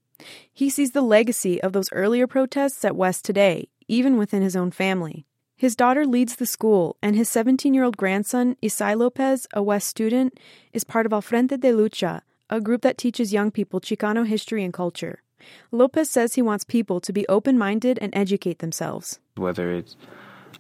He 0.53 0.69
sees 0.69 0.91
the 0.91 1.01
legacy 1.01 1.59
of 1.63 1.73
those 1.73 1.91
earlier 1.91 2.27
protests 2.27 2.85
at 2.85 2.95
West 2.95 3.25
today, 3.25 3.69
even 3.87 4.15
within 4.15 4.43
his 4.43 4.55
own 4.55 4.69
family. 4.69 5.25
His 5.57 5.75
daughter 5.75 6.05
leads 6.05 6.35
the 6.35 6.45
school, 6.45 6.97
and 7.01 7.15
his 7.15 7.29
17 7.29 7.73
year 7.73 7.83
old 7.83 7.97
grandson, 7.97 8.57
Isai 8.61 8.95
Lopez, 8.95 9.47
a 9.55 9.63
West 9.63 9.87
student, 9.87 10.39
is 10.71 10.83
part 10.83 11.07
of 11.07 11.13
Al 11.13 11.23
Frente 11.23 11.57
de 11.59 11.71
Lucha, 11.71 12.21
a 12.47 12.61
group 12.61 12.83
that 12.83 12.99
teaches 12.99 13.33
young 13.33 13.49
people 13.49 13.81
Chicano 13.81 14.27
history 14.27 14.63
and 14.63 14.71
culture. 14.71 15.23
Lopez 15.71 16.09
says 16.09 16.35
he 16.35 16.41
wants 16.41 16.63
people 16.63 16.99
to 17.01 17.13
be 17.13 17.27
open 17.27 17.57
minded 17.57 17.99
and 18.01 18.15
educate 18.15 18.59
themselves. 18.59 19.19
Whether 19.35 19.71
it's 19.71 19.95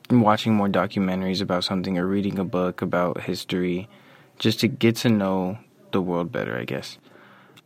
watching 0.09 0.53
more 0.53 0.69
documentaries 0.69 1.41
about 1.41 1.63
something 1.63 1.97
or 1.97 2.05
reading 2.05 2.39
a 2.39 2.45
book 2.45 2.81
about 2.81 3.21
history, 3.21 3.87
just 4.39 4.59
to 4.59 4.67
get 4.67 4.97
to 4.97 5.09
know 5.09 5.57
the 5.91 6.01
world 6.01 6.31
better, 6.31 6.57
I 6.57 6.65
guess. 6.65 6.97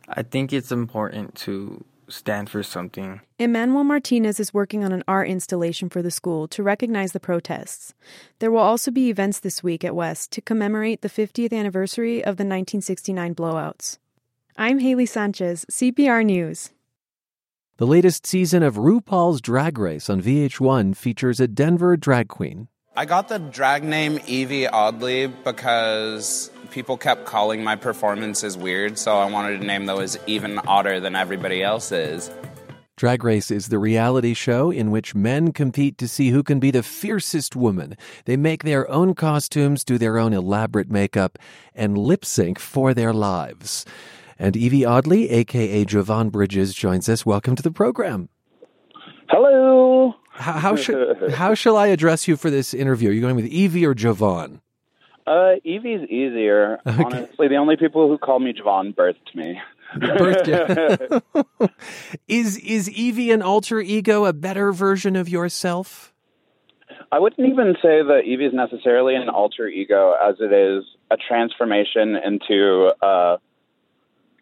I 0.08 0.22
think 0.22 0.52
it's 0.52 0.72
important 0.72 1.34
to 1.46 1.84
stand 2.08 2.50
for 2.50 2.62
something. 2.62 3.20
Emmanuel 3.38 3.84
Martinez 3.84 4.40
is 4.40 4.52
working 4.52 4.84
on 4.84 4.92
an 4.92 5.04
art 5.06 5.28
installation 5.28 5.88
for 5.88 6.02
the 6.02 6.10
school 6.10 6.48
to 6.48 6.62
recognize 6.62 7.12
the 7.12 7.20
protests. 7.20 7.94
There 8.40 8.50
will 8.50 8.58
also 8.58 8.90
be 8.90 9.10
events 9.10 9.40
this 9.40 9.62
week 9.62 9.84
at 9.84 9.94
West 9.94 10.32
to 10.32 10.40
commemorate 10.40 11.02
the 11.02 11.08
50th 11.08 11.52
anniversary 11.52 12.18
of 12.18 12.36
the 12.36 12.44
1969 12.44 13.34
blowouts. 13.34 13.98
I'm 14.56 14.80
Haley 14.80 15.06
Sanchez, 15.06 15.64
CPR 15.70 16.24
News. 16.24 16.70
The 17.80 17.86
latest 17.86 18.26
season 18.26 18.62
of 18.62 18.74
RuPaul's 18.74 19.40
Drag 19.40 19.78
Race 19.78 20.10
on 20.10 20.20
VH1 20.20 20.94
features 20.94 21.40
a 21.40 21.48
Denver 21.48 21.96
drag 21.96 22.28
queen. 22.28 22.68
I 22.94 23.06
got 23.06 23.28
the 23.28 23.38
drag 23.38 23.84
name 23.84 24.20
Evie 24.26 24.68
Oddly 24.68 25.28
because 25.28 26.50
people 26.70 26.98
kept 26.98 27.24
calling 27.24 27.64
my 27.64 27.76
performances 27.76 28.58
weird, 28.58 28.98
so 28.98 29.16
I 29.16 29.30
wanted 29.30 29.62
a 29.62 29.64
name 29.64 29.86
that 29.86 29.96
was 29.96 30.18
even 30.26 30.58
odder 30.58 31.00
than 31.00 31.16
everybody 31.16 31.62
else's. 31.62 32.30
Drag 32.98 33.24
Race 33.24 33.50
is 33.50 33.68
the 33.68 33.78
reality 33.78 34.34
show 34.34 34.70
in 34.70 34.90
which 34.90 35.14
men 35.14 35.50
compete 35.50 35.96
to 35.96 36.06
see 36.06 36.28
who 36.28 36.42
can 36.42 36.60
be 36.60 36.70
the 36.70 36.82
fiercest 36.82 37.56
woman. 37.56 37.96
They 38.26 38.36
make 38.36 38.62
their 38.62 38.90
own 38.90 39.14
costumes, 39.14 39.84
do 39.84 39.96
their 39.96 40.18
own 40.18 40.34
elaborate 40.34 40.90
makeup, 40.90 41.38
and 41.74 41.96
lip 41.96 42.26
sync 42.26 42.58
for 42.58 42.92
their 42.92 43.14
lives. 43.14 43.86
And 44.40 44.56
Evie 44.56 44.86
Oddly, 44.86 45.28
aka 45.28 45.84
Jovan 45.84 46.30
Bridges, 46.30 46.72
joins 46.72 47.10
us. 47.10 47.26
Welcome 47.26 47.56
to 47.56 47.62
the 47.62 47.70
program. 47.70 48.30
Hello. 49.28 50.14
How, 50.32 50.52
how 50.52 50.76
should 50.76 51.30
how 51.34 51.52
shall 51.52 51.76
I 51.76 51.88
address 51.88 52.26
you 52.26 52.38
for 52.38 52.48
this 52.48 52.72
interview? 52.72 53.10
Are 53.10 53.12
you 53.12 53.20
going 53.20 53.36
with 53.36 53.44
Evie 53.44 53.84
or 53.84 53.92
Jovan? 53.92 54.62
Uh, 55.26 55.56
Evie's 55.62 56.08
easier. 56.08 56.78
Okay. 56.86 57.04
Honestly, 57.04 57.48
the 57.48 57.56
only 57.56 57.76
people 57.76 58.08
who 58.08 58.16
call 58.16 58.38
me 58.38 58.54
Jovan 58.54 58.94
birthed 58.94 59.34
me. 59.34 59.60
birthed 59.94 61.22
is 62.28 62.56
is 62.56 62.88
Evie 62.88 63.32
an 63.32 63.42
alter 63.42 63.78
ego, 63.78 64.24
a 64.24 64.32
better 64.32 64.72
version 64.72 65.16
of 65.16 65.28
yourself? 65.28 66.14
I 67.12 67.18
wouldn't 67.18 67.46
even 67.46 67.74
say 67.82 68.00
that 68.02 68.22
Evie 68.24 68.46
is 68.46 68.54
necessarily 68.54 69.16
an 69.16 69.28
alter 69.28 69.68
ego, 69.68 70.14
as 70.14 70.36
it 70.40 70.50
is 70.50 70.84
a 71.10 71.18
transformation 71.18 72.16
into 72.16 72.94
uh, 73.02 73.36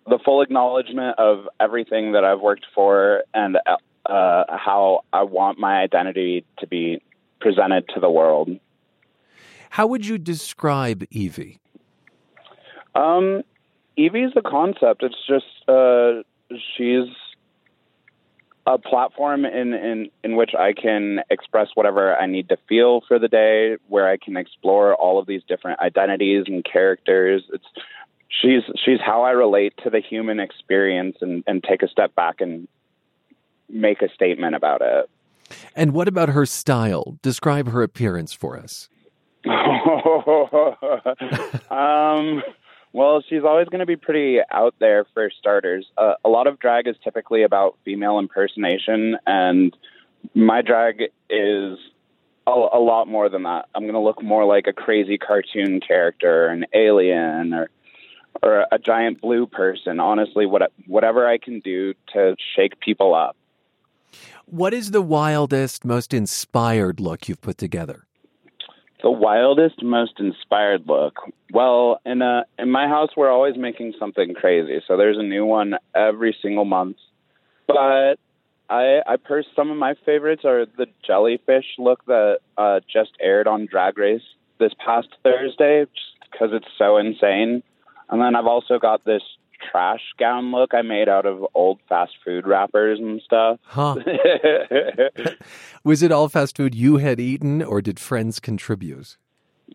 the 0.08 0.18
full 0.24 0.42
acknowledgement 0.42 1.18
of 1.18 1.48
everything 1.60 2.12
that 2.12 2.24
I've 2.24 2.40
worked 2.40 2.66
for 2.74 3.24
and 3.34 3.58
uh, 4.06 4.44
how 4.48 5.04
I 5.12 5.22
want 5.22 5.58
my 5.58 5.80
identity 5.80 6.44
to 6.58 6.66
be 6.66 7.02
presented 7.40 7.88
to 7.94 8.00
the 8.00 8.10
world. 8.10 8.50
How 9.70 9.86
would 9.86 10.06
you 10.06 10.18
describe 10.18 11.04
Evie? 11.10 11.60
Um, 12.94 13.42
Evie 13.96 14.22
is 14.22 14.32
a 14.36 14.42
concept. 14.42 15.02
It's 15.02 15.26
just 15.26 15.46
uh, 15.68 16.22
she's 16.76 17.08
a 18.66 18.78
platform 18.78 19.44
in, 19.44 19.72
in 19.72 20.10
in 20.24 20.36
which 20.36 20.50
I 20.58 20.72
can 20.72 21.20
express 21.30 21.68
whatever 21.74 22.16
I 22.16 22.26
need 22.26 22.48
to 22.50 22.56
feel 22.68 23.02
for 23.06 23.18
the 23.18 23.28
day, 23.28 23.76
where 23.88 24.08
I 24.08 24.16
can 24.16 24.36
explore 24.36 24.94
all 24.94 25.18
of 25.18 25.26
these 25.26 25.42
different 25.48 25.80
identities 25.80 26.44
and 26.46 26.64
characters. 26.64 27.44
It's 27.52 27.64
she's 28.28 28.62
she's 28.84 29.00
how 29.04 29.22
I 29.22 29.30
relate 29.30 29.74
to 29.84 29.90
the 29.90 30.00
human 30.00 30.40
experience 30.40 31.18
and, 31.20 31.44
and 31.46 31.62
take 31.62 31.82
a 31.82 31.88
step 31.88 32.14
back 32.14 32.40
and 32.40 32.68
make 33.68 34.02
a 34.02 34.08
statement 34.12 34.54
about 34.54 34.80
it. 34.82 35.10
And 35.74 35.92
what 35.92 36.08
about 36.08 36.30
her 36.30 36.44
style? 36.46 37.18
Describe 37.22 37.68
her 37.68 37.82
appearance 37.82 38.32
for 38.32 38.58
us. 38.58 38.88
um, 41.70 42.42
well, 42.92 43.22
she's 43.28 43.44
always 43.44 43.68
going 43.68 43.80
to 43.80 43.86
be 43.86 43.96
pretty 43.96 44.40
out 44.50 44.74
there 44.78 45.06
for 45.14 45.30
starters. 45.38 45.86
Uh, 45.96 46.14
a 46.24 46.28
lot 46.28 46.46
of 46.46 46.58
drag 46.58 46.86
is 46.86 46.96
typically 47.02 47.42
about 47.42 47.78
female 47.84 48.18
impersonation, 48.18 49.16
and 49.26 49.74
my 50.34 50.60
drag 50.60 51.04
is 51.30 51.78
a, 52.46 52.50
a 52.50 52.80
lot 52.80 53.08
more 53.08 53.28
than 53.28 53.44
that. 53.44 53.68
I'm 53.74 53.82
going 53.82 53.94
to 53.94 54.00
look 54.00 54.22
more 54.22 54.44
like 54.44 54.66
a 54.66 54.72
crazy 54.72 55.16
cartoon 55.18 55.80
character, 55.80 56.48
an 56.48 56.66
alien, 56.74 57.54
or 57.54 57.70
or 58.42 58.66
a 58.70 58.78
giant 58.78 59.20
blue 59.20 59.46
person. 59.46 60.00
Honestly, 60.00 60.46
what, 60.46 60.72
whatever 60.86 61.26
I 61.26 61.38
can 61.38 61.60
do 61.60 61.94
to 62.12 62.36
shake 62.56 62.80
people 62.80 63.14
up. 63.14 63.36
What 64.46 64.72
is 64.72 64.92
the 64.92 65.02
wildest, 65.02 65.84
most 65.84 66.14
inspired 66.14 67.00
look 67.00 67.28
you've 67.28 67.42
put 67.42 67.58
together? 67.58 68.06
The 69.02 69.10
wildest, 69.10 69.82
most 69.82 70.14
inspired 70.18 70.86
look. 70.86 71.16
Well, 71.52 72.00
in 72.04 72.20
a 72.22 72.44
in 72.58 72.70
my 72.70 72.88
house, 72.88 73.10
we're 73.16 73.30
always 73.30 73.56
making 73.56 73.94
something 73.98 74.34
crazy. 74.34 74.82
So 74.88 74.96
there's 74.96 75.18
a 75.18 75.22
new 75.22 75.44
one 75.44 75.74
every 75.94 76.36
single 76.42 76.64
month. 76.64 76.96
But 77.68 78.18
I 78.68 79.00
I 79.06 79.16
pers- 79.22 79.46
some 79.54 79.70
of 79.70 79.76
my 79.76 79.94
favorites 80.04 80.42
are 80.44 80.66
the 80.66 80.86
jellyfish 81.06 81.66
look 81.78 82.04
that 82.06 82.38
uh, 82.56 82.80
just 82.92 83.10
aired 83.20 83.46
on 83.46 83.66
Drag 83.70 83.96
Race 83.98 84.22
this 84.58 84.72
past 84.84 85.08
Thursday, 85.22 85.84
just 85.84 86.32
because 86.32 86.50
it's 86.52 86.66
so 86.76 86.96
insane. 86.96 87.62
And 88.10 88.20
then 88.20 88.34
I've 88.34 88.46
also 88.46 88.78
got 88.78 89.04
this 89.04 89.22
trash 89.70 90.00
gown 90.18 90.52
look 90.52 90.72
I 90.72 90.82
made 90.82 91.08
out 91.08 91.26
of 91.26 91.44
old 91.54 91.80
fast 91.88 92.12
food 92.24 92.46
wrappers 92.46 92.98
and 92.98 93.20
stuff. 93.22 93.58
Huh. 93.64 93.96
Was 95.84 96.02
it 96.02 96.12
all 96.12 96.28
fast 96.28 96.56
food 96.56 96.74
you 96.74 96.98
had 96.98 97.20
eaten, 97.20 97.62
or 97.62 97.82
did 97.82 97.98
friends 97.98 98.40
contribute? 98.40 99.16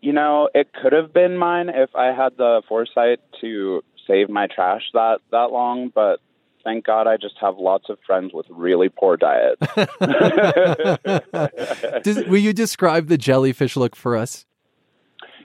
You 0.00 0.12
know, 0.12 0.48
it 0.54 0.72
could 0.72 0.92
have 0.92 1.12
been 1.12 1.36
mine 1.36 1.68
if 1.68 1.94
I 1.94 2.06
had 2.06 2.36
the 2.36 2.62
foresight 2.68 3.20
to 3.40 3.82
save 4.06 4.28
my 4.28 4.46
trash 4.46 4.82
that 4.92 5.18
that 5.30 5.50
long, 5.50 5.90
but 5.94 6.20
thank 6.62 6.84
God 6.84 7.06
I 7.06 7.16
just 7.16 7.36
have 7.40 7.56
lots 7.58 7.88
of 7.88 7.98
friends 8.06 8.32
with 8.34 8.46
really 8.50 8.88
poor 8.88 9.16
diets. 9.16 9.60
Does, 12.02 12.24
will 12.24 12.38
you 12.38 12.52
describe 12.52 13.08
the 13.08 13.18
jellyfish 13.18 13.76
look 13.76 13.94
for 13.94 14.16
us? 14.16 14.46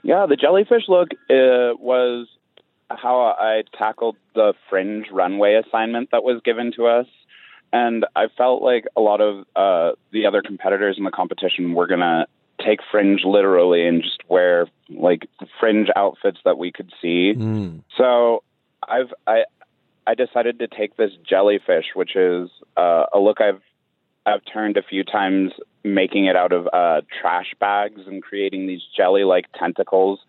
Yeah, 0.02 0.26
the 0.26 0.36
jellyfish 0.36 0.84
look 0.88 1.10
uh, 1.28 1.76
was 1.78 2.26
how 2.90 3.34
I 3.38 3.62
tackled 3.76 4.16
the 4.34 4.54
fringe 4.68 5.06
runway 5.12 5.54
assignment 5.54 6.10
that 6.10 6.22
was 6.22 6.40
given 6.44 6.72
to 6.76 6.86
us. 6.86 7.06
And 7.72 8.04
I 8.16 8.26
felt 8.36 8.62
like 8.62 8.86
a 8.96 9.00
lot 9.00 9.20
of 9.20 9.46
uh, 9.54 9.92
the 10.12 10.26
other 10.26 10.42
competitors 10.42 10.96
in 10.98 11.04
the 11.04 11.10
competition 11.10 11.72
were 11.74 11.86
going 11.86 12.00
to 12.00 12.26
take 12.64 12.80
fringe 12.90 13.22
literally 13.24 13.86
and 13.86 14.02
just 14.02 14.18
wear 14.28 14.66
like 14.88 15.28
fringe 15.58 15.88
outfits 15.94 16.38
that 16.44 16.58
we 16.58 16.72
could 16.72 16.92
see. 17.00 17.32
Mm. 17.36 17.82
So 17.96 18.42
I've 18.86 19.12
I 19.26 19.44
I 20.06 20.14
decided 20.14 20.58
to 20.58 20.66
take 20.66 20.96
this 20.96 21.12
jellyfish, 21.28 21.86
which 21.94 22.16
is 22.16 22.50
uh, 22.76 23.04
a 23.12 23.18
look 23.18 23.40
I've 23.40 23.62
I've 24.26 24.42
turned 24.52 24.76
a 24.76 24.82
few 24.82 25.04
times, 25.04 25.52
making 25.84 26.26
it 26.26 26.36
out 26.36 26.52
of 26.52 26.68
uh, 26.72 27.02
trash 27.20 27.54
bags 27.58 28.02
and 28.06 28.22
creating 28.22 28.66
these 28.66 28.82
jelly-like 28.96 29.46
tentacles, 29.58 30.20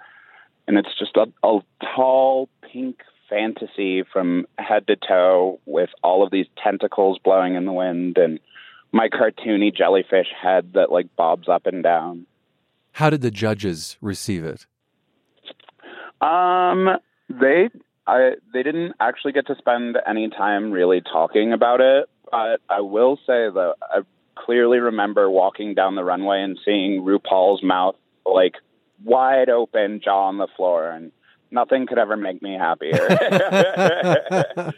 and 0.68 0.78
it's 0.78 0.97
just 0.97 1.18
a, 1.18 1.28
a 1.45 1.59
tall 1.95 2.49
pink 2.62 3.01
fantasy 3.30 4.03
from 4.03 4.45
head 4.57 4.88
to 4.88 4.95
toe 4.95 5.59
with 5.66 5.89
all 6.03 6.24
of 6.24 6.32
these 6.32 6.47
tentacles 6.62 7.18
blowing 7.24 7.55
in 7.55 7.66
the 7.66 7.72
wind 7.72 8.18
and 8.18 8.39
my 8.91 9.07
cartoony 9.07 9.74
jellyfish 9.76 10.28
head 10.39 10.74
that 10.74 10.91
like 10.91 11.16
bobs 11.16 11.47
up 11.47 11.66
and 11.66 11.82
down. 11.82 12.26
How 12.93 13.09
did 13.09 13.22
the 13.22 13.32
judges 13.32 13.97
receive 14.01 14.43
it? 14.43 14.66
Um, 16.20 16.89
they 17.30 17.70
I 18.05 18.32
they 18.53 18.64
didn't 18.64 18.93
actually 18.99 19.32
get 19.32 19.47
to 19.47 19.55
spend 19.57 19.97
any 20.05 20.30
time 20.30 20.72
really 20.72 21.01
talking 21.01 21.53
about 21.53 21.80
it, 21.80 22.09
but 22.30 22.59
I 22.70 22.82
will 22.82 23.16
say 23.18 23.49
that 23.49 23.76
I 23.82 24.01
clearly 24.36 24.80
remember 24.80 25.30
walking 25.30 25.74
down 25.74 25.95
the 25.95 26.03
runway 26.03 26.41
and 26.41 26.59
seeing 26.66 27.01
RuPaul's 27.01 27.64
mouth 27.64 27.95
like 28.26 28.55
wide 29.03 29.49
open, 29.49 30.01
jaw 30.03 30.27
on 30.27 30.37
the 30.37 30.47
floor, 30.55 30.89
and 30.89 31.11
nothing 31.51 31.85
could 31.85 31.97
ever 31.97 32.15
make 32.15 32.41
me 32.41 32.53
happier. 32.53 32.97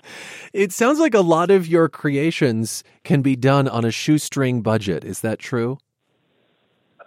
it 0.53 0.71
sounds 0.71 0.99
like 0.99 1.13
a 1.13 1.21
lot 1.21 1.51
of 1.51 1.67
your 1.67 1.87
creations 1.87 2.83
can 3.03 3.21
be 3.21 3.35
done 3.35 3.67
on 3.67 3.85
a 3.85 3.91
shoestring 3.91 4.61
budget. 4.61 5.03
Is 5.03 5.21
that 5.21 5.39
true? 5.39 5.77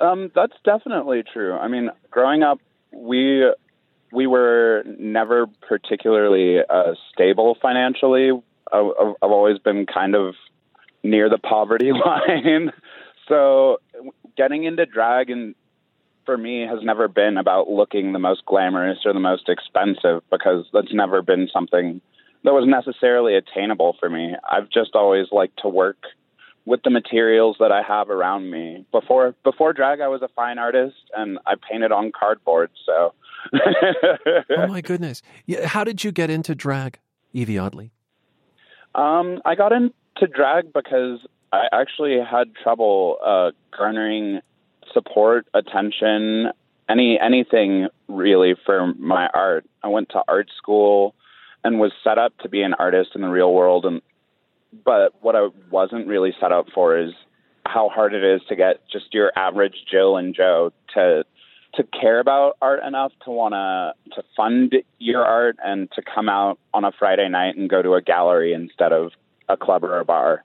Um, 0.00 0.30
that's 0.34 0.54
definitely 0.64 1.22
true. 1.32 1.54
I 1.54 1.68
mean, 1.68 1.90
growing 2.10 2.42
up, 2.42 2.60
we 2.92 3.50
we 4.12 4.26
were 4.26 4.84
never 4.98 5.46
particularly 5.68 6.58
uh, 6.60 6.94
stable 7.12 7.56
financially. 7.60 8.30
I, 8.72 8.78
I've 8.78 9.30
always 9.30 9.58
been 9.58 9.86
kind 9.86 10.14
of 10.14 10.34
near 11.02 11.28
the 11.28 11.38
poverty 11.38 11.92
line. 12.04 12.72
so 13.28 13.78
getting 14.36 14.64
into 14.64 14.86
drag 14.86 15.30
and 15.30 15.54
for 16.26 16.36
me 16.36 16.62
has 16.62 16.80
never 16.82 17.08
been 17.08 17.38
about 17.38 17.68
looking 17.68 18.12
the 18.12 18.18
most 18.18 18.44
glamorous 18.44 18.98
or 19.06 19.12
the 19.12 19.20
most 19.20 19.48
expensive 19.48 20.22
because 20.30 20.66
that's 20.72 20.92
never 20.92 21.22
been 21.22 21.48
something 21.52 22.00
that 22.44 22.52
was 22.52 22.64
necessarily 22.66 23.36
attainable 23.36 23.96
for 23.98 24.10
me. 24.10 24.34
I've 24.48 24.68
just 24.68 24.94
always 24.94 25.26
liked 25.32 25.60
to 25.62 25.68
work 25.68 25.96
with 26.64 26.82
the 26.82 26.90
materials 26.90 27.56
that 27.60 27.72
I 27.72 27.80
have 27.82 28.10
around 28.10 28.50
me. 28.50 28.84
Before 28.92 29.34
before 29.44 29.72
drag 29.72 30.00
I 30.00 30.08
was 30.08 30.20
a 30.22 30.28
fine 30.28 30.58
artist 30.58 30.96
and 31.16 31.38
I 31.46 31.54
painted 31.54 31.92
on 31.92 32.12
cardboard, 32.12 32.70
so 32.84 33.14
Oh 34.50 34.66
my 34.66 34.80
goodness. 34.82 35.22
How 35.64 35.84
did 35.84 36.04
you 36.04 36.12
get 36.12 36.28
into 36.28 36.54
drag, 36.54 36.98
Evie 37.32 37.58
Oddly? 37.58 37.92
Um, 38.94 39.40
I 39.44 39.54
got 39.54 39.72
into 39.72 40.26
drag 40.32 40.72
because 40.72 41.20
I 41.52 41.66
actually 41.72 42.18
had 42.18 42.54
trouble 42.62 43.18
uh, 43.24 43.50
garnering 43.76 44.40
support, 44.92 45.46
attention, 45.54 46.48
any 46.88 47.18
anything 47.18 47.88
really 48.08 48.54
for 48.64 48.94
my 48.94 49.28
art. 49.32 49.64
I 49.82 49.88
went 49.88 50.10
to 50.10 50.22
art 50.28 50.48
school 50.56 51.14
and 51.64 51.80
was 51.80 51.92
set 52.04 52.18
up 52.18 52.36
to 52.38 52.48
be 52.48 52.62
an 52.62 52.74
artist 52.74 53.10
in 53.14 53.22
the 53.22 53.28
real 53.28 53.52
world 53.52 53.84
and 53.84 54.02
but 54.84 55.14
what 55.22 55.36
I 55.36 55.48
wasn't 55.70 56.06
really 56.06 56.34
set 56.40 56.52
up 56.52 56.66
for 56.74 56.98
is 56.98 57.12
how 57.64 57.88
hard 57.88 58.14
it 58.14 58.24
is 58.24 58.42
to 58.48 58.56
get 58.56 58.80
just 58.90 59.12
your 59.12 59.32
average 59.36 59.74
Jill 59.90 60.16
and 60.16 60.34
Joe 60.34 60.72
to 60.94 61.24
to 61.74 61.84
care 61.84 62.20
about 62.20 62.56
art 62.62 62.82
enough 62.84 63.12
to 63.24 63.30
want 63.30 63.54
to 63.54 63.92
to 64.14 64.22
fund 64.36 64.74
your 64.98 65.24
art 65.24 65.56
and 65.64 65.90
to 65.92 66.02
come 66.02 66.28
out 66.28 66.58
on 66.72 66.84
a 66.84 66.92
Friday 66.92 67.28
night 67.28 67.56
and 67.56 67.68
go 67.68 67.82
to 67.82 67.94
a 67.94 68.02
gallery 68.02 68.52
instead 68.52 68.92
of 68.92 69.12
a 69.48 69.56
club 69.56 69.84
or 69.84 69.98
a 69.98 70.04
bar. 70.04 70.44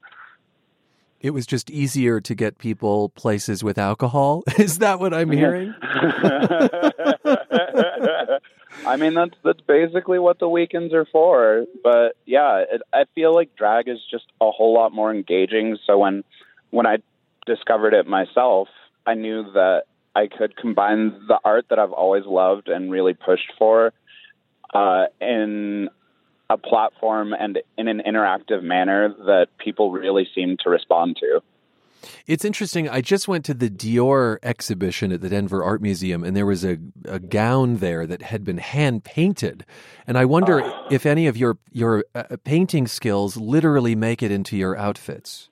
It 1.22 1.32
was 1.32 1.46
just 1.46 1.70
easier 1.70 2.20
to 2.20 2.34
get 2.34 2.58
people 2.58 3.10
places 3.10 3.64
with 3.64 3.78
alcohol. 3.78 4.44
Is 4.58 4.80
that 4.80 5.00
what 5.00 5.14
I'm 5.14 5.32
hearing? 5.32 5.74
I 8.86 8.96
mean, 8.98 9.14
that's 9.14 9.36
that's 9.44 9.62
basically 9.62 10.18
what 10.18 10.40
the 10.40 10.50
weekends 10.50 10.94
are 10.94 11.06
for. 11.06 11.66
But 11.84 12.16
yeah, 12.26 12.64
it, 12.70 12.82
I 12.92 13.04
feel 13.14 13.36
like 13.36 13.56
drag 13.56 13.88
is 13.88 14.00
just 14.10 14.26
a 14.42 14.50
whole 14.50 14.74
lot 14.74 14.92
more 14.92 15.14
engaging. 15.14 15.78
So 15.86 16.00
when 16.00 16.24
when 16.72 16.88
I 16.88 16.98
discovered 17.46 17.94
it 17.94 18.08
myself, 18.08 18.68
I 19.06 19.14
knew 19.14 19.44
that 19.54 19.84
I 20.16 20.28
could 20.28 20.58
combine 20.58 21.12
the 21.28 21.40
art 21.46 21.66
that 21.70 21.78
I've 21.78 21.94
always 21.94 22.26
loved 22.26 22.68
and 22.68 22.92
really 22.92 23.14
pushed 23.14 23.52
for 23.60 23.94
uh, 24.74 25.06
in 25.20 25.90
a 26.52 26.58
platform 26.58 27.34
and 27.34 27.60
in 27.78 27.88
an 27.88 28.02
interactive 28.06 28.64
manner 28.64 29.10
that 29.10 29.48
people 29.58 29.92
really 29.92 30.28
seem 30.36 30.58
to 30.64 30.70
respond 30.70 31.18
to. 31.20 31.42
It's 32.26 32.44
interesting. 32.44 32.90
I 32.90 33.02
just 33.02 33.28
went 33.28 33.46
to 33.46 33.54
the 33.54 33.70
Dior 33.70 34.38
exhibition 34.42 35.12
at 35.12 35.22
the 35.22 35.30
Denver 35.30 35.64
Art 35.64 35.82
Museum, 35.82 36.24
and 36.24 36.36
there 36.36 36.46
was 36.46 36.66
a, 36.66 36.78
a 37.06 37.20
gown 37.20 37.78
there 37.78 38.08
that 38.08 38.24
had 38.24 38.44
been 38.44 38.58
hand 38.58 39.04
painted. 39.04 39.66
And 40.08 40.18
I 40.18 40.26
wonder 40.26 40.62
uh, 40.62 40.88
if 40.90 41.06
any 41.06 41.28
of 41.28 41.38
your 41.38 41.58
your 41.72 42.06
uh, 42.16 42.38
painting 42.44 42.88
skills 42.88 43.38
literally 43.38 43.96
make 43.96 44.24
it 44.24 44.32
into 44.32 44.58
your 44.58 44.76
outfits. 44.76 45.50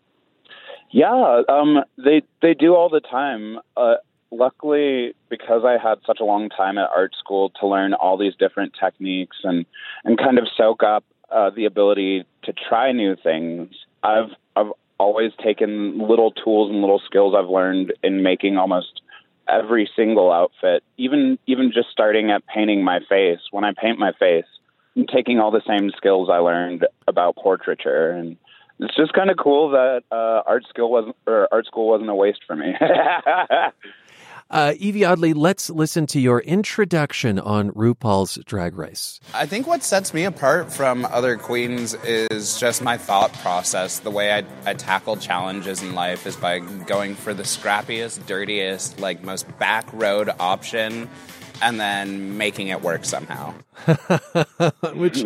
Yeah, 0.92 1.44
um, 1.48 1.84
they 1.98 2.24
they 2.42 2.56
do 2.56 2.74
all 2.76 2.90
the 2.90 3.02
time. 3.02 3.60
Uh, 3.78 3.96
luckily, 4.32 5.14
because 5.30 5.64
I 5.66 5.78
had 5.82 6.00
such 6.06 6.20
a 6.20 6.26
long 6.26 6.50
time 6.50 6.78
at 6.78 6.90
art 6.96 7.14
school 7.18 7.52
to 7.60 7.68
learn 7.68 7.94
all 7.94 8.18
these 8.18 8.36
different 8.38 8.74
techniques 8.80 9.38
and 9.44 9.66
and 10.04 10.18
kind 10.18 10.38
of 10.38 10.48
soak 10.56 10.84
up 10.84 11.04
uh, 11.32 11.50
the 11.52 11.66
ability 11.66 12.26
to 12.44 12.54
try 12.54 12.92
new 12.92 13.16
things, 13.16 13.70
I've 14.04 14.32
I've 14.56 14.72
always 14.98 15.32
taken 15.44 16.00
little 16.00 16.32
tools 16.32 16.70
and 16.70 16.82
little 16.82 17.02
skills 17.06 17.34
I've 17.38 17.50
learned 17.50 17.94
in 18.04 18.24
making 18.24 18.58
almost 18.58 19.02
every 19.48 19.90
single 19.96 20.32
outfit, 20.32 20.84
even 20.98 21.38
even 21.48 21.72
just 21.74 21.90
starting 21.92 22.32
at 22.32 22.46
painting 22.48 22.84
my 22.84 23.00
face. 23.08 23.40
When 23.52 23.64
I 23.64 23.74
paint 23.80 24.00
my 24.00 24.12
face, 24.20 24.46
I'm 24.96 25.08
taking 25.08 25.40
all 25.40 25.52
the 25.52 25.62
same 25.68 25.92
skills 25.96 26.30
I 26.32 26.38
learned 26.38 26.86
about 27.08 27.36
portraiture, 27.36 28.12
and 28.12 28.38
it's 28.80 28.96
just 28.96 29.14
kind 29.14 29.30
of 29.30 29.38
cool 29.38 29.72
that 29.72 30.04
uh, 30.12 30.44
art 30.46 30.66
skill 30.70 30.90
wasn't 30.90 31.16
or 31.28 31.48
art 31.52 31.66
school 31.66 31.88
wasn't 31.90 32.10
a 32.10 32.16
waste 32.16 32.42
for 32.46 32.56
me. 32.56 32.74
Uh, 34.52 34.74
Evie 34.78 35.06
Oddly, 35.06 35.34
let's 35.34 35.70
listen 35.70 36.08
to 36.08 36.20
your 36.20 36.40
introduction 36.40 37.38
on 37.38 37.70
RuPaul's 37.72 38.40
Drag 38.46 38.76
Race. 38.76 39.20
I 39.32 39.46
think 39.46 39.68
what 39.68 39.84
sets 39.84 40.12
me 40.12 40.26
apart 40.26 40.74
from 40.74 41.06
other 41.06 41.38
queens 41.38 41.94
is 42.04 42.60
just 42.60 42.82
my 42.82 42.98
thought 42.98 43.32
process. 43.34 44.00
The 44.00 44.10
way 44.10 44.34
I, 44.34 44.44
I 44.66 44.74
tackle 44.74 45.18
challenges 45.18 45.84
in 45.84 45.94
life 45.94 46.26
is 46.26 46.36
by 46.36 46.60
going 46.60 47.14
for 47.14 47.36
the 47.36 47.44
scrappiest, 47.44 48.26
dirtiest, 48.26 49.00
like 49.00 49.24
most 49.24 49.46
back 49.60 49.88
road 49.94 50.32
option 50.40 51.10
and 51.62 51.80
then 51.80 52.38
making 52.38 52.70
it 52.70 52.82
work 52.82 53.06
somehow. 53.06 53.54
Which 54.94 55.24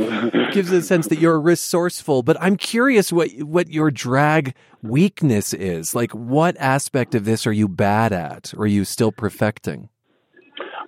gives 0.54 0.72
a 0.72 0.82
sense 0.82 1.08
that 1.08 1.20
you're 1.20 1.40
resourceful. 1.40 2.24
But 2.24 2.38
I'm 2.40 2.58
curious 2.58 3.12
what 3.12 3.32
what 3.40 3.70
your 3.70 3.92
drag 3.92 4.56
weakness 4.82 5.54
is. 5.54 5.96
Like, 5.96 6.12
what 6.12 6.56
aspect 6.58 7.16
of 7.16 7.26
this 7.26 7.48
are 7.48 7.52
you 7.52 7.68
bad 7.68 8.14
at, 8.14 8.54
or 8.56 8.64
are 8.64 8.68
you 8.68 8.86
still 8.86 9.12
perfecting? 9.12 9.90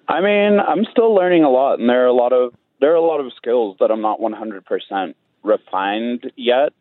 I 0.07 0.21
mean, 0.21 0.59
I'm 0.59 0.85
still 0.91 1.15
learning 1.15 1.43
a 1.43 1.49
lot, 1.49 1.79
and 1.79 1.89
there 1.89 2.03
are 2.03 2.07
a 2.07 2.13
lot 2.13 2.33
of 2.33 2.53
there 2.79 2.91
are 2.91 2.95
a 2.95 3.01
lot 3.01 3.19
of 3.19 3.31
skills 3.37 3.77
that 3.79 3.91
I'm 3.91 4.01
not 4.01 4.19
100% 4.19 5.15
refined 5.43 6.31
yet. 6.35 6.73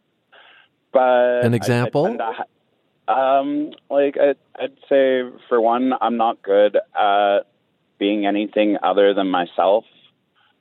But 0.92 1.44
An 1.44 1.54
example? 1.54 2.16
I, 2.20 2.42
I 2.42 2.44
um, 3.06 3.72
like 3.90 4.16
I, 4.18 4.34
I'd 4.58 4.76
say, 4.88 5.22
for 5.48 5.60
one, 5.60 5.92
I'm 6.00 6.16
not 6.16 6.42
good 6.42 6.76
at 6.76 7.40
being 8.04 8.26
anything 8.26 8.76
other 8.82 9.14
than 9.14 9.28
myself. 9.30 9.84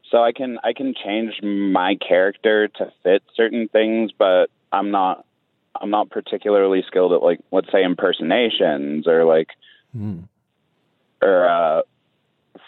So 0.09 0.23
I 0.23 0.31
can 0.31 0.59
I 0.63 0.71
can 0.79 0.93
change 1.03 1.33
my 1.43 1.95
character 2.09 2.69
to 2.77 2.83
fit 3.03 3.21
certain 3.35 3.67
things, 3.67 4.11
but 4.17 4.45
I'm 4.71 4.91
not 4.91 5.25
I'm 5.79 5.89
not 5.89 6.09
particularly 6.09 6.83
skilled 6.87 7.11
at 7.11 7.21
like 7.21 7.39
let's 7.51 7.71
say 7.71 7.83
impersonations 7.83 9.07
or 9.07 9.25
like 9.25 9.49
Mm. 9.95 10.23
or 11.21 11.47
uh, 11.57 11.81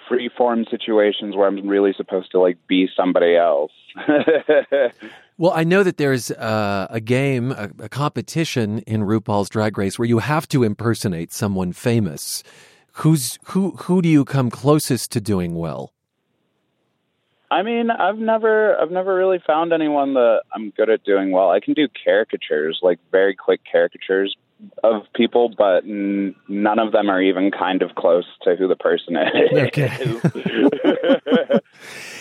free 0.08 0.30
form 0.38 0.66
situations 0.70 1.36
where 1.36 1.48
I'm 1.48 1.68
really 1.68 1.94
supposed 1.98 2.30
to 2.34 2.40
like 2.40 2.58
be 2.68 2.88
somebody 2.96 3.36
else. 3.36 3.72
Well, 5.38 5.52
I 5.54 5.66
know 5.66 5.84
that 5.84 5.98
there's 5.98 6.32
uh, 6.32 6.88
a 6.90 7.02
game, 7.02 7.52
a, 7.52 7.70
a 7.80 7.90
competition 7.90 8.80
in 8.88 9.02
RuPaul's 9.02 9.50
Drag 9.50 9.78
Race 9.78 10.00
where 10.00 10.08
you 10.08 10.20
have 10.20 10.48
to 10.48 10.64
impersonate 10.64 11.34
someone 11.34 11.74
famous. 11.74 12.42
Who's 13.00 13.38
who? 13.48 13.72
Who 13.72 14.02
do 14.02 14.08
you 14.08 14.24
come 14.24 14.50
closest 14.50 15.12
to 15.12 15.22
doing 15.22 15.56
well? 15.56 15.92
I 17.52 17.62
mean, 17.62 17.92
I've 17.92 18.18
never 18.18 18.80
I've 18.80 18.92
never 18.92 19.14
really 19.14 19.40
found 19.46 19.74
anyone 19.74 20.14
that 20.14 20.44
I'm 20.54 20.70
good 20.72 20.90
at 20.90 21.04
doing 21.04 21.32
well. 21.32 21.50
I 21.50 21.60
can 21.60 21.74
do 21.74 21.88
caricatures, 22.04 22.80
like 22.82 23.00
very 23.12 23.36
quick 23.36 23.62
caricatures 23.70 24.36
of 24.84 25.04
people, 25.14 25.54
but 25.58 25.84
n- 25.84 26.36
none 26.48 26.80
of 26.80 26.92
them 26.92 27.10
are 27.10 27.22
even 27.22 27.52
kind 27.52 27.82
of 27.82 27.96
close 27.96 28.26
to 28.44 28.56
who 28.56 28.68
the 28.68 28.76
person 28.76 29.16
is. 29.18 29.26
Okay. 29.66 29.90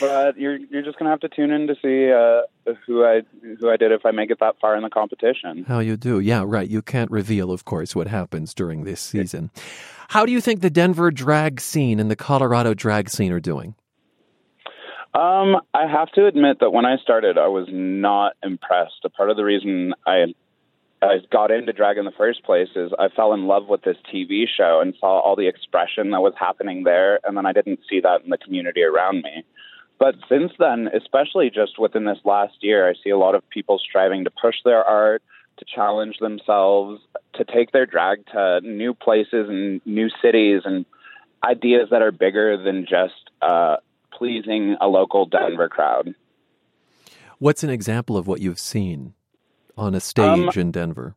but 0.01 0.37
you're 0.39 0.57
you're 0.57 0.83
just 0.83 0.99
gonna 0.99 1.11
have 1.11 1.21
to 1.21 1.29
tune 1.29 1.51
in 1.51 1.67
to 1.67 1.75
see 1.83 2.11
uh, 2.11 2.43
who 2.87 3.05
I 3.05 3.23
who 3.61 3.71
I 3.71 3.77
did 3.77 3.93
if 3.93 4.05
I 4.05 4.11
make 4.11 4.31
it 4.31 4.39
that 4.41 4.57
far 4.61 4.77
in 4.77 4.83
the 4.83 4.89
competition. 4.91 5.65
How 5.69 5.79
you 5.81 5.97
do? 5.97 6.21
Yeah, 6.21 6.43
right. 6.47 6.69
You 6.69 6.83
can't 6.83 7.11
reveal, 7.11 7.51
of 7.51 7.65
course, 7.65 7.95
what 7.95 8.09
happens 8.09 8.55
during 8.55 8.85
this 8.85 9.01
season. 9.01 9.51
How 10.09 10.27
do 10.27 10.33
you 10.33 10.41
think 10.41 10.61
the 10.61 10.71
Denver 10.71 11.11
drag 11.11 11.61
scene 11.61 12.01
and 12.01 12.11
the 12.11 12.17
Colorado 12.17 12.75
drag 12.75 13.11
scene 13.11 13.33
are 13.33 13.41
doing? 13.41 13.75
Um, 15.15 15.61
I 15.73 15.87
have 15.87 16.11
to 16.13 16.27
admit 16.27 16.59
that 16.61 16.71
when 16.71 16.85
I 16.85 16.97
started, 16.97 17.39
I 17.39 17.47
was 17.47 17.69
not 17.71 18.33
impressed. 18.43 19.05
A 19.05 19.11
part 19.11 19.31
of 19.31 19.37
the 19.37 19.45
reason 19.45 19.95
I 20.07 20.35
I 21.05 21.19
got 21.31 21.51
into 21.51 21.73
drag 21.73 21.99
in 21.99 22.05
the 22.05 22.11
first 22.11 22.45
place 22.45 22.69
is 22.75 22.93
I 22.99 23.09
fell 23.09 23.33
in 23.35 23.47
love 23.47 23.69
with 23.69 23.83
this 23.83 23.97
TV 24.13 24.45
show 24.49 24.81
and 24.81 24.95
saw 24.99 25.21
all 25.21 25.37
the 25.37 25.49
expression 25.49 26.11
that 26.11 26.21
was 26.21 26.35
happening 26.39 26.85
there, 26.85 27.21
and 27.25 27.37
then 27.37 27.47
I 27.47 27.53
didn't 27.53 27.81
see 27.89 28.01
that 28.01 28.23
in 28.25 28.31
the 28.31 28.39
community 28.39 28.83
around 28.83 29.23
me. 29.23 29.45
But 29.99 30.17
since 30.29 30.53
then, 30.59 30.89
especially 30.95 31.51
just 31.51 31.79
within 31.79 32.05
this 32.05 32.19
last 32.25 32.55
year, 32.61 32.89
I 32.89 32.95
see 33.03 33.11
a 33.11 33.19
lot 33.19 33.35
of 33.35 33.49
people 33.51 33.79
striving 33.79 34.25
to 34.25 34.31
push 34.31 34.57
their 34.65 34.83
art, 34.83 35.23
to 35.59 35.65
challenge 35.65 36.19
themselves, 36.19 37.01
to 37.35 37.45
take 37.45 37.73
their 37.73 37.87
drag 37.87 38.27
to 38.33 38.61
new 38.63 38.95
places 38.95 39.49
and 39.49 39.81
new 39.85 40.09
cities 40.23 40.63
and 40.65 40.85
ideas 41.45 41.89
that 41.91 42.03
are 42.03 42.13
bigger 42.13 42.57
than 42.57 42.87
just 42.89 43.31
uh, 43.43 43.77
pleasing 44.13 44.77
a 44.81 44.89
local 44.89 45.27
Denver 45.27 45.69
crowd. 45.69 46.15
What's 47.39 47.63
an 47.63 47.71
example 47.71 48.17
of 48.17 48.27
what 48.27 48.41
you've 48.41 48.59
seen 48.59 49.15
on 49.77 49.95
a 49.95 50.01
stage 50.01 50.57
Um, 50.57 50.61
in 50.61 50.71
Denver? 50.71 51.15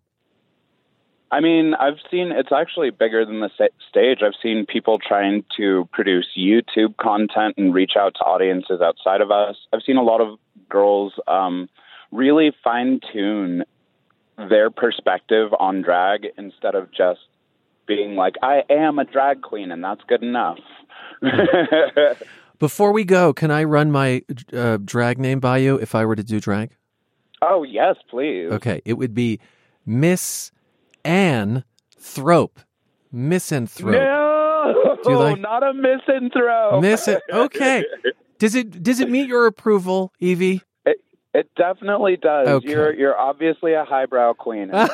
I 1.30 1.42
mean, 1.42 1.74
I've 1.74 2.00
seen 2.10 2.32
it's 2.32 2.52
actually 2.54 2.90
bigger 2.90 3.26
than 3.26 3.42
the 3.42 3.50
stage. 3.90 4.20
I've 4.24 4.36
seen 4.42 4.66
people 4.66 4.98
trying 4.98 5.44
to 5.58 5.88
produce 5.92 6.28
YouTube 6.38 6.96
content 6.98 7.56
and 7.58 7.74
reach 7.74 7.94
out 7.98 8.16
to 8.16 8.22
audiences 8.22 8.80
outside 8.82 9.20
of 9.20 9.30
us. 9.30 9.58
I've 9.74 9.82
seen 9.86 9.98
a 9.98 10.04
lot 10.04 10.22
of 10.22 10.40
girls 10.70 11.14
um, 11.28 11.68
really 12.12 12.54
fine 12.64 13.02
tune 13.12 13.64
their 14.38 14.70
perspective 14.70 15.50
on 15.60 15.82
drag 15.82 16.28
instead 16.38 16.76
of 16.76 16.92
just 16.92 17.20
being 17.88 18.16
like, 18.16 18.36
I 18.42 18.64
am 18.70 19.00
a 19.00 19.06
drag 19.06 19.42
queen 19.42 19.72
and 19.72 19.84
that's 19.84 20.02
good 20.08 20.24
enough. 20.24 20.60
Before 22.60 22.92
we 22.92 23.04
go, 23.04 23.34
can 23.34 23.52
I 23.52 23.64
run 23.66 23.92
my 23.92 24.24
uh, 24.54 24.78
drag 24.78 25.20
name 25.20 25.40
by 25.40 25.58
you 25.58 25.76
if 25.76 25.94
I 25.94 26.06
were 26.06 26.16
to 26.16 26.24
do 26.24 26.40
drag? 26.40 26.72
Oh, 27.42 27.64
yes, 27.64 27.96
please. 28.10 28.50
Okay, 28.52 28.82
it 28.86 28.94
would 28.94 29.14
be 29.14 29.40
Miss 29.86 30.52
Anne 31.04 31.64
Thrope. 31.98 32.60
Misanthrope. 33.12 33.94
No, 33.94 34.98
Do 35.04 35.12
you 35.12 35.18
like- 35.18 35.40
not 35.40 35.64
a 35.64 35.74
misanthrope. 35.74 36.82
Miss 36.82 37.08
it. 37.08 37.22
Okay. 37.32 37.86
Does 38.40 38.54
it 38.54 38.84
does 38.84 39.00
it 39.00 39.10
meet 39.10 39.28
your 39.28 39.48
approval, 39.48 40.14
Evie? 40.20 40.62
It, 41.38 41.46
it 41.46 41.56
definitely 41.56 42.18
does. 42.18 42.48
Okay. 42.48 42.70
You're 42.70 42.94
you're 42.94 43.18
obviously 43.18 43.74
a 43.74 43.84
highbrow 43.86 44.34
queen. 44.34 44.70
I, 44.74 44.88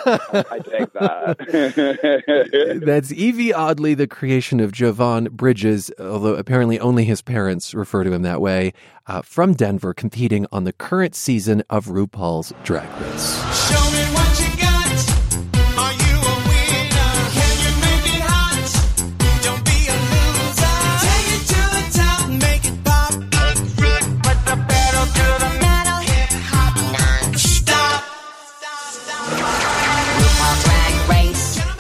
I 0.51 0.59
take 0.59 0.93
that. 0.93 2.81
That's 2.85 3.11
Evie 3.11 3.53
Oddly, 3.53 3.93
the 3.93 4.07
creation 4.07 4.59
of 4.59 4.71
Jovan 4.71 5.25
Bridges, 5.31 5.91
although 5.99 6.35
apparently 6.35 6.79
only 6.79 7.05
his 7.05 7.21
parents 7.21 7.73
refer 7.73 8.03
to 8.03 8.11
him 8.11 8.23
that 8.23 8.41
way, 8.41 8.73
uh, 9.07 9.21
from 9.21 9.53
Denver, 9.53 9.93
competing 9.93 10.45
on 10.51 10.63
the 10.63 10.73
current 10.73 11.15
season 11.15 11.63
of 11.69 11.85
RuPaul's 11.87 12.53
Drag 12.63 12.89
Race. 13.01 14.62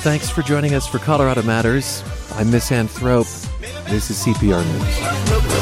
Thanks 0.03 0.29
for 0.29 0.41
joining 0.41 0.73
us 0.73 0.85
for 0.85 0.99
Colorado 0.99 1.43
Matters. 1.43 2.03
I'm 2.33 2.51
Miss 2.51 2.73
Ann 2.73 2.89
Thrope. 2.89 3.25
This 3.87 4.09
is 4.09 4.25
CPR 4.25 4.61
News. 4.61 5.52